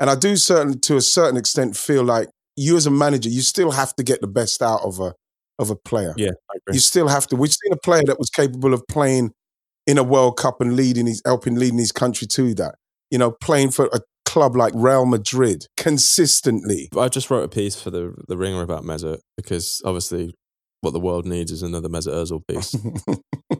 And 0.00 0.08
I 0.08 0.14
do 0.14 0.36
certainly, 0.36 0.78
to 0.80 0.96
a 0.96 1.00
certain 1.00 1.36
extent, 1.36 1.76
feel 1.76 2.04
like 2.04 2.28
you 2.56 2.76
as 2.76 2.86
a 2.86 2.90
manager, 2.92 3.28
you 3.28 3.42
still 3.42 3.72
have 3.72 3.94
to 3.96 4.04
get 4.04 4.20
the 4.20 4.28
best 4.28 4.62
out 4.62 4.82
of 4.82 5.00
a 5.00 5.14
of 5.58 5.70
a 5.70 5.76
player. 5.76 6.14
Yeah, 6.16 6.30
you 6.72 6.78
still 6.78 7.08
have 7.08 7.26
to. 7.28 7.36
We've 7.36 7.52
seen 7.52 7.72
a 7.72 7.76
player 7.76 8.02
that 8.06 8.20
was 8.20 8.30
capable 8.30 8.72
of 8.72 8.84
playing 8.88 9.32
in 9.86 9.98
a 9.98 10.04
World 10.04 10.36
Cup 10.38 10.60
and 10.60 10.76
leading 10.76 11.06
his, 11.06 11.22
helping 11.24 11.56
leading 11.56 11.78
his 11.78 11.92
country 11.92 12.28
to 12.28 12.54
that. 12.54 12.76
You 13.10 13.18
know, 13.18 13.30
playing 13.30 13.72
for 13.72 13.86
a 13.92 14.00
club 14.32 14.56
like 14.56 14.72
Real 14.74 15.04
Madrid 15.04 15.66
consistently. 15.76 16.88
I 16.96 17.08
just 17.08 17.30
wrote 17.30 17.44
a 17.44 17.48
piece 17.48 17.80
for 17.80 17.90
the 17.90 18.14
the 18.28 18.36
Ringer 18.36 18.62
about 18.62 18.82
Mesut 18.82 19.18
because 19.36 19.82
obviously 19.84 20.34
what 20.80 20.92
the 20.92 21.00
world 21.00 21.26
needs 21.26 21.52
is 21.52 21.62
another 21.62 21.90
Mesut 21.90 22.14
Ozil 22.14 22.40
piece. 22.48 22.74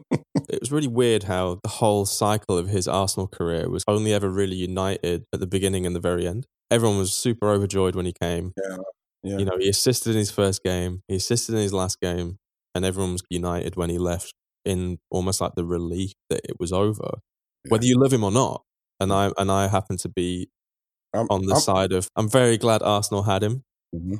it 0.49 0.59
was 0.59 0.71
really 0.71 0.87
weird 0.87 1.23
how 1.23 1.59
the 1.61 1.69
whole 1.69 2.05
cycle 2.07 2.57
of 2.57 2.67
his 2.67 2.87
Arsenal 2.87 3.27
career 3.27 3.69
was 3.69 3.83
only 3.87 4.13
ever 4.13 4.29
really 4.29 4.55
united 4.55 5.25
at 5.31 5.39
the 5.39 5.47
beginning 5.47 5.85
and 5.85 5.95
the 5.95 5.99
very 5.99 6.27
end. 6.27 6.47
Everyone 6.71 6.97
was 6.97 7.13
super 7.13 7.49
overjoyed 7.49 7.95
when 7.95 8.07
he 8.07 8.13
came. 8.13 8.53
Yeah. 8.57 8.77
Yeah. 9.21 9.37
You 9.37 9.45
know, 9.45 9.57
he 9.59 9.69
assisted 9.69 10.11
in 10.11 10.17
his 10.17 10.31
first 10.31 10.63
game, 10.63 11.01
he 11.07 11.15
assisted 11.15 11.53
in 11.53 11.61
his 11.61 11.71
last 11.71 12.01
game, 12.01 12.39
and 12.73 12.83
everyone 12.83 13.13
was 13.13 13.23
united 13.29 13.75
when 13.75 13.91
he 13.91 13.99
left 13.99 14.33
in 14.65 14.97
almost 15.11 15.39
like 15.39 15.53
the 15.55 15.65
relief 15.65 16.13
that 16.31 16.41
it 16.43 16.59
was 16.59 16.73
over. 16.73 17.19
Yeah. 17.63 17.69
Whether 17.69 17.85
you 17.85 17.99
love 17.99 18.11
him 18.11 18.23
or 18.23 18.31
not. 18.31 18.63
And 18.99 19.13
I 19.13 19.31
and 19.37 19.51
I 19.51 19.67
happen 19.67 19.97
to 19.97 20.09
be 20.09 20.49
I'm- 21.13 21.27
on 21.29 21.45
the 21.45 21.53
I'm- 21.53 21.61
side 21.61 21.91
of 21.93 22.07
I'm 22.15 22.29
very 22.29 22.57
glad 22.57 22.81
Arsenal 22.81 23.23
had 23.23 23.43
him. 23.43 23.63
Mhm. 23.95 24.19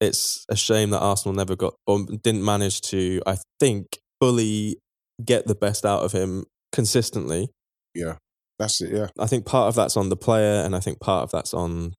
It's 0.00 0.44
a 0.48 0.56
shame 0.56 0.90
that 0.90 1.00
Arsenal 1.00 1.34
never 1.34 1.54
got 1.56 1.74
or 1.86 2.04
didn't 2.04 2.44
manage 2.44 2.80
to, 2.82 3.22
I 3.26 3.38
think, 3.60 3.98
fully 4.20 4.78
get 5.24 5.46
the 5.46 5.54
best 5.54 5.84
out 5.86 6.02
of 6.02 6.12
him 6.12 6.44
consistently. 6.72 7.48
Yeah, 7.94 8.16
that's 8.58 8.80
it. 8.80 8.92
Yeah. 8.92 9.08
I 9.18 9.26
think 9.28 9.46
part 9.46 9.68
of 9.68 9.74
that's 9.76 9.96
on 9.96 10.08
the 10.08 10.16
player, 10.16 10.62
and 10.64 10.74
I 10.74 10.80
think 10.80 10.98
part 11.00 11.22
of 11.24 11.30
that's 11.30 11.54
on 11.54 11.94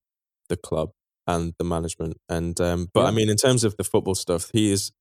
the 0.49 0.57
club 0.57 0.91
and 1.25 1.53
the 1.57 1.63
management. 1.65 2.17
And 2.29 2.59
um, 2.59 2.89
but 2.93 3.05
I 3.05 3.11
mean, 3.11 3.29
in 3.29 3.37
terms 3.37 3.63
of 3.63 3.75
the 3.77 3.83
football 3.85 4.15
stuff, 4.15 4.49
he 4.51 4.71
is 4.71 4.91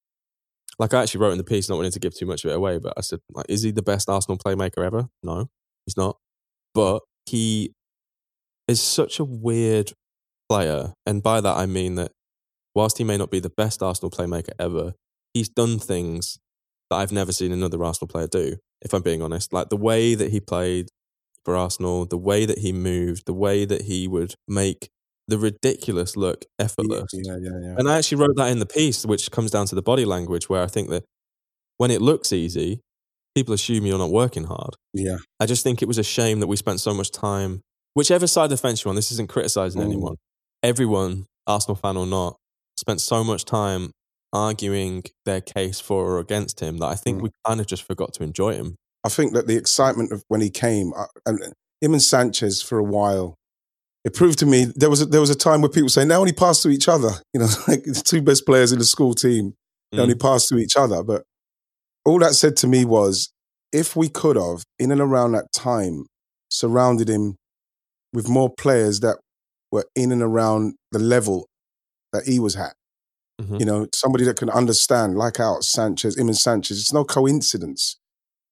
like 0.79 0.94
I 0.94 1.03
actually 1.03 1.20
wrote 1.20 1.33
in 1.33 1.38
the 1.38 1.44
piece, 1.44 1.68
not 1.68 1.77
wanting 1.77 1.92
to 1.92 2.01
give 2.01 2.14
too 2.16 2.27
much 2.27 2.44
of 2.44 2.51
it 2.53 2.55
away, 2.57 2.79
but 2.79 2.94
I 2.97 3.01
said, 3.01 3.18
like, 3.33 3.47
is 3.49 3.62
he 3.62 3.73
the 3.73 3.83
best 3.83 4.09
Arsenal 4.09 4.38
playmaker 4.38 4.85
ever? 4.85 5.09
No, 5.23 5.49
he's 5.87 5.97
not. 5.97 6.16
But 6.75 7.01
he 7.27 7.73
is 8.68 8.81
such 8.83 9.18
a 9.18 9.24
weird 9.24 9.92
player, 10.48 10.92
and 11.07 11.22
by 11.22 11.40
that 11.40 11.57
I 11.57 11.66
mean 11.66 11.94
that 11.96 12.12
whilst 12.74 12.98
he 12.98 13.05
may 13.05 13.16
not 13.16 13.31
be 13.31 13.40
the 13.40 13.53
best 13.57 13.83
Arsenal 13.83 14.11
playmaker 14.11 14.53
ever, 14.59 14.94
he's 15.33 15.48
done 15.48 15.79
things 15.79 16.38
that 16.90 16.96
I've 16.96 17.12
never 17.12 17.33
seen 17.33 17.53
another 17.53 17.83
Arsenal 17.83 18.09
player 18.09 18.27
do. 18.27 18.57
If 18.83 18.92
I'm 18.92 19.03
being 19.03 19.22
honest, 19.22 19.53
like 19.53 19.70
the 19.70 19.77
way 19.77 20.14
that 20.14 20.31
he 20.31 20.40
played 20.40 20.88
for 21.44 21.57
Arsenal, 21.57 22.05
the 22.07 22.18
way 22.18 22.44
that 22.46 22.59
he 22.59 22.72
moved, 22.72 23.27
the 23.27 23.35
way 23.35 23.64
that 23.64 23.83
he 23.83 24.07
would 24.09 24.35
make 24.46 24.88
the 25.27 25.38
ridiculous 25.38 26.16
look 26.16 26.44
effortless. 26.59 27.07
Yeah. 27.12 27.37
Yeah. 27.40 27.59
Yeah. 27.62 27.74
And 27.79 27.88
I 27.88 27.96
actually 27.96 28.18
wrote 28.18 28.37
that 28.37 28.50
in 28.50 28.59
the 28.59 28.66
piece, 28.66 29.07
which 29.07 29.31
comes 29.31 29.50
down 29.50 29.66
to 29.66 29.74
the 29.74 29.83
body 29.83 30.05
language, 30.05 30.48
where 30.48 30.62
I 30.62 30.66
think 30.66 30.90
that 30.90 31.05
when 31.79 31.90
it 31.90 32.03
looks 32.03 32.33
easy, 32.33 32.81
people 33.35 33.55
assume 33.55 33.87
you're 33.87 33.98
not 33.98 34.11
working 34.11 34.44
hard. 34.44 34.74
Yeah. 34.92 35.16
I 35.40 35.46
just 35.46 35.64
think 35.64 35.81
it 35.81 35.88
was 35.88 35.98
a 35.98 36.03
shame 36.03 36.40
that 36.40 36.46
we 36.46 36.57
spent 36.57 36.81
so 36.81 36.92
much 36.92 37.11
time, 37.11 37.62
whichever 37.94 38.26
side 38.26 38.44
of 38.44 38.50
the 38.50 38.57
fence 38.57 38.85
you're 38.85 38.90
on, 38.90 38.96
this 38.96 39.11
isn't 39.12 39.28
criticizing 39.28 39.80
Mm. 39.80 39.85
anyone. 39.87 40.16
Everyone, 40.62 41.26
Arsenal 41.46 41.76
fan 41.76 41.96
or 41.96 42.07
not, 42.07 42.37
spent 42.76 43.00
so 43.00 43.22
much 43.24 43.44
time 43.44 43.90
arguing 44.33 45.04
their 45.24 45.40
case 45.40 45.80
for 45.80 46.04
or 46.04 46.18
against 46.18 46.61
him 46.61 46.78
that 46.78 46.87
I 46.87 46.94
think 46.96 47.18
Mm. 47.18 47.22
we 47.22 47.30
kind 47.46 47.61
of 47.61 47.66
just 47.66 47.83
forgot 47.85 48.12
to 48.14 48.22
enjoy 48.24 48.54
him. 48.54 48.76
I 49.04 49.09
think 49.09 49.33
that 49.35 49.46
the 49.46 49.57
excitement 49.57 50.12
of 50.12 50.22
when 50.28 50.40
he 50.40 50.50
came, 50.50 50.92
uh, 50.94 51.07
and 51.26 51.40
him 51.80 51.92
and 51.92 52.02
Sanchez 52.02 52.61
for 52.62 52.78
a 52.78 52.83
while, 52.85 53.37
it 54.04 54.12
proved 54.14 54.38
to 54.40 54.46
me 54.46 54.64
there 54.76 54.90
was 54.90 55.02
a, 55.02 55.07
there 55.07 55.20
was 55.20 55.30
a 55.30 55.35
time 55.35 55.61
where 55.62 55.68
people 55.70 55.88
say 55.88 56.04
they 56.04 56.14
only 56.14 56.33
pass 56.33 56.62
to 56.62 56.68
each 56.70 56.88
other. 56.88 57.11
You 57.35 57.40
know, 57.40 57.46
like 57.68 57.85
the 57.85 58.02
two 58.04 58.22
best 58.22 58.44
players 58.46 58.72
in 58.72 58.78
the 58.78 58.85
school 58.85 59.14
team, 59.14 59.54
they 59.92 59.98
Mm. 59.98 60.02
only 60.02 60.14
pass 60.14 60.48
to 60.48 60.57
each 60.59 60.76
other. 60.76 61.02
But 61.02 61.24
all 62.04 62.18
that 62.18 62.35
said 62.35 62.57
to 62.59 62.66
me 62.66 62.85
was, 62.85 63.30
if 63.72 63.94
we 63.96 64.09
could 64.09 64.37
have 64.37 64.64
in 64.78 64.90
and 64.90 65.00
around 65.00 65.33
that 65.33 65.52
time 65.52 66.07
surrounded 66.50 67.09
him 67.09 67.37
with 68.14 68.29
more 68.29 68.50
players 68.59 69.00
that 69.00 69.18
were 69.70 69.85
in 69.94 70.12
and 70.12 70.22
around 70.22 70.74
the 70.92 70.98
level 70.98 71.46
that 72.12 72.24
he 72.27 72.38
was 72.38 72.57
at, 72.57 72.74
Mhm. 73.42 73.59
you 73.61 73.66
know, 73.66 73.87
somebody 73.92 74.24
that 74.24 74.37
can 74.37 74.48
understand, 74.48 75.16
like 75.18 75.40
out 75.40 75.64
Sanchez, 75.64 76.16
him 76.16 76.29
and 76.29 76.38
Sanchez. 76.38 76.79
It's 76.79 76.92
no 76.92 77.05
coincidence 77.05 77.96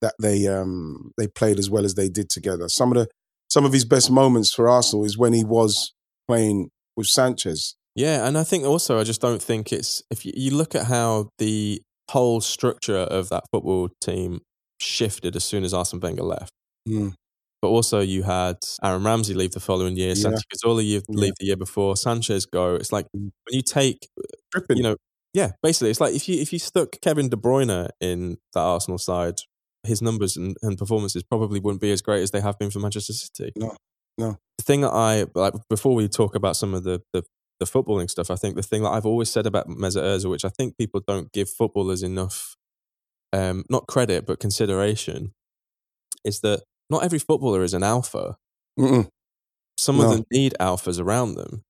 that 0.01 0.14
they 0.20 0.48
um 0.48 1.12
they 1.16 1.29
played 1.29 1.59
as 1.61 1.70
well 1.70 1.85
as 1.85 1.94
they 1.94 2.09
did 2.09 2.29
together. 2.29 2.68
Some 2.68 2.90
of 2.92 2.98
the 2.98 3.09
some 3.48 3.64
of 3.64 3.72
his 3.72 3.85
best 3.85 4.11
moments 4.11 4.53
for 4.53 4.68
Arsenal 4.68 5.05
is 5.05 5.16
when 5.16 5.33
he 5.33 5.44
was 5.44 5.92
playing 6.27 6.70
with 6.96 7.07
Sanchez. 7.07 7.77
Yeah, 7.94 8.27
and 8.27 8.37
I 8.37 8.42
think 8.44 8.64
also 8.64 8.98
I 8.98 9.05
just 9.05 9.20
don't 9.20 9.42
think 9.42 9.72
it's 9.72 10.03
if 10.11 10.25
you, 10.27 10.33
you 10.35 10.51
look 10.57 10.75
at 10.75 10.87
how 10.87 11.29
the 11.38 11.81
whole 12.11 12.40
structure 12.40 12.96
of 12.96 13.29
that 13.29 13.44
football 13.53 13.90
team 14.01 14.40
shifted 14.81 15.37
as 15.37 15.44
soon 15.44 15.62
as 15.62 15.72
Arsene 15.72 16.01
Wenger 16.01 16.25
left. 16.25 16.51
Mm. 16.88 17.14
But 17.62 17.68
also 17.68 18.01
you 18.01 18.25
had 18.25 18.57
Aaron 18.83 19.05
Ramsey 19.05 19.35
leave 19.35 19.53
the 19.53 19.61
following 19.61 19.96
year, 19.96 20.09
Yeah. 20.09 20.14
Santi 20.14 20.42
Cazorla 20.53 20.85
you 20.85 20.96
Yeah. 21.09 21.20
leave 21.20 21.33
the 21.38 21.46
year 21.46 21.57
before, 21.57 21.96
Sanchez 21.96 22.44
go. 22.44 22.75
It's 22.75 22.92
like 22.92 23.07
Mm. 23.16 23.31
when 23.44 23.53
you 23.53 23.62
take 23.62 24.09
Tripping. 24.53 24.77
you 24.79 24.83
know, 24.83 24.96
yeah, 25.33 25.53
basically 25.62 25.90
it's 25.90 26.01
like 26.01 26.14
if 26.14 26.29
you 26.29 26.40
if 26.40 26.53
you 26.53 26.59
stuck 26.59 27.01
Kevin 27.01 27.29
De 27.29 27.37
Bruyne 27.37 27.88
in 28.01 28.38
that 28.55 28.61
Arsenal 28.61 28.98
side, 28.98 29.40
his 29.85 30.03
numbers 30.03 30.37
and, 30.37 30.57
and 30.62 30.77
performances 30.77 31.22
probably 31.22 31.61
wouldn't 31.61 31.81
be 31.81 31.92
as 31.92 32.03
great 32.03 32.22
as 32.22 32.33
they 32.33 32.40
have 32.40 32.59
been 32.59 32.70
for 32.70 32.81
Manchester 32.81 33.12
City. 33.12 33.53
No, 33.57 33.77
no. 34.18 34.38
The 34.59 34.64
thing 34.64 34.81
that 34.83 34.92
I 34.92 35.27
like 35.35 35.55
before 35.70 35.94
we 35.94 36.09
talk 36.09 36.35
about 36.35 36.57
some 36.57 36.75
of 36.75 36.83
the 36.85 37.01
the, 37.12 37.22
the 37.61 37.66
footballing 37.66 38.11
stuff, 38.11 38.29
I 38.31 38.37
think 38.37 38.57
the 38.57 38.62
thing 38.62 38.83
that 38.83 38.90
I've 38.90 39.07
always 39.07 39.31
said 39.31 39.46
about 39.46 39.68
Mesut 39.68 40.03
Ozil, 40.03 40.31
which 40.31 40.44
I 40.44 40.48
think 40.48 40.77
people 40.77 41.01
don't 41.07 41.31
give 41.33 41.48
footballers 41.48 42.03
enough, 42.03 42.57
um, 43.33 43.64
not 43.70 43.87
credit 43.87 44.27
but 44.27 44.40
consideration, 44.40 45.33
is 46.25 46.40
that 46.40 46.62
not 46.92 47.02
every 47.05 47.18
footballer 47.18 47.62
is 47.64 47.74
an 47.74 47.83
alpha. 47.83 48.37
Because 48.76 49.07
Some 49.78 49.96
No. 49.98 50.05
of 50.05 50.11
them 50.12 50.24
need 50.31 50.55
alphas 50.61 51.00
around 51.00 51.35
them. 51.35 51.62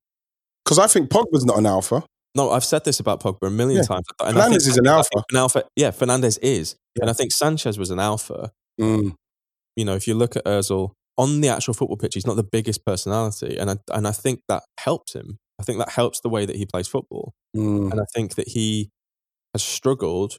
Because 0.64 0.78
I 0.78 0.86
think 0.86 1.08
Pogba's 1.10 1.44
not 1.46 1.56
an 1.58 1.66
alpha. 1.66 2.04
No, 2.34 2.50
I've 2.50 2.64
said 2.64 2.84
this 2.84 2.98
about 3.00 3.20
Pogba 3.22 3.46
a 3.46 3.50
million 3.50 3.78
Yeah. 3.82 3.86
times. 3.86 4.06
And 4.20 4.38
I 4.38 4.40
Fernandes 4.48 4.48
think- 4.64 4.68
is 4.68 4.78
an 4.78 4.86
alpha. 4.86 5.22
An 5.30 5.36
alpha, 5.36 5.64
yeah. 5.76 5.90
Fernandes 5.90 6.38
is, 6.42 6.76
Yeah. 6.96 7.02
and 7.02 7.10
I 7.10 7.12
think 7.14 7.32
Sanchez 7.32 7.78
was 7.78 7.90
an 7.90 7.98
alpha. 8.00 8.52
Mm. 8.80 9.14
You 9.76 9.84
know, 9.84 9.94
if 9.94 10.06
you 10.08 10.14
look 10.14 10.36
at 10.36 10.44
Özil 10.44 10.92
on 11.18 11.40
the 11.42 11.48
actual 11.48 11.74
football 11.74 11.96
pitch, 11.96 12.14
he's 12.14 12.26
not 12.26 12.36
the 12.36 12.42
biggest 12.56 12.84
personality, 12.84 13.56
and 13.58 13.70
I 13.70 13.76
and 13.92 14.06
I 14.08 14.12
think 14.12 14.40
that 14.48 14.62
helps 14.80 15.12
him. 15.14 15.38
I 15.60 15.62
think 15.64 15.78
that 15.78 15.90
helps 15.90 16.20
the 16.20 16.28
way 16.30 16.44
that 16.46 16.56
he 16.56 16.66
plays 16.66 16.88
football, 16.88 17.32
Mm. 17.56 17.90
and 17.92 18.00
I 18.00 18.04
think 18.14 18.34
that 18.36 18.48
he 18.48 18.90
has 19.54 19.62
struggled 19.62 20.38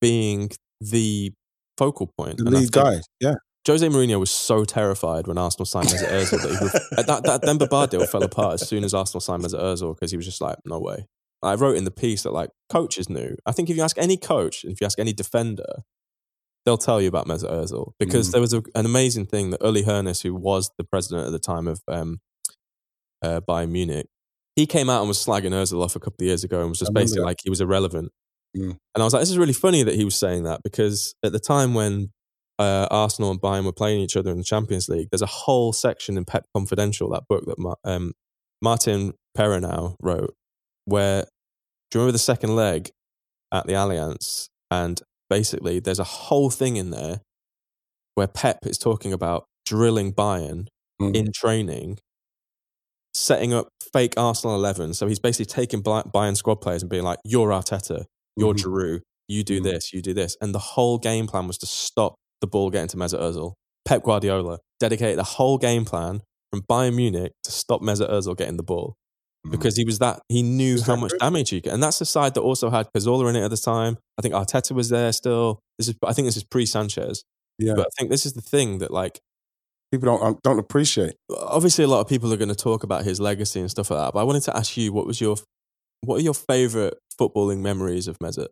being 0.00 0.50
the 0.80 1.32
focal 1.78 2.12
point. 2.18 2.36
The 2.38 2.50
lead 2.50 2.72
guy. 2.72 3.00
Yeah. 3.20 3.34
Jose 3.66 3.86
Mourinho 3.86 4.18
was 4.18 4.30
so 4.30 4.64
terrified 4.64 5.26
when 5.26 5.36
Arsenal 5.36 5.66
signed 5.66 5.88
Mesut 5.88 6.08
Ozil 6.08 6.40
that, 6.42 6.50
he 6.50 6.64
ref- 6.64 7.06
that 7.06 7.22
that 7.24 7.42
Demba 7.42 7.66
Ba 7.68 7.86
deal 7.86 8.06
fell 8.06 8.22
apart 8.22 8.54
as 8.60 8.68
soon 8.68 8.82
as 8.82 8.94
Arsenal 8.94 9.20
signed 9.20 9.42
Mesut 9.44 9.60
Ozil 9.60 9.94
because 9.94 10.10
he 10.10 10.16
was 10.16 10.24
just 10.26 10.40
like, 10.40 10.56
no 10.64 10.78
way. 10.80 11.06
I 11.42 11.54
wrote 11.54 11.76
in 11.76 11.84
the 11.84 11.90
piece 11.90 12.22
that 12.22 12.32
like 12.32 12.50
coaches 12.70 13.08
knew. 13.10 13.36
I 13.46 13.52
think 13.52 13.68
if 13.70 13.76
you 13.76 13.82
ask 13.82 13.96
any 13.98 14.16
coach, 14.16 14.64
if 14.64 14.80
you 14.80 14.86
ask 14.86 14.98
any 14.98 15.12
defender, 15.12 15.82
they'll 16.64 16.78
tell 16.78 17.00
you 17.00 17.08
about 17.08 17.26
Mesut 17.26 17.50
Ozil 17.50 17.92
because 17.98 18.28
Mm. 18.28 18.32
there 18.32 18.40
was 18.40 18.54
a, 18.54 18.62
an 18.74 18.86
amazing 18.86 19.26
thing 19.26 19.50
that 19.50 19.60
Uli 19.62 19.82
Hoeneß, 19.84 20.22
who 20.22 20.34
was 20.34 20.70
the 20.78 20.84
president 20.84 21.26
at 21.26 21.32
the 21.32 21.38
time 21.38 21.68
of 21.68 21.80
um, 21.88 22.20
uh, 23.22 23.40
Bayern 23.46 23.70
Munich, 23.70 24.06
he 24.56 24.66
came 24.66 24.88
out 24.88 25.00
and 25.00 25.08
was 25.08 25.18
slagging 25.24 25.52
Ozil 25.52 25.84
off 25.84 25.94
a 25.94 26.00
couple 26.00 26.22
of 26.24 26.26
years 26.26 26.42
ago 26.42 26.60
and 26.60 26.70
was 26.70 26.78
just 26.78 26.92
basically 26.94 27.20
that. 27.20 27.26
like 27.26 27.38
he 27.44 27.50
was 27.50 27.60
irrelevant. 27.60 28.10
Mm. 28.58 28.76
And 28.94 29.02
I 29.02 29.04
was 29.04 29.12
like, 29.12 29.22
this 29.22 29.30
is 29.30 29.38
really 29.38 29.52
funny 29.52 29.82
that 29.82 29.94
he 29.94 30.04
was 30.04 30.16
saying 30.16 30.44
that 30.44 30.60
because 30.62 31.14
at 31.24 31.32
the 31.32 31.38
time 31.38 31.74
when 31.74 32.10
uh, 32.58 32.88
Arsenal 32.90 33.30
and 33.30 33.40
Bayern 33.40 33.64
were 33.64 33.72
playing 33.72 34.00
each 34.00 34.16
other 34.16 34.30
in 34.30 34.38
the 34.38 34.44
Champions 34.44 34.88
League, 34.88 35.08
there's 35.10 35.22
a 35.22 35.26
whole 35.26 35.72
section 35.72 36.16
in 36.16 36.24
Pep 36.24 36.44
Confidential, 36.54 37.08
that 37.10 37.24
book 37.28 37.44
that 37.46 37.76
um, 37.84 38.12
Martin 38.60 39.12
Perarnau 39.36 39.94
wrote, 40.02 40.34
where 40.84 41.22
do 41.90 41.98
you 41.98 42.00
remember 42.00 42.12
the 42.12 42.18
second 42.18 42.56
leg 42.56 42.90
at 43.52 43.66
the 43.66 43.74
Allianz? 43.74 44.48
And 44.70 45.00
basically, 45.30 45.78
there's 45.78 46.00
a 46.00 46.04
whole 46.04 46.50
thing 46.50 46.76
in 46.76 46.90
there 46.90 47.20
where 48.16 48.26
Pep 48.26 48.58
is 48.66 48.78
talking 48.78 49.12
about 49.12 49.44
drilling 49.64 50.12
Bayern 50.12 50.66
Mm. 51.00 51.14
in 51.14 51.32
training, 51.32 51.98
setting 53.14 53.54
up 53.54 53.68
fake 53.92 54.14
Arsenal 54.16 54.56
11. 54.56 54.94
So 54.94 55.06
he's 55.06 55.20
basically 55.20 55.46
taking 55.46 55.80
Bayern 55.80 56.36
squad 56.36 56.56
players 56.56 56.82
and 56.82 56.90
being 56.90 57.04
like, 57.04 57.18
you're 57.24 57.50
Arteta, 57.50 58.04
you're 58.38 58.54
Mhm. 58.54 58.62
Giroud, 58.64 59.00
you 59.28 59.44
do 59.44 59.60
Mhm. 59.60 59.64
this, 59.64 59.92
you 59.92 60.00
do 60.02 60.14
this. 60.14 60.36
And 60.40 60.54
the 60.54 60.58
whole 60.58 60.98
game 60.98 61.26
plan 61.26 61.46
was 61.46 61.58
to 61.58 61.66
stop 61.66 62.14
the 62.40 62.46
ball 62.46 62.70
getting 62.70 62.88
to 62.88 62.96
Mesut 62.96 63.20
Ozil. 63.20 63.52
Pep 63.84 64.02
Guardiola 64.04 64.58
dedicated 64.80 65.18
the 65.18 65.24
whole 65.24 65.58
game 65.58 65.84
plan 65.84 66.22
from 66.50 66.62
Bayern 66.62 66.94
Munich 66.94 67.32
to 67.44 67.50
stop 67.50 67.80
Mesut 67.82 68.10
Ozil 68.10 68.36
getting 68.36 68.56
the 68.56 68.62
ball 68.62 68.94
Mm. 69.46 69.50
because 69.52 69.76
he 69.76 69.84
was 69.84 69.98
that 69.98 70.20
he 70.28 70.42
knew 70.42 70.74
Is 70.76 70.82
how 70.82 70.96
much 70.96 71.10
good? 71.12 71.20
damage 71.20 71.50
he 71.50 71.60
could. 71.60 71.72
And 71.72 71.82
that's 71.82 71.98
the 71.98 72.04
side 72.04 72.34
that 72.34 72.40
also 72.42 72.70
had 72.70 72.88
Cazorla 72.96 73.28
in 73.30 73.36
it 73.36 73.42
at 73.44 73.50
the 73.50 73.56
time. 73.56 73.98
I 74.18 74.22
think 74.22 74.34
Arteta 74.34 74.72
was 74.72 74.88
there 74.88 75.12
still. 75.12 75.60
This 75.78 75.88
is 75.88 75.94
I 76.04 76.12
think 76.12 76.26
this 76.26 76.36
is 76.36 76.44
pre 76.44 76.64
Sanchez. 76.66 77.22
Yeah. 77.58 77.74
But 77.74 77.86
I 77.86 77.90
think 77.98 78.10
this 78.10 78.24
is 78.26 78.32
the 78.34 78.40
thing 78.42 78.78
that 78.78 78.90
like 78.92 79.20
People 79.90 80.06
don't 80.06 80.22
um, 80.22 80.38
don't 80.44 80.58
appreciate. 80.58 81.14
obviously 81.34 81.82
a 81.82 81.88
lot 81.88 82.00
of 82.00 82.08
people 82.08 82.30
are 82.32 82.36
going 82.36 82.50
to 82.50 82.54
talk 82.54 82.82
about 82.82 83.04
his 83.04 83.20
legacy 83.20 83.58
and 83.60 83.70
stuff 83.70 83.90
like 83.90 83.98
that. 84.00 84.12
But 84.12 84.20
I 84.20 84.24
wanted 84.24 84.42
to 84.44 84.56
ask 84.56 84.76
you 84.76 84.92
what 84.92 85.06
was 85.06 85.18
your 85.20 85.36
what 86.02 86.16
are 86.16 86.22
your 86.22 86.34
favorite 86.34 86.98
footballing 87.20 87.60
memories 87.60 88.08
of 88.08 88.18
Mesut? 88.18 88.48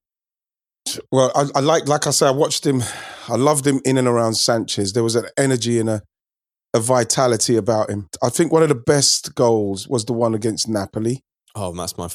Well, 1.10 1.32
I, 1.34 1.46
I 1.56 1.60
like 1.60 1.88
like 1.88 2.06
I 2.06 2.10
said, 2.10 2.28
I 2.28 2.32
watched 2.32 2.64
him. 2.64 2.82
I 3.28 3.36
loved 3.36 3.66
him 3.66 3.80
in 3.84 3.98
and 3.98 4.06
around 4.06 4.34
Sanchez. 4.34 4.92
There 4.92 5.02
was 5.02 5.16
an 5.16 5.26
energy 5.36 5.78
and 5.80 5.88
a 5.90 6.02
a 6.74 6.80
vitality 6.80 7.56
about 7.56 7.90
him. 7.90 8.08
I 8.22 8.28
think 8.28 8.52
one 8.52 8.62
of 8.62 8.68
the 8.68 8.74
best 8.74 9.34
goals 9.34 9.88
was 9.88 10.04
the 10.04 10.12
one 10.12 10.34
against 10.34 10.68
Napoli. 10.68 11.22
Oh, 11.54 11.72
that's 11.72 11.96
my 11.96 12.06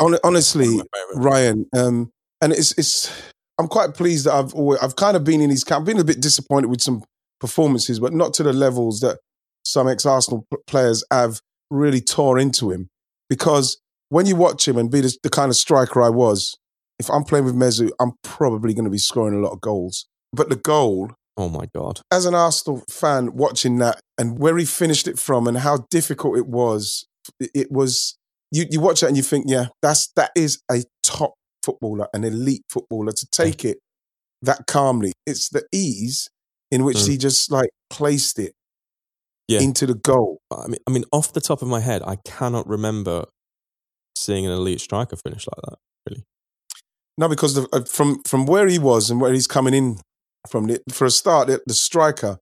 hon- 0.00 0.18
honestly, 0.24 0.68
One 0.68 0.80
of 0.80 0.86
my 0.92 0.98
favorite. 1.12 1.24
Ryan, 1.24 1.66
um, 1.76 2.10
and 2.42 2.52
it's 2.52 2.76
it's 2.76 3.10
I'm 3.58 3.68
quite 3.68 3.94
pleased 3.94 4.26
that 4.26 4.34
I've 4.34 4.52
always, 4.54 4.80
I've 4.80 4.96
kind 4.96 5.16
of 5.16 5.24
been 5.24 5.40
in 5.40 5.50
his 5.50 5.64
camp. 5.64 5.80
I've 5.80 5.86
been 5.86 5.98
a 5.98 6.04
bit 6.04 6.20
disappointed 6.20 6.68
with 6.68 6.82
some 6.82 7.02
performances, 7.40 8.00
but 8.00 8.12
not 8.12 8.34
to 8.34 8.42
the 8.42 8.52
levels 8.52 9.00
that 9.00 9.18
some 9.64 9.88
ex 9.88 10.04
Arsenal 10.04 10.44
players 10.66 11.04
have 11.12 11.40
really 11.70 12.00
tore 12.00 12.38
into 12.38 12.70
him. 12.70 12.88
Because 13.28 13.78
when 14.10 14.26
you 14.26 14.36
watch 14.36 14.66
him 14.66 14.76
and 14.76 14.90
be 14.90 15.00
the, 15.00 15.16
the 15.22 15.30
kind 15.30 15.50
of 15.50 15.56
striker 15.56 16.00
I 16.02 16.08
was, 16.08 16.56
if 16.98 17.08
I'm 17.10 17.24
playing 17.24 17.44
with 17.44 17.54
Mezu, 17.54 17.90
I'm 18.00 18.12
probably 18.22 18.74
going 18.74 18.84
to 18.84 18.90
be 18.90 18.98
scoring 18.98 19.34
a 19.34 19.40
lot 19.40 19.52
of 19.52 19.60
goals. 19.60 20.06
But 20.32 20.48
the 20.48 20.56
goal, 20.56 21.12
Oh 21.36 21.48
my 21.48 21.66
god. 21.74 22.00
as 22.10 22.24
an 22.26 22.34
Arsenal 22.34 22.82
fan, 22.90 23.34
watching 23.34 23.76
that 23.78 24.00
and 24.18 24.38
where 24.38 24.56
he 24.58 24.64
finished 24.64 25.06
it 25.06 25.18
from 25.18 25.46
and 25.46 25.58
how 25.58 25.86
difficult 25.90 26.36
it 26.38 26.46
was, 26.46 27.06
it- 27.40 27.70
was. 27.70 28.16
You, 28.50 28.64
you 28.70 28.80
watch 28.80 29.02
that 29.02 29.08
and 29.08 29.16
you 29.16 29.22
think, 29.22 29.44
yeah, 29.46 29.66
that's 29.82 30.10
that 30.16 30.30
is 30.34 30.62
a 30.70 30.82
top 31.02 31.34
footballer, 31.62 32.08
an 32.14 32.24
elite 32.24 32.62
footballer 32.70 33.12
to 33.12 33.26
take 33.30 33.62
it 33.62 33.76
that 34.40 34.66
calmly. 34.66 35.12
It's 35.26 35.50
the 35.50 35.64
ease 35.70 36.30
in 36.70 36.82
which 36.82 36.96
Mm. 36.96 37.08
he 37.08 37.16
just 37.18 37.52
like 37.52 37.68
placed 37.90 38.38
it 38.38 38.54
Yeah. 39.48 39.60
into 39.60 39.84
the 39.86 39.94
goal. 39.94 40.38
I 40.50 40.66
mean, 40.66 40.78
I 40.86 40.90
mean, 40.90 41.04
off 41.12 41.34
the 41.34 41.42
top 41.42 41.60
of 41.60 41.68
my 41.68 41.80
head, 41.80 42.02
I 42.06 42.16
cannot 42.24 42.66
remember 42.66 43.26
seeing 44.18 44.46
an 44.46 44.52
elite 44.52 44.80
striker 44.80 45.16
finish 45.16 45.46
like 45.46 45.60
that. 45.70 45.78
Really. 46.08 46.24
No, 47.16 47.28
because 47.28 47.54
the, 47.54 47.68
uh, 47.72 47.84
from 47.84 48.22
from 48.24 48.46
where 48.46 48.66
he 48.68 48.78
was 48.78 49.10
and 49.10 49.20
where 49.20 49.32
he's 49.32 49.46
coming 49.46 49.74
in 49.74 49.98
from, 50.50 50.66
the, 50.66 50.80
for 50.92 51.04
a 51.06 51.10
start, 51.10 51.48
the, 51.48 51.60
the 51.66 51.74
striker 51.74 52.38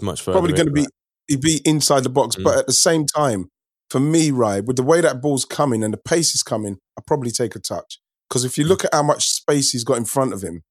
much 0.00 0.22
further. 0.22 0.34
probably 0.38 0.52
going 0.54 0.66
to 0.66 0.72
be 0.72 0.86
he'd 1.28 1.40
be 1.40 1.60
inside 1.64 2.02
the 2.02 2.08
box, 2.08 2.34
Mm. 2.36 2.42
but 2.44 2.58
at 2.58 2.66
the 2.66 2.72
same 2.72 3.06
time, 3.06 3.48
for 3.90 4.00
me, 4.00 4.30
right, 4.32 4.64
with 4.64 4.76
the 4.76 4.82
way 4.82 5.00
that 5.00 5.22
ball's 5.22 5.44
coming 5.44 5.84
and 5.84 5.94
the 5.94 5.98
pace 5.98 6.34
is 6.34 6.42
coming, 6.42 6.78
I 6.98 7.02
probably 7.06 7.30
take 7.30 7.54
a 7.54 7.60
touch 7.60 8.00
because 8.28 8.44
if 8.44 8.58
you 8.58 8.64
look 8.64 8.84
at 8.84 8.92
how 8.92 9.02
much 9.04 9.26
space 9.30 9.70
he's 9.70 9.84
got 9.84 9.98
in 9.98 10.04
front 10.04 10.32
of 10.32 10.42
him 10.42 10.62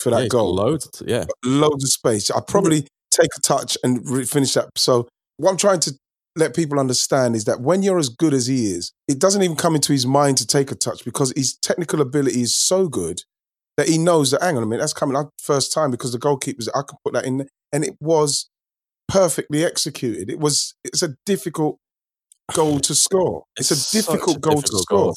for 0.00 0.10
that 0.10 0.16
Mm. 0.16 0.22
Yeah, 0.22 0.28
goal, 0.28 0.54
Loads. 0.54 1.02
yeah. 1.06 1.24
loads 1.44 1.84
of 1.84 1.90
space. 1.90 2.30
I 2.30 2.40
probably 2.40 2.86
take 3.10 3.30
a 3.36 3.40
touch 3.42 3.76
and 3.84 4.08
re- 4.08 4.24
finish 4.24 4.54
that. 4.54 4.68
So 4.76 5.06
what 5.38 5.50
I'm 5.50 5.56
trying 5.58 5.80
to 5.80 5.92
let 6.36 6.54
people 6.54 6.78
understand 6.78 7.34
is 7.34 7.44
that 7.44 7.60
when 7.60 7.82
you're 7.82 7.98
as 7.98 8.10
good 8.10 8.34
as 8.34 8.46
he 8.46 8.66
is, 8.66 8.92
it 9.08 9.18
doesn't 9.18 9.42
even 9.42 9.56
come 9.56 9.74
into 9.74 9.92
his 9.92 10.06
mind 10.06 10.36
to 10.38 10.46
take 10.46 10.70
a 10.70 10.74
touch 10.74 11.04
because 11.04 11.32
his 11.34 11.56
technical 11.56 12.00
ability 12.00 12.42
is 12.42 12.54
so 12.54 12.88
good 12.88 13.22
that 13.76 13.88
he 13.88 13.98
knows 13.98 14.30
that 14.30 14.42
hang 14.42 14.56
on 14.56 14.62
a 14.62 14.66
minute, 14.66 14.82
that's 14.82 14.92
coming 14.92 15.16
out 15.16 15.32
first 15.40 15.72
time 15.72 15.90
because 15.90 16.12
the 16.12 16.18
goalkeeper's 16.18 16.68
I 16.68 16.82
can 16.82 16.98
put 17.04 17.14
that 17.14 17.24
in. 17.24 17.48
And 17.72 17.84
it 17.84 17.96
was 18.00 18.48
perfectly 19.08 19.64
executed. 19.64 20.30
It 20.30 20.38
was 20.38 20.74
it's 20.84 21.02
a 21.02 21.16
difficult 21.24 21.78
goal 22.52 22.80
to 22.80 22.94
score. 22.94 23.44
It's, 23.58 23.70
a 23.70 23.76
such 23.76 24.04
difficult 24.04 24.40
goal 24.40 24.60
to 24.60 24.78
score. 24.78 24.98
goal. 24.98 25.14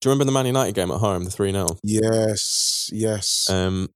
Do 0.00 0.08
you 0.08 0.12
remember 0.12 0.24
the 0.24 0.32
Man 0.32 0.46
United 0.46 0.74
game 0.74 0.90
at 0.90 0.98
home, 0.98 1.24
the 1.24 1.30
3 1.30 1.52
0? 1.52 1.66
Yes, 1.82 2.88
yes. 2.92 3.50
Um, 3.50 3.88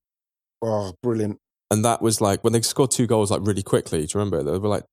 oh, 0.62 0.92
brilliant. 1.02 1.38
and 1.70 1.84
that 1.84 2.02
was 2.02 2.20
like 2.20 2.44
when 2.44 2.52
they 2.52 2.60
scored 2.60 2.90
two 2.90 3.06
goals 3.06 3.30
like 3.30 3.40
really 3.42 3.62
quickly. 3.62 4.00
Do 4.00 4.02
you 4.02 4.20
remember? 4.20 4.42
They 4.42 4.58
were 4.58 4.68
like 4.68 4.84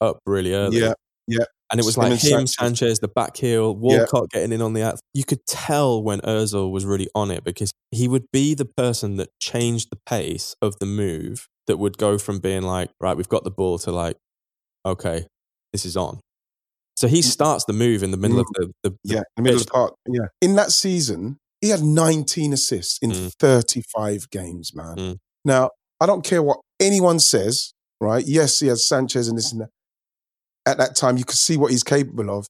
up 0.00 0.20
really 0.26 0.54
early. 0.54 0.80
Yeah, 0.80 0.94
yeah. 1.26 1.44
And 1.70 1.80
it 1.80 1.86
was 1.86 1.96
Him 1.96 2.02
like 2.02 2.12
him, 2.12 2.46
Sanchez. 2.46 2.54
Sanchez, 2.54 2.98
the 2.98 3.08
back 3.08 3.36
heel, 3.36 3.74
Walcott 3.74 4.28
getting 4.30 4.52
in 4.52 4.60
on 4.60 4.74
the 4.74 4.82
act. 4.82 5.00
You 5.14 5.24
could 5.24 5.46
tell 5.46 6.02
when 6.02 6.20
Ozil 6.20 6.70
was 6.70 6.84
really 6.84 7.08
on 7.14 7.30
it 7.30 7.44
because 7.44 7.72
he 7.90 8.08
would 8.08 8.26
be 8.30 8.54
the 8.54 8.66
person 8.66 9.16
that 9.16 9.30
changed 9.40 9.88
the 9.90 9.98
pace 10.04 10.54
of 10.60 10.78
the 10.80 10.86
move 10.86 11.48
that 11.66 11.78
would 11.78 11.96
go 11.96 12.18
from 12.18 12.40
being 12.40 12.62
like, 12.62 12.90
right, 13.00 13.16
we've 13.16 13.28
got 13.28 13.44
the 13.44 13.50
ball 13.50 13.78
to 13.78 13.90
like, 13.92 14.18
okay, 14.84 15.26
this 15.72 15.86
is 15.86 15.96
on. 15.96 16.20
So 16.96 17.08
he 17.08 17.22
starts 17.22 17.64
the 17.64 17.72
move 17.72 18.02
in 18.02 18.10
the 18.10 18.18
middle 18.18 18.40
of 18.40 18.46
the, 18.54 18.72
the, 18.82 18.90
the 18.90 18.96
Yeah, 19.04 19.22
the 19.36 19.42
middle 19.42 19.60
of 19.60 19.66
the 19.66 19.72
park. 19.72 19.94
Yeah. 20.06 20.26
In 20.42 20.56
that 20.56 20.72
season, 20.72 21.38
he 21.62 21.70
had 21.70 21.80
19 21.82 22.52
assists 22.52 22.98
in 23.00 23.12
Mm. 23.12 23.32
35 23.38 24.28
games, 24.30 24.72
man. 24.74 24.96
Mm. 24.96 25.16
Now, 25.44 25.70
I 26.00 26.06
don't 26.06 26.22
care 26.24 26.42
what 26.42 26.58
anyone 26.78 27.18
says, 27.18 27.72
right? 28.00 28.24
Yes, 28.26 28.60
he 28.60 28.66
has 28.66 28.86
Sanchez 28.86 29.28
and 29.28 29.38
this 29.38 29.52
and 29.52 29.62
that. 29.62 29.70
At 30.66 30.78
that 30.78 30.94
time, 30.94 31.16
you 31.16 31.24
could 31.24 31.38
see 31.38 31.56
what 31.56 31.70
he's 31.70 31.82
capable 31.82 32.30
of. 32.30 32.46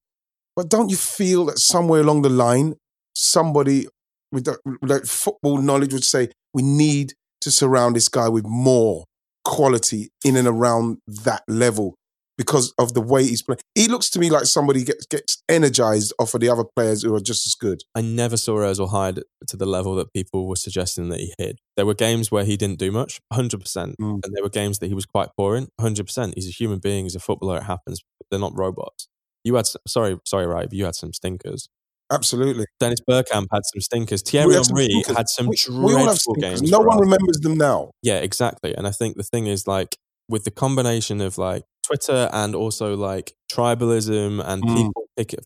But 0.54 0.68
don't 0.68 0.90
you 0.90 0.96
feel 0.96 1.46
that 1.46 1.58
somewhere 1.58 2.00
along 2.00 2.22
the 2.22 2.28
line, 2.28 2.74
somebody 3.14 3.86
with 4.30 4.44
that, 4.44 4.58
with 4.64 4.90
that 4.90 5.06
football 5.06 5.58
knowledge 5.58 5.92
would 5.92 6.04
say, 6.04 6.30
we 6.52 6.62
need 6.62 7.14
to 7.40 7.50
surround 7.50 7.96
this 7.96 8.08
guy 8.08 8.28
with 8.28 8.44
more 8.46 9.04
quality 9.44 10.10
in 10.24 10.36
and 10.36 10.46
around 10.46 10.98
that 11.06 11.42
level 11.48 11.94
because 12.38 12.72
of 12.78 12.94
the 12.94 13.00
way 13.00 13.22
he's 13.24 13.42
playing. 13.42 13.58
He 13.74 13.88
looks 13.88 14.10
to 14.10 14.18
me 14.18 14.30
like 14.30 14.44
somebody 14.44 14.84
gets 14.84 15.06
gets 15.06 15.42
energized 15.48 16.12
off 16.18 16.34
of 16.34 16.40
the 16.40 16.48
other 16.48 16.64
players 16.76 17.02
who 17.02 17.14
are 17.14 17.20
just 17.20 17.46
as 17.46 17.54
good. 17.54 17.82
I 17.94 18.00
never 18.00 18.36
saw 18.36 18.56
Ozil 18.58 18.90
hide 18.90 19.20
to 19.48 19.56
the 19.56 19.66
level 19.66 19.94
that 19.96 20.12
people 20.12 20.46
were 20.48 20.56
suggesting 20.56 21.08
that 21.10 21.20
he 21.20 21.32
hid. 21.38 21.58
There 21.76 21.86
were 21.86 21.94
games 21.94 22.30
where 22.30 22.44
he 22.44 22.56
didn't 22.56 22.78
do 22.78 22.90
much, 22.90 23.20
100%. 23.32 23.54
Mm. 24.00 24.20
And 24.24 24.34
there 24.34 24.42
were 24.42 24.48
games 24.50 24.78
that 24.80 24.88
he 24.88 24.94
was 24.94 25.06
quite 25.06 25.28
poor 25.36 25.56
in, 25.56 25.68
100%. 25.80 26.32
He's 26.34 26.48
a 26.48 26.52
human 26.52 26.78
being, 26.78 27.04
he's 27.04 27.14
a 27.14 27.20
footballer, 27.20 27.58
it 27.58 27.64
happens. 27.64 28.00
They're 28.30 28.40
not 28.40 28.52
robots. 28.56 29.08
You 29.44 29.54
had, 29.56 29.66
s- 29.66 29.76
sorry, 29.86 30.18
sorry, 30.26 30.46
right, 30.46 30.68
but 30.68 30.74
you 30.78 30.84
had 30.84 30.94
some 30.94 31.12
stinkers. 31.12 31.68
Absolutely. 32.10 32.66
Dennis 32.78 33.00
Bergkamp 33.08 33.46
had 33.52 33.62
some 33.72 33.80
stinkers. 33.80 34.22
Thierry 34.22 34.54
had 34.54 34.66
some 34.66 34.76
Henry 34.76 34.90
stinkers. 34.92 35.16
had 35.16 35.28
some 35.28 35.46
We, 35.48 35.56
dreadful 35.56 35.84
we 35.84 35.94
all 35.94 36.06
have 36.08 36.18
stinkers. 36.18 36.60
games. 36.60 36.70
No 36.70 36.80
one 36.80 36.98
remembers 37.00 37.38
them 37.40 37.56
now. 37.56 37.90
Yeah, 38.02 38.18
exactly. 38.18 38.74
And 38.76 38.86
I 38.86 38.90
think 38.90 39.16
the 39.16 39.22
thing 39.22 39.46
is 39.46 39.66
like 39.66 39.96
with 40.28 40.44
the 40.44 40.50
combination 40.50 41.20
of 41.22 41.38
like 41.38 41.64
Twitter 41.86 42.28
and 42.32 42.54
also 42.54 42.96
like 42.96 43.34
tribalism 43.50 44.42
and 44.44 44.62
Mm. 44.62 44.76
people 44.76 44.92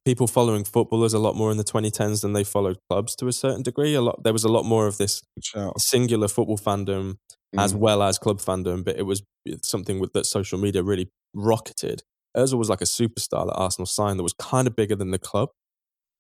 people 0.05 0.27
following 0.29 0.63
footballers 0.65 1.13
a 1.13 1.19
lot 1.19 1.35
more 1.35 1.51
in 1.51 1.57
the 1.57 1.65
2010s 1.65 2.21
than 2.21 2.33
they 2.35 2.45
followed 2.45 2.79
clubs 2.89 3.17
to 3.17 3.27
a 3.27 3.33
certain 3.33 3.63
degree. 3.63 3.95
A 3.95 4.01
lot 4.01 4.23
there 4.23 4.33
was 4.33 4.45
a 4.45 4.49
lot 4.49 4.65
more 4.65 4.87
of 4.87 4.97
this 4.99 5.23
singular 5.79 6.29
football 6.29 6.57
fandom 6.59 7.17
as 7.59 7.73
Mm. 7.75 7.79
well 7.79 8.03
as 8.03 8.19
club 8.19 8.39
fandom, 8.41 8.85
but 8.85 8.97
it 8.97 9.03
was 9.03 9.23
something 9.63 9.99
with, 9.99 10.13
that 10.13 10.27
social 10.27 10.59
media 10.59 10.83
really 10.83 11.09
rocketed. 11.35 12.03
Ozil 12.37 12.59
was 12.59 12.69
like 12.69 12.81
a 12.83 12.85
superstar 12.85 13.47
that 13.47 13.55
Arsenal 13.55 13.87
signed 13.87 14.19
that 14.19 14.23
was 14.25 14.35
kind 14.35 14.67
of 14.69 14.77
bigger 14.77 14.95
than 14.95 15.11
the 15.11 15.19
club 15.19 15.49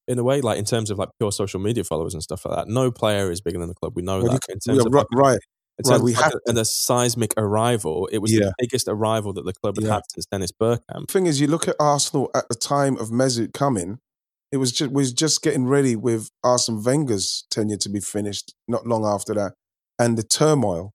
in 0.09 0.19
a 0.19 0.25
way, 0.25 0.41
like 0.41 0.59
in 0.59 0.65
terms 0.65 0.91
of 0.91 0.99
like 0.99 1.11
pure 1.21 1.31
social 1.33 1.61
media 1.61 1.85
followers 1.85 2.15
and 2.15 2.23
stuff 2.23 2.45
like 2.47 2.57
that. 2.57 2.69
No 2.69 2.91
player 2.91 3.31
is 3.31 3.41
bigger 3.41 3.59
than 3.59 3.69
the 3.69 3.75
club. 3.75 3.93
We 3.97 4.03
know 4.03 4.19
Well, 4.23 4.33
you 4.35 4.39
that. 4.39 4.53
in 4.53 4.59
terms 4.61 4.85
of 4.87 4.93
right, 4.93 5.07
like, 5.13 5.21
right. 5.21 5.41
In 5.85 5.91
Right, 5.91 6.01
we 6.01 6.15
like 6.15 6.25
have 6.25 6.33
a, 6.35 6.41
and 6.51 6.59
a 6.59 6.65
seismic 6.65 7.35
arrival, 7.37 8.09
it 8.13 8.19
was 8.19 8.33
Yeah. 8.33 8.47
the 8.47 8.55
biggest 8.59 8.89
arrival 8.89 9.33
that 9.35 9.45
the 9.45 9.53
club 9.53 9.77
had 9.77 9.85
Yeah. 9.85 9.95
had 9.95 10.03
since 10.13 10.27
Dennis 10.27 10.53
Bergkamp. 10.53 11.09
thing 11.11 11.27
is, 11.27 11.41
you 11.41 11.47
look 11.47 11.69
at 11.69 11.77
Arsenal 11.79 12.31
at 12.35 12.49
the 12.49 12.55
time 12.55 12.97
of 12.99 13.11
Mesut 13.11 13.53
coming. 13.53 13.99
It 14.53 14.59
was 14.59 14.73
just 14.73 14.93
was 14.93 15.13
just 15.13 15.43
getting 15.43 15.67
ready 15.67 15.97
with 15.97 16.31
Arsene 16.45 16.83
Wenger's 16.83 17.45
tenure 17.51 17.77
to 17.79 17.89
be 17.89 18.01
finished. 18.01 18.55
Not 18.69 18.87
long 18.87 19.05
after 19.05 19.35
that, 19.35 19.55
and 19.99 20.17
the 20.17 20.23
turmoil 20.23 20.93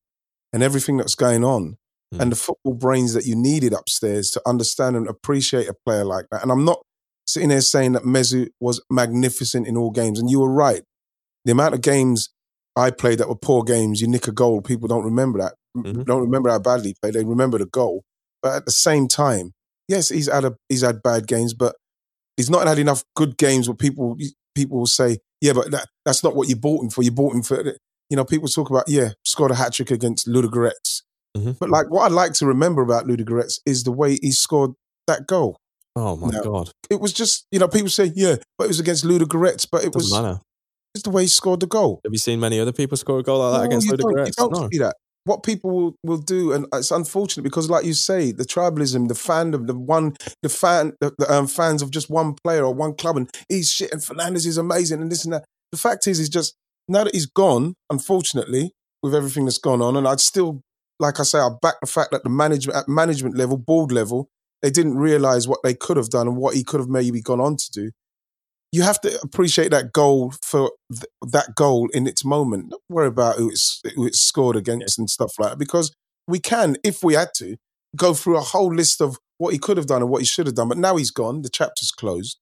and 0.53 0.63
everything 0.63 0.97
that's 0.97 1.15
going 1.15 1.43
on, 1.43 1.77
Mm. 2.13 2.21
and 2.21 2.31
the 2.31 2.35
football 2.35 2.73
brains 2.73 3.13
that 3.13 3.25
you 3.25 3.35
needed 3.35 3.73
upstairs 3.73 4.31
to 4.31 4.41
understand 4.47 4.95
and 4.95 5.07
appreciate 5.07 5.67
a 5.69 5.73
player 5.85 6.03
like 6.05 6.25
that. 6.31 6.41
And 6.43 6.51
I'm 6.51 6.65
not 6.65 6.81
sitting 7.27 7.49
there 7.49 7.61
saying 7.61 7.91
that 7.93 8.03
Mesut 8.03 8.49
was 8.59 8.81
magnificent 8.89 9.67
in 9.67 9.77
all 9.77 9.91
games. 9.91 10.19
And 10.19 10.29
you 10.29 10.39
were 10.39 10.51
right. 10.51 10.83
The 11.45 11.51
amount 11.51 11.73
of 11.75 11.81
games 11.81 12.29
I 12.75 12.91
played 12.91 13.19
that 13.19 13.27
were 13.29 13.35
poor 13.35 13.63
games, 13.63 14.01
you 14.01 14.07
nick 14.07 14.27
a 14.27 14.31
goal, 14.31 14.61
people 14.61 14.87
don't 14.87 15.03
remember 15.03 15.39
that. 15.39 15.55
Mhm. 15.77 16.05
Don't 16.05 16.21
remember 16.21 16.49
how 16.49 16.59
badly 16.59 16.89
he 16.89 16.95
played. 17.01 17.13
They 17.13 17.23
remember 17.23 17.57
the 17.57 17.65
goal. 17.65 18.03
But 18.41 18.55
at 18.55 18.65
the 18.65 18.71
same 18.71 19.07
time, 19.07 19.51
yes, 19.87 20.09
he's 20.09 20.29
had 20.31 20.45
a 20.45 20.55
he's 20.69 20.81
had 20.81 21.01
bad 21.03 21.27
games, 21.27 21.53
but 21.53 21.75
he's 22.37 22.49
not 22.49 22.67
had 22.67 22.79
enough 22.79 23.03
good 23.15 23.37
games 23.37 23.67
where 23.67 23.75
people 23.75 24.17
people 24.55 24.79
will 24.79 24.85
say, 24.87 25.19
yeah, 25.41 25.53
but 25.53 25.71
that, 25.71 25.87
that's 26.05 26.23
not 26.23 26.35
what 26.35 26.49
you 26.49 26.55
bought 26.55 26.83
him 26.83 26.89
for. 26.89 27.03
You 27.03 27.11
bought 27.11 27.33
him 27.35 27.43
for 27.43 27.63
you 28.09 28.17
know, 28.17 28.25
people 28.25 28.49
talk 28.49 28.69
about, 28.69 28.89
yeah, 28.89 29.11
scored 29.23 29.51
a 29.51 29.55
hat 29.55 29.71
trick 29.73 29.89
against 29.91 30.27
Ludogorets. 30.27 31.03
Mhm. 31.37 31.57
But 31.59 31.69
like 31.69 31.89
what 31.89 32.03
I 32.11 32.13
like 32.13 32.33
to 32.33 32.45
remember 32.45 32.81
about 32.81 33.05
Ludogorets 33.05 33.59
is 33.65 33.83
the 33.83 33.91
way 33.93 34.17
he 34.21 34.31
scored 34.31 34.71
that 35.07 35.27
goal. 35.27 35.55
Oh 35.95 36.15
my 36.17 36.29
No. 36.29 36.41
god, 36.43 36.71
It 36.89 36.99
was 36.99 37.13
just, 37.13 37.45
you 37.51 37.59
know, 37.59 37.67
people 37.69 37.89
say, 37.89 38.11
yeah, 38.15 38.35
but 38.57 38.65
it 38.65 38.67
was 38.67 38.79
against 38.81 39.03
Ludogorets, 39.05 39.65
but 39.71 39.83
it 39.85 39.93
doesn't 39.93 39.93
was 39.93 40.11
matter. 40.11 40.41
Just 40.95 41.05
the 41.05 41.11
way 41.11 41.23
he 41.23 41.27
scored 41.27 41.61
the 41.61 41.67
goal. 41.67 42.01
Have 42.03 42.11
you 42.11 42.19
seen 42.19 42.39
many 42.39 42.59
other 42.59 42.73
people 42.73 42.97
score 42.97 43.19
a 43.19 43.23
goal 43.23 43.39
like 43.39 43.53
that 43.53 43.59
No, 43.59 43.69
against 43.69 43.87
you 43.87 43.97
don't, 43.97 44.25
you 44.27 44.33
don't 44.35 44.51
No. 44.51 44.69
see 44.71 44.79
that. 44.79 44.95
What 45.23 45.43
people 45.43 45.69
will, 45.69 45.95
will 46.03 46.17
do, 46.17 46.51
and 46.51 46.65
it's 46.73 46.89
unfortunate 46.89 47.43
because, 47.43 47.69
like 47.69 47.85
you 47.85 47.93
say, 47.93 48.31
the 48.31 48.43
tribalism, 48.43 49.07
the 49.07 49.13
fandom, 49.13 49.67
the 49.67 49.77
one, 49.77 50.15
the 50.41 50.49
fan, 50.49 50.93
the, 50.99 51.13
the 51.19 51.31
um, 51.31 51.45
fans 51.45 51.83
of 51.83 51.91
just 51.91 52.09
one 52.09 52.33
player 52.43 52.65
or 52.65 52.73
one 52.73 52.95
club, 52.95 53.17
and 53.17 53.29
he's 53.47 53.69
shit, 53.69 53.91
and 53.93 54.01
Fernandes 54.01 54.47
is 54.47 54.57
amazing, 54.57 54.99
and 54.99 55.11
this 55.11 55.23
and 55.23 55.33
that. 55.33 55.45
The 55.71 55.77
fact 55.77 56.07
is, 56.07 56.17
he's 56.17 56.27
just 56.27 56.55
now 56.87 57.03
that 57.03 57.13
he's 57.13 57.27
gone. 57.27 57.75
Unfortunately, 57.91 58.71
with 59.03 59.13
everything 59.13 59.45
that's 59.45 59.59
gone 59.59 59.79
on, 59.79 59.95
and 59.95 60.07
I'd 60.07 60.19
still, 60.19 60.61
like 60.99 61.19
I 61.19 61.23
say, 61.23 61.37
I 61.37 61.49
back 61.61 61.75
the 61.81 61.87
fact 61.87 62.11
that 62.11 62.23
the 62.23 62.29
management 62.31 62.79
at 62.79 62.89
management 62.89 63.37
level, 63.37 63.57
board 63.57 63.91
level, 63.91 64.27
they 64.63 64.71
didn't 64.71 64.97
realize 64.97 65.47
what 65.47 65.59
they 65.63 65.75
could 65.75 65.97
have 65.97 66.09
done 66.09 66.27
and 66.27 66.35
what 66.35 66.55
he 66.55 66.63
could 66.63 66.79
have 66.79 66.89
maybe 66.89 67.21
gone 67.21 67.39
on 67.39 67.57
to 67.57 67.71
do. 67.71 67.91
You 68.71 68.83
have 68.83 69.01
to 69.01 69.19
appreciate 69.21 69.71
that 69.71 69.91
goal 69.91 70.33
for 70.43 70.71
th- 70.91 71.05
that 71.31 71.55
goal 71.55 71.89
in 71.93 72.07
its 72.07 72.23
moment. 72.23 72.69
Don't 72.69 72.81
worry 72.89 73.07
about 73.07 73.35
who 73.35 73.49
it's, 73.49 73.81
who 73.95 74.05
it's 74.07 74.21
scored 74.21 74.55
against 74.55 74.97
and 74.97 75.09
stuff 75.09 75.33
like 75.39 75.51
that, 75.51 75.57
because 75.57 75.93
we 76.27 76.39
can, 76.39 76.77
if 76.83 77.03
we 77.03 77.15
had 77.15 77.29
to, 77.37 77.57
go 77.95 78.13
through 78.13 78.37
a 78.37 78.41
whole 78.41 78.73
list 78.73 79.01
of 79.01 79.17
what 79.37 79.53
he 79.53 79.59
could 79.59 79.75
have 79.75 79.87
done 79.87 80.01
and 80.01 80.09
what 80.09 80.21
he 80.21 80.25
should 80.25 80.45
have 80.45 80.55
done. 80.55 80.69
But 80.69 80.77
now 80.77 80.95
he's 80.95 81.11
gone. 81.11 81.41
The 81.41 81.49
chapter's 81.49 81.91
closed. 81.91 82.37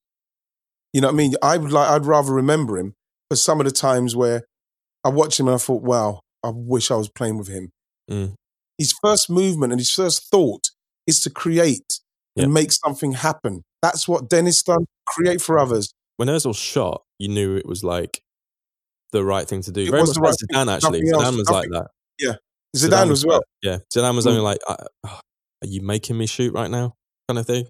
You 0.93 1.01
know 1.01 1.07
what 1.07 1.13
I 1.13 1.17
mean? 1.17 1.33
I 1.41 1.57
would 1.57 1.71
like. 1.71 1.89
I'd 1.89 2.05
rather 2.05 2.33
remember 2.33 2.77
him 2.77 2.93
for 3.29 3.35
some 3.35 3.59
of 3.59 3.65
the 3.65 3.71
times 3.71 4.15
where 4.15 4.43
I 5.03 5.09
watched 5.09 5.39
him 5.39 5.47
and 5.47 5.55
I 5.55 5.59
thought, 5.59 5.81
wow, 5.81 6.21
I 6.43 6.51
wish 6.53 6.91
I 6.91 6.95
was 6.95 7.09
playing 7.09 7.37
with 7.37 7.47
him. 7.47 7.71
Mm. 8.09 8.33
His 8.77 8.93
first 9.03 9.29
movement 9.29 9.71
and 9.71 9.79
his 9.79 9.91
first 9.91 10.29
thought 10.29 10.69
is 11.07 11.21
to 11.21 11.29
create 11.29 11.99
and 12.37 12.53
make 12.53 12.71
something 12.71 13.13
happen. 13.13 13.63
That's 13.81 14.07
what 14.07 14.29
Dennis 14.29 14.63
done. 14.63 14.85
Create 15.07 15.41
for 15.41 15.59
others. 15.59 15.93
When 16.19 16.27
Ozil 16.27 16.53
shot, 16.53 17.03
you 17.17 17.29
knew 17.29 17.55
it 17.55 17.65
was 17.65 17.81
like 17.81 18.21
the 19.13 19.23
right 19.23 19.47
thing 19.47 19.61
to 19.61 19.71
do. 19.71 19.83
It 19.83 19.89
Very 19.89 20.01
was 20.01 20.09
much 20.09 20.15
the 20.15 20.21
like 20.21 20.29
right 20.31 20.37
thing. 20.67 20.67
Zidane, 20.67 20.75
actually. 20.75 20.99
Nothing 21.01 21.13
else, 21.13 21.23
Zidane 21.23 21.37
was 21.37 21.49
like 21.49 21.69
nothing. 21.69 21.87
that. 22.19 22.39
Zidane, 22.77 23.11
as 23.11 23.25
well. 23.25 23.37
like- 23.37 23.43
yeah, 23.63 23.77
Zidane 23.95 24.15
was 24.15 24.25
Mm. 24.25 24.29
only 24.31 24.41
like, 24.41 24.59
uh, 24.67 24.75
oh, 25.07 25.09
"Are 25.63 25.67
you 25.67 25.81
making 25.81 26.17
me 26.17 26.27
shoot 26.27 26.53
right 26.53 26.69
now?" 26.69 26.95
kind 27.29 27.39
of 27.39 27.47
thing. 27.47 27.67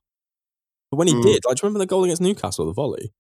But 0.92 0.98
when 0.98 1.08
he 1.08 1.14
Mm. 1.14 1.22
did, 1.24 1.46
like, 1.46 1.58
do 1.58 1.60
you 1.62 1.68
remember 1.68 1.80
the 1.80 1.86
goal 1.86 2.04
against 2.04 2.22
Newcastle, 2.24 2.66
the 2.66 2.74
volley? 2.74 3.14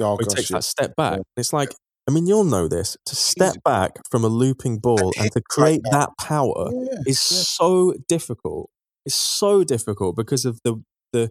Oh, 0.00 0.14
where 0.14 0.18
he 0.20 0.24
gosh, 0.26 0.34
takes 0.36 0.50
yeah. 0.50 0.56
that 0.56 0.62
step 0.64 0.96
back. 0.96 1.18
Yeah. 1.18 1.22
It's 1.36 1.52
like, 1.52 1.74
I 2.08 2.12
mean, 2.12 2.26
you'll 2.26 2.44
know 2.44 2.66
this. 2.66 2.96
To 3.06 3.14
step 3.14 3.56
back 3.64 3.98
from 4.10 4.24
a 4.24 4.28
looping 4.28 4.78
ball 4.78 5.12
and 5.18 5.30
to 5.32 5.40
create 5.42 5.82
that. 5.90 6.10
power 6.18 6.70
Yeah, 6.72 6.98
is 7.06 7.20
yeah. 7.30 7.42
so 7.44 7.94
difficult. 8.08 8.70
It's 9.04 9.14
so 9.14 9.64
difficult 9.64 10.16
because 10.16 10.44
of 10.44 10.60
the 10.64 10.82
the. 11.12 11.30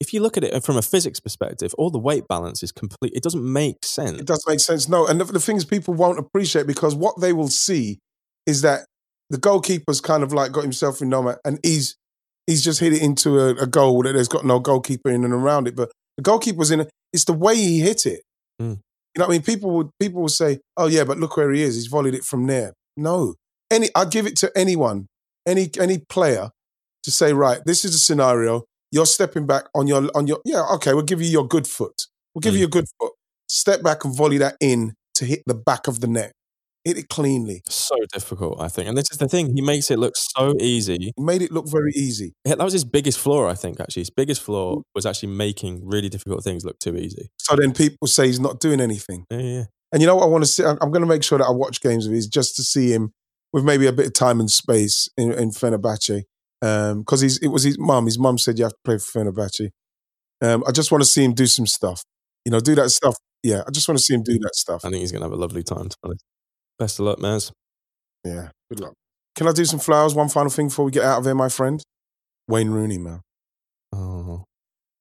If 0.00 0.14
you 0.14 0.20
look 0.20 0.36
at 0.36 0.44
it 0.44 0.64
from 0.64 0.76
a 0.76 0.82
physics 0.82 1.18
perspective, 1.18 1.74
all 1.76 1.90
the 1.90 1.98
weight 1.98 2.28
balance 2.28 2.62
is 2.62 2.70
complete. 2.70 3.12
It 3.14 3.22
doesn't 3.22 3.44
make 3.44 3.84
sense. 3.84 4.20
It 4.20 4.26
does 4.26 4.44
make 4.46 4.60
sense. 4.60 4.88
No, 4.88 5.06
and 5.06 5.20
the, 5.20 5.24
the 5.24 5.40
things 5.40 5.64
people 5.64 5.94
won't 5.94 6.18
appreciate 6.18 6.66
because 6.66 6.94
what 6.94 7.20
they 7.20 7.32
will 7.32 7.48
see 7.48 7.98
is 8.46 8.62
that 8.62 8.86
the 9.30 9.38
goalkeeper's 9.38 10.00
kind 10.00 10.22
of 10.22 10.32
like 10.32 10.52
got 10.52 10.62
himself 10.62 11.02
in 11.02 11.08
no 11.08 11.22
man, 11.22 11.36
and 11.44 11.58
he's 11.62 11.96
he's 12.46 12.62
just 12.62 12.80
hit 12.80 12.92
it 12.92 13.02
into 13.02 13.38
a, 13.38 13.48
a 13.56 13.66
goal 13.66 14.02
that 14.02 14.12
there's 14.12 14.28
got 14.28 14.44
no 14.44 14.60
goalkeeper 14.60 15.10
in 15.10 15.24
and 15.24 15.34
around 15.34 15.66
it. 15.66 15.74
But 15.74 15.90
the 16.16 16.22
goalkeeper's 16.22 16.70
in 16.70 16.80
it. 16.80 16.90
It's 17.12 17.24
the 17.24 17.32
way 17.32 17.56
he 17.56 17.80
hit 17.80 18.06
it. 18.06 18.22
Mm. 18.60 18.78
You 19.14 19.20
know 19.20 19.26
what 19.26 19.28
I 19.28 19.32
mean? 19.32 19.42
People 19.42 19.70
would 19.72 19.90
people 19.98 20.20
will 20.20 20.28
say, 20.28 20.60
"Oh 20.76 20.86
yeah, 20.86 21.04
but 21.04 21.18
look 21.18 21.36
where 21.36 21.50
he 21.50 21.62
is. 21.62 21.74
He's 21.74 21.88
volleyed 21.88 22.14
it 22.14 22.24
from 22.24 22.46
there." 22.46 22.72
No, 22.96 23.34
any 23.70 23.88
I'd 23.96 24.10
give 24.10 24.26
it 24.26 24.36
to 24.36 24.52
anyone, 24.56 25.08
any 25.46 25.70
any 25.78 25.98
player, 26.08 26.50
to 27.04 27.10
say, 27.10 27.32
right, 27.32 27.60
this 27.64 27.84
is 27.84 27.94
a 27.94 27.98
scenario. 27.98 28.64
You're 28.90 29.06
stepping 29.06 29.46
back 29.46 29.64
on 29.74 29.86
your 29.86 30.08
on 30.14 30.26
your 30.26 30.40
yeah. 30.44 30.64
Okay, 30.74 30.94
we'll 30.94 31.02
give 31.04 31.20
you 31.22 31.28
your 31.28 31.46
good 31.46 31.66
foot. 31.66 32.02
We'll 32.34 32.40
give 32.40 32.52
Mm. 32.52 32.56
you 32.56 32.60
your 32.60 32.68
good 32.70 32.86
foot. 33.00 33.12
Step 33.48 33.82
back 33.82 34.04
and 34.04 34.14
volley 34.16 34.38
that 34.38 34.56
in 34.60 34.94
to 35.14 35.24
hit 35.24 35.42
the 35.46 35.54
back 35.54 35.86
of 35.88 36.00
the 36.00 36.06
net. 36.06 36.32
Hit 36.84 36.96
it 36.96 37.08
cleanly. 37.08 37.60
so 37.68 37.96
difficult, 38.12 38.60
I 38.60 38.68
think. 38.68 38.88
And 38.88 38.96
this 38.96 39.10
is 39.10 39.18
the 39.18 39.28
thing. 39.28 39.54
He 39.54 39.60
makes 39.60 39.90
it 39.90 39.98
look 39.98 40.14
so 40.16 40.54
easy. 40.60 40.96
He 41.16 41.22
made 41.22 41.42
it 41.42 41.50
look 41.52 41.68
very 41.68 41.90
easy. 41.94 42.32
Yeah, 42.44 42.54
That 42.54 42.64
was 42.64 42.72
his 42.72 42.84
biggest 42.84 43.18
flaw, 43.18 43.46
I 43.48 43.54
think. 43.54 43.80
Actually, 43.80 44.02
his 44.02 44.10
biggest 44.10 44.40
flaw 44.40 44.80
was 44.94 45.04
actually 45.04 45.30
making 45.34 45.82
really 45.86 46.08
difficult 46.08 46.44
things 46.44 46.64
look 46.64 46.78
too 46.78 46.96
easy. 46.96 47.30
So 47.40 47.56
then 47.56 47.72
people 47.74 48.06
say 48.06 48.26
he's 48.26 48.40
not 48.40 48.60
doing 48.60 48.80
anything. 48.80 49.24
Yeah, 49.30 49.38
yeah. 49.40 49.64
And 49.92 50.00
you 50.00 50.06
know 50.06 50.16
what 50.16 50.24
I 50.24 50.28
want 50.28 50.44
to 50.44 50.48
see? 50.48 50.64
I'm, 50.64 50.78
I'm 50.80 50.90
going 50.90 51.02
to 51.02 51.08
make 51.08 51.24
sure 51.24 51.36
that 51.38 51.46
I 51.46 51.50
watch 51.50 51.80
games 51.80 52.06
of 52.06 52.12
his 52.12 52.26
just 52.26 52.56
to 52.56 52.62
see 52.62 52.90
him 52.92 53.12
with 53.52 53.64
maybe 53.64 53.86
a 53.86 53.92
bit 53.92 54.06
of 54.06 54.12
time 54.14 54.40
and 54.40 54.50
space 54.50 55.08
in, 55.18 55.32
in 55.32 55.50
Fenerbahce. 55.50 56.22
Because 56.60 57.20
he's 57.20 57.38
it 57.38 57.48
was 57.48 57.62
his 57.62 57.78
mum. 57.78 58.06
His 58.06 58.18
mum 58.18 58.38
said 58.38 58.58
you 58.58 58.64
have 58.64 58.72
to 58.72 58.78
play 58.84 58.98
for 58.98 59.18
Fenerbahce. 59.18 59.70
Um, 60.40 60.64
I 60.66 60.72
just 60.72 60.92
want 60.92 61.02
to 61.02 61.08
see 61.08 61.24
him 61.24 61.34
do 61.34 61.46
some 61.46 61.66
stuff. 61.66 62.02
You 62.44 62.52
know, 62.52 62.60
do 62.60 62.74
that 62.76 62.90
stuff. 62.90 63.16
Yeah, 63.42 63.62
I 63.66 63.70
just 63.70 63.88
want 63.88 63.98
to 63.98 64.04
see 64.04 64.14
him 64.14 64.22
do 64.22 64.38
that 64.40 64.54
stuff. 64.54 64.84
I 64.84 64.90
think 64.90 65.00
he's 65.00 65.12
going 65.12 65.20
to 65.20 65.26
have 65.26 65.32
a 65.32 65.36
lovely 65.36 65.62
time. 65.62 65.88
To. 65.88 66.14
Best 66.78 66.98
of 66.98 67.06
luck, 67.06 67.18
Maz. 67.18 67.52
Yeah, 68.24 68.50
good 68.70 68.80
luck. 68.80 68.94
Can 69.36 69.46
I 69.46 69.52
do 69.52 69.64
some 69.64 69.78
flowers? 69.78 70.14
One 70.14 70.28
final 70.28 70.50
thing 70.50 70.68
before 70.68 70.84
we 70.84 70.90
get 70.90 71.04
out 71.04 71.18
of 71.18 71.24
here, 71.24 71.34
my 71.34 71.48
friend. 71.48 71.82
Wayne 72.48 72.70
Rooney, 72.70 72.98
man. 72.98 73.20
Oh, 73.94 74.44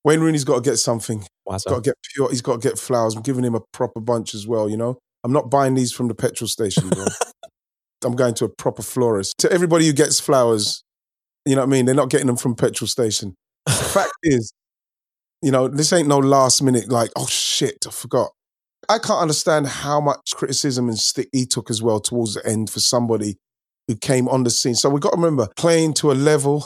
Wayne 0.03 0.19
Rooney's 0.19 0.43
got 0.43 0.63
to 0.63 0.69
get 0.69 0.77
something. 0.77 1.25
what's 1.43 1.63
Got 1.65 1.83
to 1.83 1.89
get 1.89 1.95
pure. 2.13 2.29
He's 2.29 2.41
got 2.41 2.61
to 2.61 2.69
get 2.69 2.77
flowers. 2.77 3.15
I'm 3.15 3.23
giving 3.23 3.43
him 3.43 3.55
a 3.55 3.61
proper 3.73 3.99
bunch 3.99 4.33
as 4.33 4.47
well. 4.47 4.69
You 4.69 4.77
know, 4.77 4.99
I'm 5.23 5.33
not 5.33 5.49
buying 5.49 5.73
these 5.73 5.91
from 5.91 6.07
the 6.07 6.15
petrol 6.15 6.47
station, 6.47 6.89
bro. 6.89 7.05
I'm 8.05 8.15
going 8.15 8.35
to 8.35 8.45
a 8.45 8.49
proper 8.49 8.83
florist. 8.83 9.37
To 9.39 9.51
everybody 9.51 9.87
who 9.87 9.93
gets 9.93 10.19
flowers, 10.19 10.83
you 11.47 11.55
know 11.55 11.61
what 11.61 11.67
I 11.67 11.71
mean. 11.71 11.85
They're 11.85 11.95
not 11.95 12.09
getting 12.09 12.27
them 12.27 12.37
from 12.37 12.55
petrol 12.55 12.87
station. 12.87 13.35
The 13.65 13.71
fact 13.71 14.11
is, 14.23 14.51
you 15.41 15.51
know, 15.51 15.67
this 15.67 15.93
ain't 15.93 16.07
no 16.07 16.19
last 16.19 16.61
minute 16.61 16.89
like, 16.89 17.11
oh 17.15 17.27
shit, 17.27 17.85
I 17.87 17.91
forgot. 17.91 18.31
I 18.89 18.99
can't 18.99 19.21
understand 19.21 19.67
how 19.67 19.99
much 19.99 20.33
criticism 20.35 20.87
and 20.87 20.97
stick 20.97 21.29
he 21.31 21.45
took 21.45 21.69
as 21.69 21.81
well 21.81 21.99
towards 21.99 22.35
the 22.35 22.45
end 22.47 22.69
for 22.69 22.79
somebody 22.79 23.37
who 23.87 23.95
came 23.95 24.27
on 24.27 24.43
the 24.43 24.49
scene. 24.49 24.75
So 24.75 24.89
we 24.89 24.99
got 24.99 25.11
to 25.11 25.17
remember 25.17 25.47
playing 25.57 25.93
to 25.95 26.11
a 26.11 26.13
level 26.13 26.65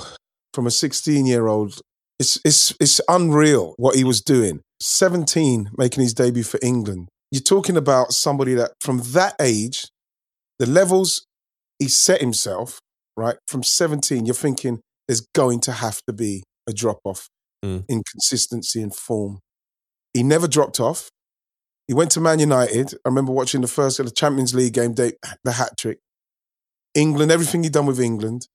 from 0.54 0.68
a 0.68 0.72
16 0.72 1.26
year 1.26 1.48
old. 1.48 1.80
It's 2.20 2.40
it's 2.46 2.76
it's 2.80 3.02
unreal 3.08 3.74
what 3.78 3.96
he 3.96 4.04
was 4.04 4.22
doing. 4.22 4.62
17 4.82 5.72
making 5.78 6.04
his 6.04 6.14
debut 6.14 6.44
for 6.44 6.60
England. 6.62 7.08
You're 7.32 7.42
talking 7.42 7.78
about 7.78 8.12
somebody 8.12 8.54
that 8.56 8.72
from 8.82 9.02
that 9.14 9.36
age, 9.40 9.88
the 10.60 10.66
levels 10.66 11.26
he 11.80 11.88
set 11.88 12.22
himself, 12.22 12.80
right? 13.18 13.38
From 13.48 13.64
17, 13.64 14.26
you're 14.26 14.36
thinking 14.36 14.82
there's 15.08 15.22
going 15.34 15.60
to 15.62 15.72
have 15.72 16.02
to 16.08 16.14
be 16.14 16.44
a 16.68 16.74
drop 16.74 17.00
off 17.04 17.28
Mm. 17.64 17.86
in 17.88 18.02
consistency 18.12 18.82
and 18.82 18.96
form. 18.96 19.38
He 20.16 20.24
never 20.24 20.48
dropped 20.48 20.80
off. 20.80 21.10
He 21.88 21.94
went 21.94 22.10
to 22.12 22.20
Man 22.20 22.40
United. 22.40 22.96
I 23.06 23.10
remember 23.10 23.32
watching 23.32 23.62
the 23.62 23.68
first 23.68 24.00
of 24.00 24.06
the 24.08 24.12
Champions 24.12 24.56
League 24.56 24.74
game, 24.74 24.94
day, 24.96 25.14
the 25.44 25.52
hat 25.52 25.78
trick. 25.78 26.00
England, 26.96 27.32
everything 27.32 27.62
he'd 27.64 27.74
done 27.74 27.86
with 27.86 28.00
England, 28.00 28.48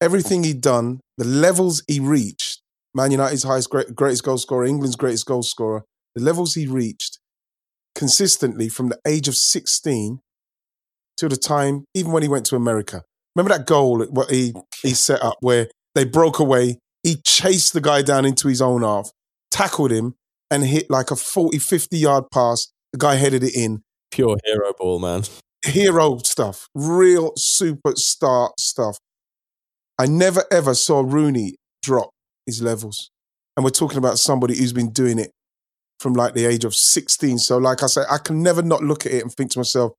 everything 0.00 0.44
he'd 0.44 0.60
done, 0.60 1.00
the 1.18 1.24
levels 1.24 1.82
he 1.88 1.98
reached, 1.98 2.62
Man 2.94 3.10
United's 3.10 3.42
highest, 3.42 3.68
great, 3.68 3.94
greatest 3.96 4.22
goal 4.22 4.38
scorer, 4.38 4.64
England's 4.64 4.96
greatest 4.96 5.26
goal 5.26 5.42
scorer, 5.42 5.84
the 6.14 6.22
levels 6.22 6.54
he 6.54 6.66
reached 6.68 7.18
consistently 7.96 8.68
from 8.68 8.90
the 8.90 8.98
age 9.06 9.26
of 9.26 9.34
16 9.36 10.20
to 11.16 11.28
the 11.28 11.36
time, 11.36 11.84
even 11.94 12.12
when 12.12 12.22
he 12.22 12.28
went 12.28 12.46
to 12.46 12.56
America. 12.56 13.02
Remember 13.36 13.56
that 13.56 13.66
goal 13.66 14.02
what 14.06 14.30
he, 14.30 14.54
he 14.82 14.94
set 14.94 15.22
up 15.22 15.36
where 15.40 15.68
they 15.94 16.04
broke 16.04 16.38
away, 16.38 16.78
he 17.02 17.16
chased 17.16 17.74
the 17.74 17.80
guy 17.82 18.00
down 18.02 18.24
into 18.24 18.48
his 18.48 18.62
own 18.62 18.82
half, 18.82 19.10
tackled 19.50 19.92
him, 19.92 20.14
and 20.50 20.64
hit 20.64 20.90
like 20.90 21.10
a 21.10 21.16
40, 21.16 21.58
50 21.58 21.98
yard 21.98 22.24
pass. 22.32 22.72
The 22.92 22.98
guy 22.98 23.16
headed 23.16 23.44
it 23.44 23.54
in. 23.54 23.82
pure 24.10 24.38
hero 24.44 24.72
ball, 24.78 24.98
man. 24.98 25.24
Hero 25.64 26.18
stuff, 26.24 26.68
real 26.74 27.32
superstar 27.34 28.50
stuff. 28.58 28.98
I 29.98 30.06
never 30.06 30.44
ever 30.50 30.74
saw 30.74 31.00
Rooney 31.00 31.56
drop 31.82 32.10
his 32.46 32.62
levels. 32.62 33.10
And 33.56 33.64
we're 33.64 33.70
talking 33.70 33.98
about 33.98 34.18
somebody 34.18 34.56
who's 34.56 34.72
been 34.72 34.92
doing 34.92 35.18
it 35.18 35.32
from 35.98 36.12
like 36.12 36.34
the 36.34 36.44
age 36.44 36.64
of 36.64 36.74
16. 36.74 37.38
So, 37.38 37.58
like 37.58 37.82
I 37.82 37.86
say, 37.86 38.02
I 38.10 38.18
can 38.18 38.42
never 38.42 38.62
not 38.62 38.82
look 38.82 39.06
at 39.06 39.12
it 39.12 39.22
and 39.22 39.32
think 39.32 39.50
to 39.52 39.58
myself, 39.58 39.92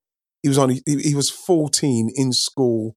he 0.43 0.49
was 0.49 0.57
only 0.57 0.81
he, 0.85 0.99
he 0.99 1.15
was 1.15 1.29
14 1.29 2.11
in 2.15 2.31
school, 2.33 2.95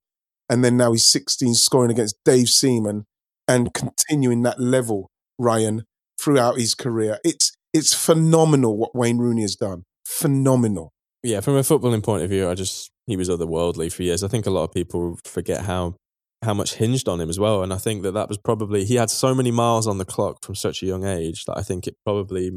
and 0.51 0.65
then 0.65 0.77
now 0.77 0.93
he's 0.93 1.07
16 1.07 1.55
scoring 1.55 1.93
against 1.93 2.17
Dave 2.25 2.49
Seaman 2.49 3.07
and 3.47 3.73
continuing 3.73 4.43
that 4.43 4.61
level, 4.61 5.09
Ryan, 5.39 5.85
throughout 6.21 6.59
his 6.59 6.75
career. 6.75 7.19
It's 7.25 7.53
it's 7.73 7.95
phenomenal 7.95 8.77
what 8.77 8.95
Wayne 8.95 9.19
Rooney 9.19 9.43
has 9.43 9.55
done. 9.55 9.85
Phenomenal. 10.05 10.93
Yeah, 11.23 11.41
from 11.41 11.57
a 11.57 11.61
footballing 11.61 12.03
point 12.03 12.25
of 12.25 12.31
view, 12.31 12.49
I 12.49 12.55
just 12.55 12.91
he 13.07 13.17
was 13.17 13.29
otherworldly 13.29 13.93
for 13.93 14.03
years. 14.03 14.25
I 14.25 14.29
think 14.29 14.47
a 14.47 14.51
lot 14.51 14.65
of 14.65 14.73
people 14.73 15.19
forget 15.25 15.63
how 15.63 15.95
how 16.43 16.55
much 16.55 16.75
hinged 16.75 17.09
on 17.09 17.21
him 17.21 17.29
as 17.29 17.39
well, 17.39 17.63
and 17.63 17.73
I 17.73 17.79
think 17.79 18.03
that 18.03 18.13
that 18.13 18.29
was 18.29 18.39
probably 18.39 18.85
he 18.85 18.97
had 18.97 19.11
so 19.11 19.35
many 19.35 19.53
miles 19.53 19.87
on 19.87 19.99
the 19.99 20.05
clock 20.05 20.45
from 20.45 20.57
such 20.57 20.83
a 20.83 20.87
young 20.87 21.05
age 21.05 21.45
that 21.45 21.57
I 21.57 21.63
think 21.63 21.87
it 21.87 21.95
probably 22.05 22.51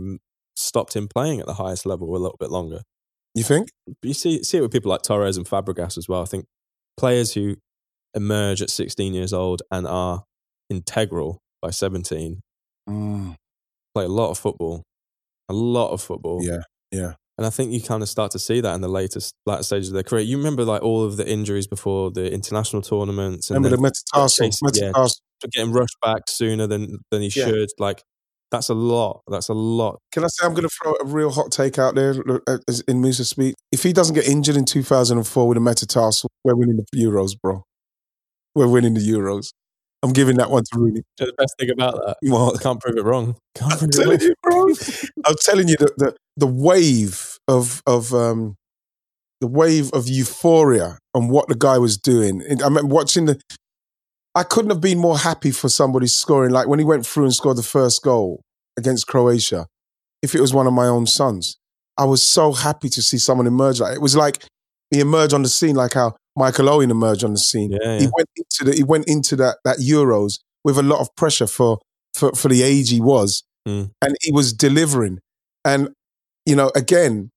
stopped 0.55 0.95
him 0.95 1.07
playing 1.07 1.39
at 1.39 1.45
the 1.45 1.55
highest 1.55 1.85
level 1.85 2.09
a 2.09 2.17
little 2.17 2.37
bit 2.39 2.49
longer. 2.49 2.81
You 3.35 3.43
think? 3.43 3.69
You 4.01 4.13
see 4.13 4.43
see 4.43 4.57
it 4.57 4.61
with 4.61 4.71
people 4.71 4.89
like 4.89 5.03
Torres 5.03 5.37
and 5.37 5.45
Fabregas 5.45 5.97
as 5.97 6.09
well. 6.09 6.23
I 6.23 6.25
think 6.25 6.45
players 6.97 7.33
who 7.33 7.57
emerge 8.15 8.61
at 8.61 8.69
16 8.69 9.13
years 9.13 9.33
old 9.33 9.61
and 9.71 9.87
are 9.87 10.23
integral 10.69 11.39
by 11.61 11.69
17 11.71 12.39
Mm, 12.89 13.35
play 13.95 14.03
a 14.05 14.09
lot 14.09 14.29
of 14.31 14.37
football, 14.37 14.83
a 15.49 15.53
lot 15.53 15.91
of 15.91 16.01
football. 16.01 16.43
yeah, 16.43 16.59
yeah. 16.91 17.13
And 17.37 17.47
I 17.47 17.49
think 17.49 17.71
you 17.71 17.81
kind 17.81 18.03
of 18.03 18.09
start 18.09 18.31
to 18.31 18.39
see 18.39 18.59
that 18.61 18.75
in 18.75 18.81
the 18.81 18.87
latest 18.89 19.33
latter 19.45 19.63
stages 19.63 19.87
of 19.87 19.93
their 19.95 20.03
career. 20.03 20.21
You 20.21 20.37
remember 20.37 20.63
like 20.65 20.83
all 20.83 21.03
of 21.03 21.15
the 21.17 21.27
injuries 21.27 21.65
before 21.65 22.11
the 22.11 22.31
international 22.31 22.81
tournaments 22.81 23.49
and 23.49 23.55
Remember 23.63 23.75
the 23.77 23.81
metatarsal? 23.81 24.45
chasing- 24.51 24.83
yeah. 24.83 25.07
getting 25.51 25.71
rushed 25.71 25.95
back 26.01 26.23
sooner 26.29 26.67
than 26.67 26.99
than 27.09 27.21
he 27.21 27.27
Yeah. 27.29 27.45
should. 27.45 27.69
Like 27.79 28.03
that's 28.51 28.69
a 28.69 28.73
lot. 28.75 29.21
That's 29.27 29.49
a 29.49 29.53
lot. 29.53 29.97
Can 30.11 30.23
I 30.23 30.27
say 30.27 30.45
I'm 30.45 30.51
going 30.53 30.67
to 30.67 30.69
throw 30.69 30.93
a 31.01 31.05
real 31.05 31.31
hot 31.31 31.51
take 31.51 31.79
out 31.79 31.95
there 31.95 32.13
uh, 32.47 32.57
in 32.87 33.01
Musa 33.01 33.25
speak? 33.25 33.55
If 33.71 33.81
he 33.83 33.93
doesn't 33.93 34.13
get 34.13 34.27
injured 34.27 34.55
in 34.57 34.65
2004 34.65 35.47
with 35.47 35.57
a 35.57 35.61
metatarsal, 35.61 36.29
we're 36.43 36.55
winning 36.55 36.77
the 36.77 36.85
Euros, 37.01 37.31
bro. 37.41 37.63
We're 38.55 38.67
winning 38.67 38.93
the 38.93 39.01
Euros. 39.01 39.51
I'm 40.03 40.11
giving 40.11 40.35
that 40.37 40.51
one 40.51 40.63
to 40.63 40.79
Rooney. 40.79 41.01
The 41.17 41.33
best 41.37 41.55
thing 41.57 41.69
about 41.69 41.95
that, 41.95 42.17
well, 42.23 42.53
I 42.53 42.61
can't 42.61 42.79
prove 42.79 42.97
it 42.97 43.03
wrong. 43.03 43.37
Can't 43.55 43.81
I'm 43.81 43.89
it 43.89 43.93
telling 43.93 44.19
you, 44.19 44.33
bro. 44.43 44.67
I'm 45.25 45.35
telling 45.41 45.69
you 45.69 45.77
that 45.77 45.97
the, 45.97 46.15
the 46.35 46.47
wave 46.47 47.37
of 47.47 47.81
of 47.87 48.13
um 48.13 48.55
the 49.39 49.47
wave 49.47 49.91
of 49.93 50.07
euphoria 50.07 50.97
on 51.13 51.29
what 51.29 51.47
the 51.47 51.55
guy 51.55 51.77
was 51.77 51.97
doing. 51.97 52.41
And 52.41 52.61
I 52.61 52.65
remember 52.65 52.93
watching 52.93 53.25
the. 53.25 53.39
I 54.35 54.43
couldn't 54.43 54.71
have 54.71 54.81
been 54.81 54.97
more 54.97 55.17
happy 55.17 55.51
for 55.51 55.69
somebody 55.69 56.07
scoring 56.07 56.51
like 56.51 56.67
when 56.67 56.79
he 56.79 56.85
went 56.85 57.05
through 57.05 57.25
and 57.25 57.33
scored 57.33 57.57
the 57.57 57.63
first 57.63 58.03
goal 58.03 58.41
against 58.77 59.07
Croatia. 59.07 59.67
If 60.21 60.35
it 60.35 60.41
was 60.41 60.53
one 60.53 60.67
of 60.67 60.73
my 60.73 60.85
own 60.85 61.05
sons, 61.07 61.57
I 61.97 62.05
was 62.05 62.23
so 62.23 62.51
happy 62.51 62.89
to 62.89 63.01
see 63.01 63.17
someone 63.17 63.47
emerge 63.47 63.79
like 63.79 63.95
it 63.95 64.01
was 64.01 64.15
like 64.15 64.45
he 64.89 64.99
emerged 64.99 65.33
on 65.33 65.43
the 65.43 65.49
scene 65.49 65.75
like 65.75 65.93
how 65.93 66.15
Michael 66.35 66.69
Owen 66.69 66.91
emerged 66.91 67.23
on 67.23 67.33
the 67.33 67.39
scene. 67.39 67.71
Yeah, 67.71 67.99
He 67.99 68.07
went 68.15 68.29
into 68.35 68.63
the 68.63 68.73
he 68.75 68.83
went 68.83 69.07
into 69.07 69.35
that 69.37 69.57
that 69.63 69.77
Euros 69.77 70.39
with 70.63 70.77
a 70.77 70.83
lot 70.83 70.99
of 70.99 71.13
pressure 71.15 71.47
for 71.47 71.79
for, 72.13 72.31
for 72.33 72.47
the 72.47 72.63
age 72.63 72.89
he 72.89 73.01
was, 73.01 73.43
Mm. 73.67 73.91
and 74.01 74.15
he 74.21 74.31
was 74.31 74.51
delivering. 74.53 75.19
And 75.63 75.89
you 76.45 76.55
know, 76.55 76.71
again, 76.75 77.31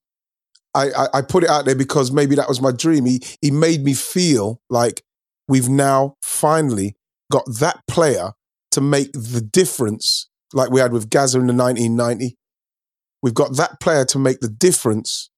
I, 0.74 0.90
I 0.90 1.06
I 1.14 1.22
put 1.22 1.44
it 1.44 1.50
out 1.50 1.64
there 1.66 1.74
because 1.76 2.10
maybe 2.10 2.34
that 2.36 2.48
was 2.48 2.60
my 2.60 2.72
dream. 2.72 3.04
He 3.06 3.20
he 3.40 3.50
made 3.50 3.84
me 3.84 3.94
feel 3.94 4.60
like 4.70 5.02
we've 5.48 5.68
now 5.68 6.14
finally 6.22 6.96
got 7.30 7.44
that 7.60 7.80
player 7.88 8.32
to 8.72 8.80
make 8.80 9.12
the 9.12 9.40
difference, 9.40 10.28
like 10.52 10.70
we 10.70 10.80
had 10.80 10.92
with 10.92 11.08
Gazza 11.10 11.38
in 11.38 11.46
the 11.46 11.54
1990. 11.54 12.36
We've 13.22 13.34
got 13.34 13.56
that 13.56 13.80
player 13.80 14.04
to 14.06 14.18
make 14.18 14.40
the 14.40 14.48
difference 14.48 15.30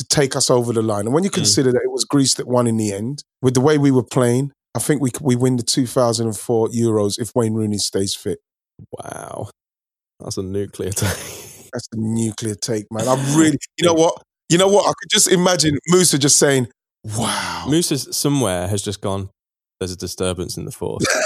to 0.00 0.06
take 0.06 0.34
us 0.34 0.50
over 0.50 0.72
the 0.72 0.82
line. 0.82 1.04
And 1.04 1.14
when 1.14 1.24
you 1.24 1.30
hmm. 1.30 1.34
consider 1.34 1.72
that 1.72 1.82
it 1.84 1.92
was 1.92 2.04
Greece 2.04 2.34
that 2.34 2.48
won 2.48 2.66
in 2.66 2.78
the 2.78 2.92
end, 2.92 3.22
with 3.42 3.54
the 3.54 3.60
way 3.60 3.78
we 3.78 3.90
were 3.90 4.02
playing, 4.02 4.52
I 4.74 4.78
think 4.78 5.02
we 5.02 5.10
we 5.20 5.36
win 5.36 5.56
the 5.56 5.62
2004 5.62 6.68
Euros 6.68 7.20
if 7.20 7.32
Wayne 7.34 7.54
Rooney 7.54 7.78
stays 7.78 8.14
fit. 8.14 8.38
Wow. 8.92 9.50
That's 10.20 10.38
a 10.38 10.42
nuclear 10.42 10.90
take. 10.90 11.08
That's 11.72 11.88
a 11.92 11.96
nuclear 11.96 12.54
take, 12.54 12.86
man. 12.90 13.06
I'm 13.06 13.38
really, 13.38 13.58
you 13.78 13.86
know 13.86 13.94
what? 13.94 14.22
You 14.48 14.58
know 14.58 14.68
what? 14.68 14.84
I 14.84 14.92
could 14.98 15.10
just 15.10 15.28
imagine 15.28 15.78
Musa 15.88 16.18
just 16.18 16.36
saying, 16.38 16.68
"Wow." 17.04 17.66
Moose 17.68 17.92
is, 17.92 18.08
somewhere 18.10 18.66
has 18.66 18.82
just 18.82 19.00
gone, 19.00 19.30
there's 19.78 19.92
a 19.92 19.96
disturbance 19.96 20.56
in 20.56 20.64
the 20.64 20.72
force. 20.72 21.04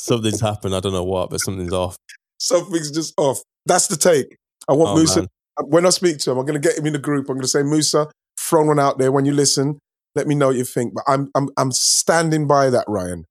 Something's 0.00 0.40
happened. 0.40 0.74
I 0.74 0.80
don't 0.80 0.94
know 0.94 1.04
what, 1.04 1.28
but 1.28 1.40
something's 1.40 1.74
off. 1.74 1.98
Something's 2.38 2.90
just 2.90 3.12
off. 3.18 3.42
That's 3.66 3.88
the 3.88 3.96
take. 3.96 4.38
I 4.66 4.72
want 4.72 4.90
Oh, 4.90 4.96
Musa. 4.96 5.20
man. 5.20 5.28
When 5.64 5.86
I 5.86 5.90
speak 5.90 6.18
to 6.18 6.30
him, 6.30 6.38
I'm 6.38 6.46
going 6.46 6.60
to 6.60 6.68
get 6.68 6.78
him 6.78 6.86
in 6.86 6.92
the 6.92 6.98
group. 6.98 7.28
I'm 7.28 7.34
going 7.34 7.42
to 7.42 7.48
say, 7.48 7.62
Musa, 7.62 8.08
throw 8.38 8.64
one 8.64 8.78
out 8.78 8.98
there 8.98 9.12
when 9.12 9.24
you 9.24 9.32
listen. 9.32 9.78
Let 10.14 10.26
me 10.26 10.34
know 10.34 10.48
what 10.48 10.56
you 10.56 10.64
think. 10.64 10.94
But 10.94 11.04
I'm 11.06 11.30
I'm 11.34 11.48
I'm 11.56 11.72
standing 11.72 12.46
by 12.46 12.70
that, 12.70 12.84
Ryan. 12.88 13.24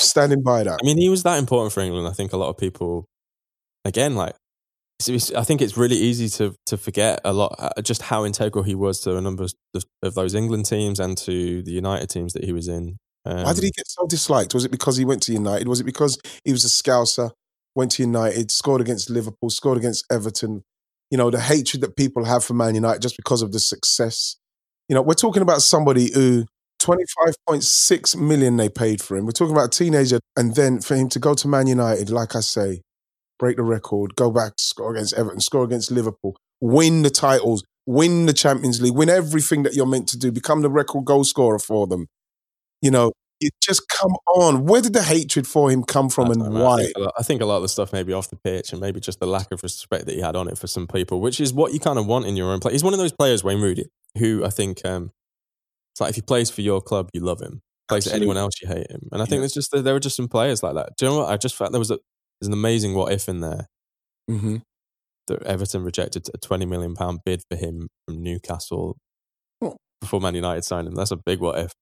Standing 0.00 0.42
by 0.42 0.64
that. 0.64 0.80
I 0.82 0.84
mean, 0.84 0.98
he 0.98 1.08
was 1.08 1.22
that 1.22 1.38
important 1.38 1.72
for 1.72 1.80
England. 1.80 2.08
I 2.08 2.12
think 2.12 2.32
a 2.32 2.36
lot 2.36 2.48
of 2.48 2.58
people, 2.58 3.06
again, 3.84 4.16
like, 4.16 4.34
I 5.36 5.44
think 5.44 5.60
it's 5.60 5.76
really 5.76 5.96
easy 5.96 6.28
to 6.30 6.54
to 6.66 6.76
forget 6.76 7.20
a 7.24 7.32
lot 7.32 7.54
uh, 7.58 7.82
just 7.82 8.02
how 8.02 8.24
integral 8.24 8.64
he 8.64 8.74
was 8.74 9.00
to 9.00 9.16
a 9.16 9.20
number 9.20 9.44
of, 9.44 9.52
of 10.02 10.14
those 10.14 10.34
England 10.34 10.66
teams 10.66 11.00
and 11.00 11.16
to 11.18 11.62
the 11.62 11.72
United 11.72 12.08
teams 12.10 12.32
that 12.32 12.44
he 12.44 12.52
was 12.52 12.68
in. 12.68 12.98
Um, 13.24 13.44
Why 13.44 13.52
did 13.52 13.64
he 13.64 13.70
get 13.70 13.88
so 13.88 14.06
disliked? 14.06 14.54
Was 14.54 14.64
it 14.64 14.70
because 14.70 14.96
he 14.96 15.04
went 15.04 15.22
to 15.24 15.32
United? 15.32 15.68
Was 15.68 15.80
it 15.80 15.84
because 15.84 16.18
he 16.44 16.52
was 16.52 16.64
a 16.64 16.68
scouser, 16.68 17.30
went 17.74 17.92
to 17.92 18.02
United, 18.02 18.50
scored 18.50 18.80
against 18.80 19.10
Liverpool, 19.10 19.50
scored 19.50 19.78
against 19.78 20.04
Everton? 20.10 20.62
You 21.14 21.18
know, 21.18 21.30
the 21.30 21.38
hatred 21.38 21.80
that 21.82 21.96
people 21.96 22.24
have 22.24 22.42
for 22.44 22.54
Man 22.54 22.74
United 22.74 23.00
just 23.00 23.16
because 23.16 23.40
of 23.40 23.52
the 23.52 23.60
success. 23.60 24.34
You 24.88 24.96
know, 24.96 25.00
we're 25.00 25.14
talking 25.14 25.42
about 25.42 25.62
somebody 25.62 26.10
who 26.12 26.44
25.6 26.82 28.16
million 28.16 28.56
they 28.56 28.68
paid 28.68 29.00
for 29.00 29.16
him. 29.16 29.24
We're 29.24 29.30
talking 29.30 29.54
about 29.54 29.66
a 29.66 29.78
teenager. 29.78 30.18
And 30.36 30.56
then 30.56 30.80
for 30.80 30.96
him 30.96 31.08
to 31.10 31.20
go 31.20 31.34
to 31.34 31.46
Man 31.46 31.68
United, 31.68 32.10
like 32.10 32.34
I 32.34 32.40
say, 32.40 32.82
break 33.38 33.58
the 33.58 33.62
record, 33.62 34.16
go 34.16 34.32
back, 34.32 34.54
score 34.58 34.90
against 34.90 35.14
Everton, 35.14 35.38
score 35.38 35.62
against 35.62 35.92
Liverpool, 35.92 36.36
win 36.60 37.02
the 37.02 37.10
titles, 37.10 37.62
win 37.86 38.26
the 38.26 38.32
Champions 38.32 38.82
League, 38.82 38.96
win 38.96 39.08
everything 39.08 39.62
that 39.62 39.74
you're 39.74 39.86
meant 39.86 40.08
to 40.08 40.18
do, 40.18 40.32
become 40.32 40.62
the 40.62 40.68
record 40.68 41.04
goal 41.04 41.22
scorer 41.22 41.60
for 41.60 41.86
them. 41.86 42.08
You 42.82 42.90
know, 42.90 43.12
you 43.44 43.50
just 43.62 43.82
come 43.88 44.12
on. 44.36 44.64
Where 44.66 44.80
did 44.82 44.92
the 44.92 45.02
hatred 45.02 45.46
for 45.46 45.70
him 45.70 45.82
come 45.84 46.08
from 46.10 46.30
and 46.30 46.40
know, 46.40 46.46
I 46.60 46.64
why? 46.64 46.82
think, 46.84 46.98
lot, 46.98 47.14
I 47.18 47.22
think 47.22 47.40
a 47.42 47.46
lot 47.46 47.56
of 47.56 47.62
the 47.62 47.68
stuff 47.68 47.92
maybe 47.92 48.12
off 48.12 48.30
the 48.30 48.36
pitch 48.36 48.72
and 48.72 48.80
maybe 48.80 49.00
just 49.00 49.20
the 49.20 49.26
lack 49.26 49.52
of 49.52 49.62
respect 49.62 50.06
that 50.06 50.14
he 50.14 50.20
had 50.20 50.36
on 50.36 50.48
it 50.48 50.58
for 50.58 50.66
some 50.66 50.86
people, 50.86 51.20
which 51.20 51.40
is 51.40 51.52
what 51.52 51.72
you 51.72 51.80
kind 51.80 51.98
of 51.98 52.06
want 52.06 52.26
in 52.26 52.36
your 52.36 52.50
own 52.52 52.60
play. 52.60 52.72
He's 52.72 52.84
one 52.84 52.92
of 52.94 52.98
those 52.98 53.12
players, 53.12 53.44
Wayne 53.44 53.60
Rooney, 53.60 53.86
who 54.18 54.44
I 54.44 54.50
think 54.50 54.84
um, 54.84 55.10
it's 55.92 56.00
like 56.00 56.10
if 56.10 56.16
he 56.16 56.22
plays 56.22 56.50
for 56.50 56.62
your 56.62 56.80
club, 56.80 57.08
you 57.12 57.20
love 57.20 57.40
him. 57.40 57.60
Plays 57.88 58.08
for 58.08 58.16
anyone 58.16 58.36
else, 58.38 58.54
you 58.62 58.68
hate 58.68 58.90
him. 58.90 59.08
And 59.12 59.20
I 59.20 59.26
think 59.26 59.34
Yeah. 59.34 59.38
there's 59.40 59.52
just 59.54 59.70
there 59.72 59.92
were 59.94 60.00
just 60.00 60.16
some 60.16 60.28
players 60.28 60.62
like 60.62 60.74
that. 60.74 60.96
Do 60.96 61.04
you 61.06 61.12
know 61.12 61.18
what? 61.18 61.28
I 61.30 61.36
just 61.36 61.54
felt 61.54 61.70
there 61.72 61.78
was 61.78 61.90
a 61.90 61.98
there's 62.40 62.48
an 62.48 62.54
amazing 62.54 62.94
what 62.94 63.12
if 63.12 63.28
in 63.28 63.40
there 63.40 63.66
Mm-hmm. 64.30 64.56
that 65.28 65.42
Everton 65.42 65.84
rejected 65.84 66.26
a 66.32 66.38
twenty 66.38 66.64
million 66.64 66.94
pound 66.94 67.20
bid 67.26 67.42
for 67.50 67.56
him 67.58 67.88
from 68.06 68.22
Newcastle 68.22 68.96
before 70.00 70.20
Man 70.20 70.34
United 70.34 70.64
signed 70.64 70.88
him. 70.88 70.94
That's 70.94 71.10
a 71.10 71.16
big 71.16 71.40
what 71.40 71.58
if. 71.58 71.72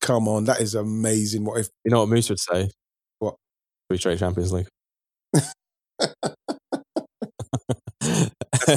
Come 0.00 0.28
on, 0.28 0.44
that 0.44 0.60
is 0.60 0.74
amazing. 0.74 1.44
What 1.44 1.60
if? 1.60 1.68
You 1.84 1.90
know 1.90 2.00
what 2.00 2.08
Moose 2.08 2.28
would 2.30 2.40
say? 2.40 2.70
What? 3.18 3.34
Free 3.88 3.98
straight 3.98 4.18
Champions 4.18 4.52
League. 4.52 4.66
That's 5.32 5.54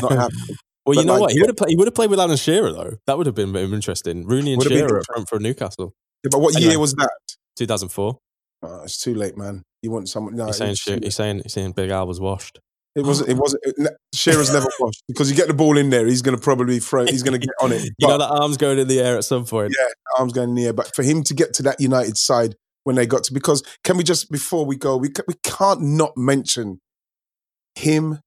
not 0.01 0.11
happening. 0.11 0.57
Well, 0.85 0.95
But 0.95 1.01
you 1.01 1.07
know 1.07 1.13
like, 1.13 1.21
what? 1.21 1.31
He 1.31 1.39
would 1.39 1.47
have 1.47 1.55
played. 1.55 1.69
He 1.69 1.75
would 1.77 1.87
have 1.87 1.95
played 1.95 2.09
with 2.09 2.19
Alan 2.19 2.35
Shearer 2.35 2.73
though. 2.73 2.97
That 3.07 3.17
would 3.17 3.25
have 3.25 3.35
been 3.35 3.55
interesting. 3.55 4.25
Rooney 4.27 4.51
and 4.51 4.59
Would 4.59 4.69
have 4.69 4.77
been 4.77 4.89
Shearer 4.89 5.01
up 5.17 5.29
for 5.29 5.39
Newcastle. 5.39 5.93
Yeah, 6.25 6.29
but 6.29 6.39
what 6.41 6.53
Anyway. 6.57 6.71
year 6.71 6.79
was 6.79 6.91
that? 6.95 7.09
2004. 7.55 8.17
Oh, 8.63 8.83
it's 8.83 8.99
too 9.01 9.15
late, 9.15 9.37
man. 9.37 9.63
You 9.81 9.91
want 9.91 10.09
someone? 10.09 10.35
No, 10.35 10.47
he's 10.47 10.57
saying. 10.57 10.75
he's 11.01 11.15
saying. 11.15 11.39
He's 11.43 11.53
saying 11.53 11.71
Big 11.71 11.89
Al 11.89 12.05
was 12.05 12.19
washed. 12.19 12.59
It 12.95 13.03
wasn't. 13.03 13.29
It 13.29 13.37
wasn't. 13.37 13.63
It, 13.65 13.89
Shearer's 14.13 14.53
never 14.53 14.67
washed 14.79 15.03
because 15.07 15.29
you 15.29 15.35
get 15.35 15.47
the 15.47 15.53
ball 15.53 15.77
in 15.77 15.89
there, 15.89 16.05
he's 16.05 16.21
going 16.21 16.37
to 16.37 16.41
probably 16.41 16.79
throw. 16.79 17.05
He's 17.05 17.23
going 17.23 17.39
to 17.39 17.45
get 17.45 17.55
on 17.61 17.71
it. 17.71 17.89
You 17.99 18.07
know 18.07 18.17
the 18.17 18.27
arms 18.27 18.57
going 18.57 18.79
in 18.79 18.87
the 18.87 18.99
air 18.99 19.17
at 19.17 19.23
some 19.23 19.45
point. 19.45 19.73
Yeah, 19.77 19.87
arms 20.19 20.33
going 20.33 20.49
in 20.49 20.55
the 20.55 20.65
air. 20.67 20.73
But 20.73 20.93
for 20.95 21.03
him 21.03 21.23
to 21.23 21.33
get 21.33 21.53
to 21.55 21.63
that 21.63 21.79
United 21.79 22.17
side 22.17 22.55
when 22.83 22.95
they 22.95 23.05
got 23.05 23.23
to, 23.25 23.33
because 23.33 23.63
can 23.83 23.97
we 23.97 24.03
just 24.03 24.29
before 24.31 24.65
we 24.65 24.75
go, 24.75 24.97
we 24.97 25.09
ca- 25.09 25.23
we 25.27 25.35
can't 25.43 25.81
not 25.81 26.15
mention 26.17 26.81
him 27.75 28.19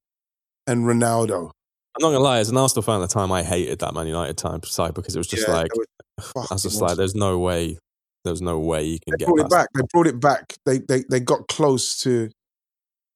and 0.65 0.85
Ronaldo. 0.85 1.51
I'm 1.95 2.01
not 2.01 2.09
gonna 2.11 2.19
lie. 2.19 2.39
As 2.39 2.49
an 2.49 2.57
Arsenal 2.57 2.83
fan 2.83 3.01
at 3.01 3.09
the 3.09 3.13
time, 3.13 3.31
I 3.31 3.43
hated 3.43 3.79
that 3.79 3.93
Man 3.93 4.07
United 4.07 4.37
time 4.37 4.61
side 4.63 4.93
because 4.93 5.15
it 5.15 5.19
was 5.19 5.27
just 5.27 5.47
Yeah, 5.47 5.53
like 5.53 5.75
were 5.75 5.85
I 6.35 6.45
was 6.51 6.63
just 6.63 6.81
like, 6.81 6.97
there's 6.97 7.15
no 7.15 7.39
way. 7.39 7.77
There's 8.25 8.41
no 8.41 8.59
way 8.59 8.83
you 8.83 8.99
can 8.99 9.13
they 9.13 9.17
get 9.17 9.27
brought 9.27 9.39
it 9.39 9.49
back. 9.49 9.67
They 9.73 9.81
brought 9.93 10.07
it 10.07 10.19
back. 10.19 10.53
They 10.65 10.79
they 10.79 11.03
they 11.09 11.19
got 11.19 11.47
close 11.47 11.97
to 11.99 12.29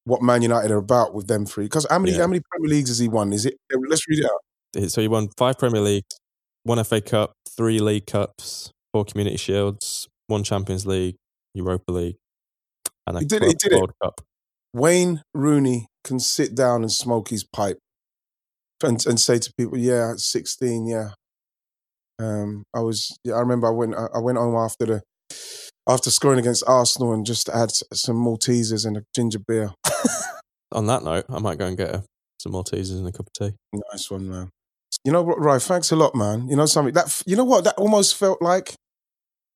what 0.05 0.21
Man 0.21 0.41
United 0.41 0.71
are 0.71 0.77
about 0.77 1.13
with 1.13 1.27
them 1.27 1.45
three. 1.45 1.65
Because 1.65 1.85
how 1.89 1.99
many 1.99 2.13
Yeah. 2.13 2.21
how 2.21 2.27
many 2.27 2.41
Premier 2.51 2.69
Leagues 2.75 2.89
has 2.89 2.99
he 2.99 3.07
won? 3.07 3.33
Is 3.33 3.45
it? 3.45 3.55
Let's 3.89 4.07
read 4.07 4.19
it 4.19 4.25
out. 4.25 4.89
So 4.89 5.01
he 5.01 5.07
won 5.07 5.29
five 5.37 5.57
Premier 5.57 5.81
League, 5.81 6.05
one 6.63 6.83
FA 6.83 7.01
Cup, 7.01 7.33
three 7.49 7.79
League 7.79 8.07
Cups, 8.07 8.71
four 8.93 9.05
Community 9.05 9.37
Shields, 9.37 10.07
one 10.27 10.43
Champions 10.43 10.85
League, 10.85 11.15
Europa 11.53 11.91
League, 11.91 12.15
and 13.05 13.17
a 13.17 13.19
He 13.19 13.25
did 13.25 13.43
it, 13.43 13.47
he 13.49 13.53
did 13.55 13.73
it. 13.73 13.77
World 13.77 13.91
Cup. 14.01 14.21
Wayne 14.73 15.21
Rooney 15.33 15.87
can 16.03 16.19
sit 16.19 16.55
down 16.55 16.81
and 16.81 16.91
smoke 16.91 17.27
his 17.29 17.43
pipe 17.43 17.77
and, 18.81 19.05
and 19.05 19.19
say 19.19 19.37
to 19.37 19.51
people, 19.57 19.77
"Yeah, 19.77 20.13
16, 20.15 20.87
yeah." 20.87 21.09
Um, 22.19 22.63
I 22.73 22.79
was. 22.79 23.17
Yeah, 23.23 23.35
I 23.35 23.39
remember 23.39 23.67
I 23.67 23.71
went. 23.71 23.95
I 23.95 24.19
went 24.19 24.37
home 24.37 24.55
after 24.55 24.85
the 24.85 25.01
after 25.87 26.11
scoring 26.11 26.39
against 26.39 26.63
Arsenal 26.67 27.13
and 27.13 27.25
just 27.25 27.49
add 27.49 27.71
some 27.93 28.17
Maltesers 28.17 28.85
and 28.85 28.97
a 28.97 29.03
ginger 29.15 29.39
beer. 29.39 29.73
On 30.71 30.85
that 30.87 31.03
note, 31.03 31.25
I 31.29 31.39
might 31.39 31.57
go 31.57 31.65
and 31.65 31.77
get 31.77 31.89
a, 31.89 32.03
some 32.39 32.53
Maltesers 32.53 32.97
and 32.97 33.07
a 33.07 33.11
cup 33.11 33.27
of 33.27 33.33
tea. 33.33 33.55
Nice 33.91 34.09
one, 34.09 34.29
man. 34.29 34.49
You 35.03 35.11
know 35.11 35.23
what, 35.23 35.39
Right? 35.39 35.61
Thanks 35.61 35.91
a 35.91 35.95
lot, 35.95 36.15
man. 36.15 36.47
You 36.47 36.55
know 36.55 36.65
something 36.65 36.93
that 36.93 37.21
you 37.25 37.35
know 37.35 37.43
what 37.43 37.63
that 37.63 37.75
almost 37.75 38.15
felt 38.15 38.41
like. 38.41 38.73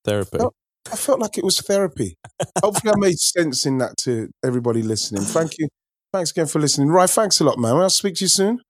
Therapy. 0.03 0.37
Oh. 0.39 0.51
I 0.91 0.95
felt 0.95 1.19
like 1.19 1.37
it 1.37 1.43
was 1.43 1.59
therapy. 1.59 2.15
Hopefully, 2.63 2.93
I 2.95 2.99
made 2.99 3.17
sense 3.17 3.65
in 3.65 3.79
that 3.79 3.97
to 4.03 4.29
everybody 4.43 4.83
listening. 4.83 5.23
Thank 5.23 5.57
you. 5.57 5.67
Thanks 6.13 6.31
again 6.31 6.45
for 6.45 6.59
listening. 6.59 6.89
Right, 6.89 7.09
thanks 7.09 7.39
a 7.39 7.43
lot, 7.43 7.57
man. 7.57 7.75
I'll 7.75 7.89
speak 7.89 8.15
to 8.15 8.23
you 8.23 8.29
soon. 8.29 8.61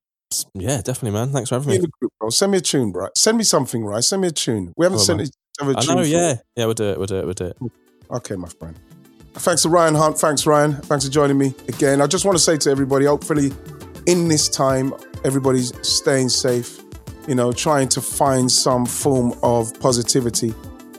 Yeah, 0.53 0.77
definitely, 0.77 1.11
man. 1.11 1.31
Thanks 1.31 1.49
for 1.49 1.55
having 1.55 1.81
Me 1.81 1.87
in 2.25 2.31
me. 2.31 2.31
the 2.31 2.31
group, 2.31 2.31
bro. 2.31 2.31
Send 2.31 2.51
me 2.51 2.57
a 2.57 2.61
tune, 2.61 2.91
bro. 2.91 3.07
Send 3.15 3.37
me 3.37 3.43
something, 3.43 3.85
right? 3.85 4.03
Send 4.03 4.21
me 4.21 4.27
a 4.27 4.31
tune. 4.31 4.73
We 4.77 4.85
haven't 4.85 4.97
Well, 4.97 5.05
sent 5.05 5.17
man. 5.19 5.27
each 5.27 5.33
other 5.61 5.71
a 5.71 5.77
I 5.77 5.81
tune. 5.81 5.91
I 5.91 5.95
know, 5.95 6.01
yeah. 6.01 6.35
Yeah, 6.55 6.65
we'll 6.65 6.73
do 6.73 6.85
it. 6.89 6.97
We'll 6.97 7.07
do 7.07 7.17
it. 7.17 7.25
We'll 7.25 7.33
do 7.33 7.45
it. 7.45 7.57
Okay, 8.11 8.35
my 8.35 8.47
friend. 8.47 8.77
Thanks 9.35 9.63
to 9.63 9.69
Ryan 9.69 9.95
Hunt. 9.95 10.17
Thanks, 10.17 10.45
Ryan. 10.45 10.73
Thanks 10.73 11.05
for 11.05 11.11
joining 11.11 11.37
me 11.37 11.53
again. 11.67 12.01
I 12.01 12.07
just 12.07 12.23
want 12.25 12.37
to 12.37 12.43
say 12.43 12.57
to 12.57 12.69
everybody, 12.69 13.05
hopefully, 13.05 13.51
in 14.05 14.27
this 14.29 14.47
time, 14.47 14.93
everybody's 15.25 15.73
staying 15.87 16.29
safe. 16.29 16.79
You 17.27 17.35
know, 17.35 17.51
trying 17.51 17.89
to 17.89 18.01
find 18.01 18.49
some 18.51 18.85
form 18.85 19.33
of 19.43 19.77
positivity, 19.79 20.53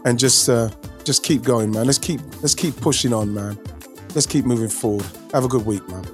and 0.05 0.19
just 0.19 0.49
uh, 0.51 0.69
just 1.05 1.23
keep 1.23 1.43
going, 1.45 1.71
man. 1.71 1.87
Let's 1.87 1.99
keep 1.99 2.21
let's 2.43 2.55
keep 2.55 2.77
pushing 2.81 3.13
on, 3.15 3.33
man. 3.33 3.57
Let's 4.15 4.27
keep 4.27 4.45
moving 4.45 4.69
forward. 4.69 5.07
Have 5.33 5.45
a 5.45 5.49
good 5.49 5.65
week, 5.65 5.89
man. 5.89 6.05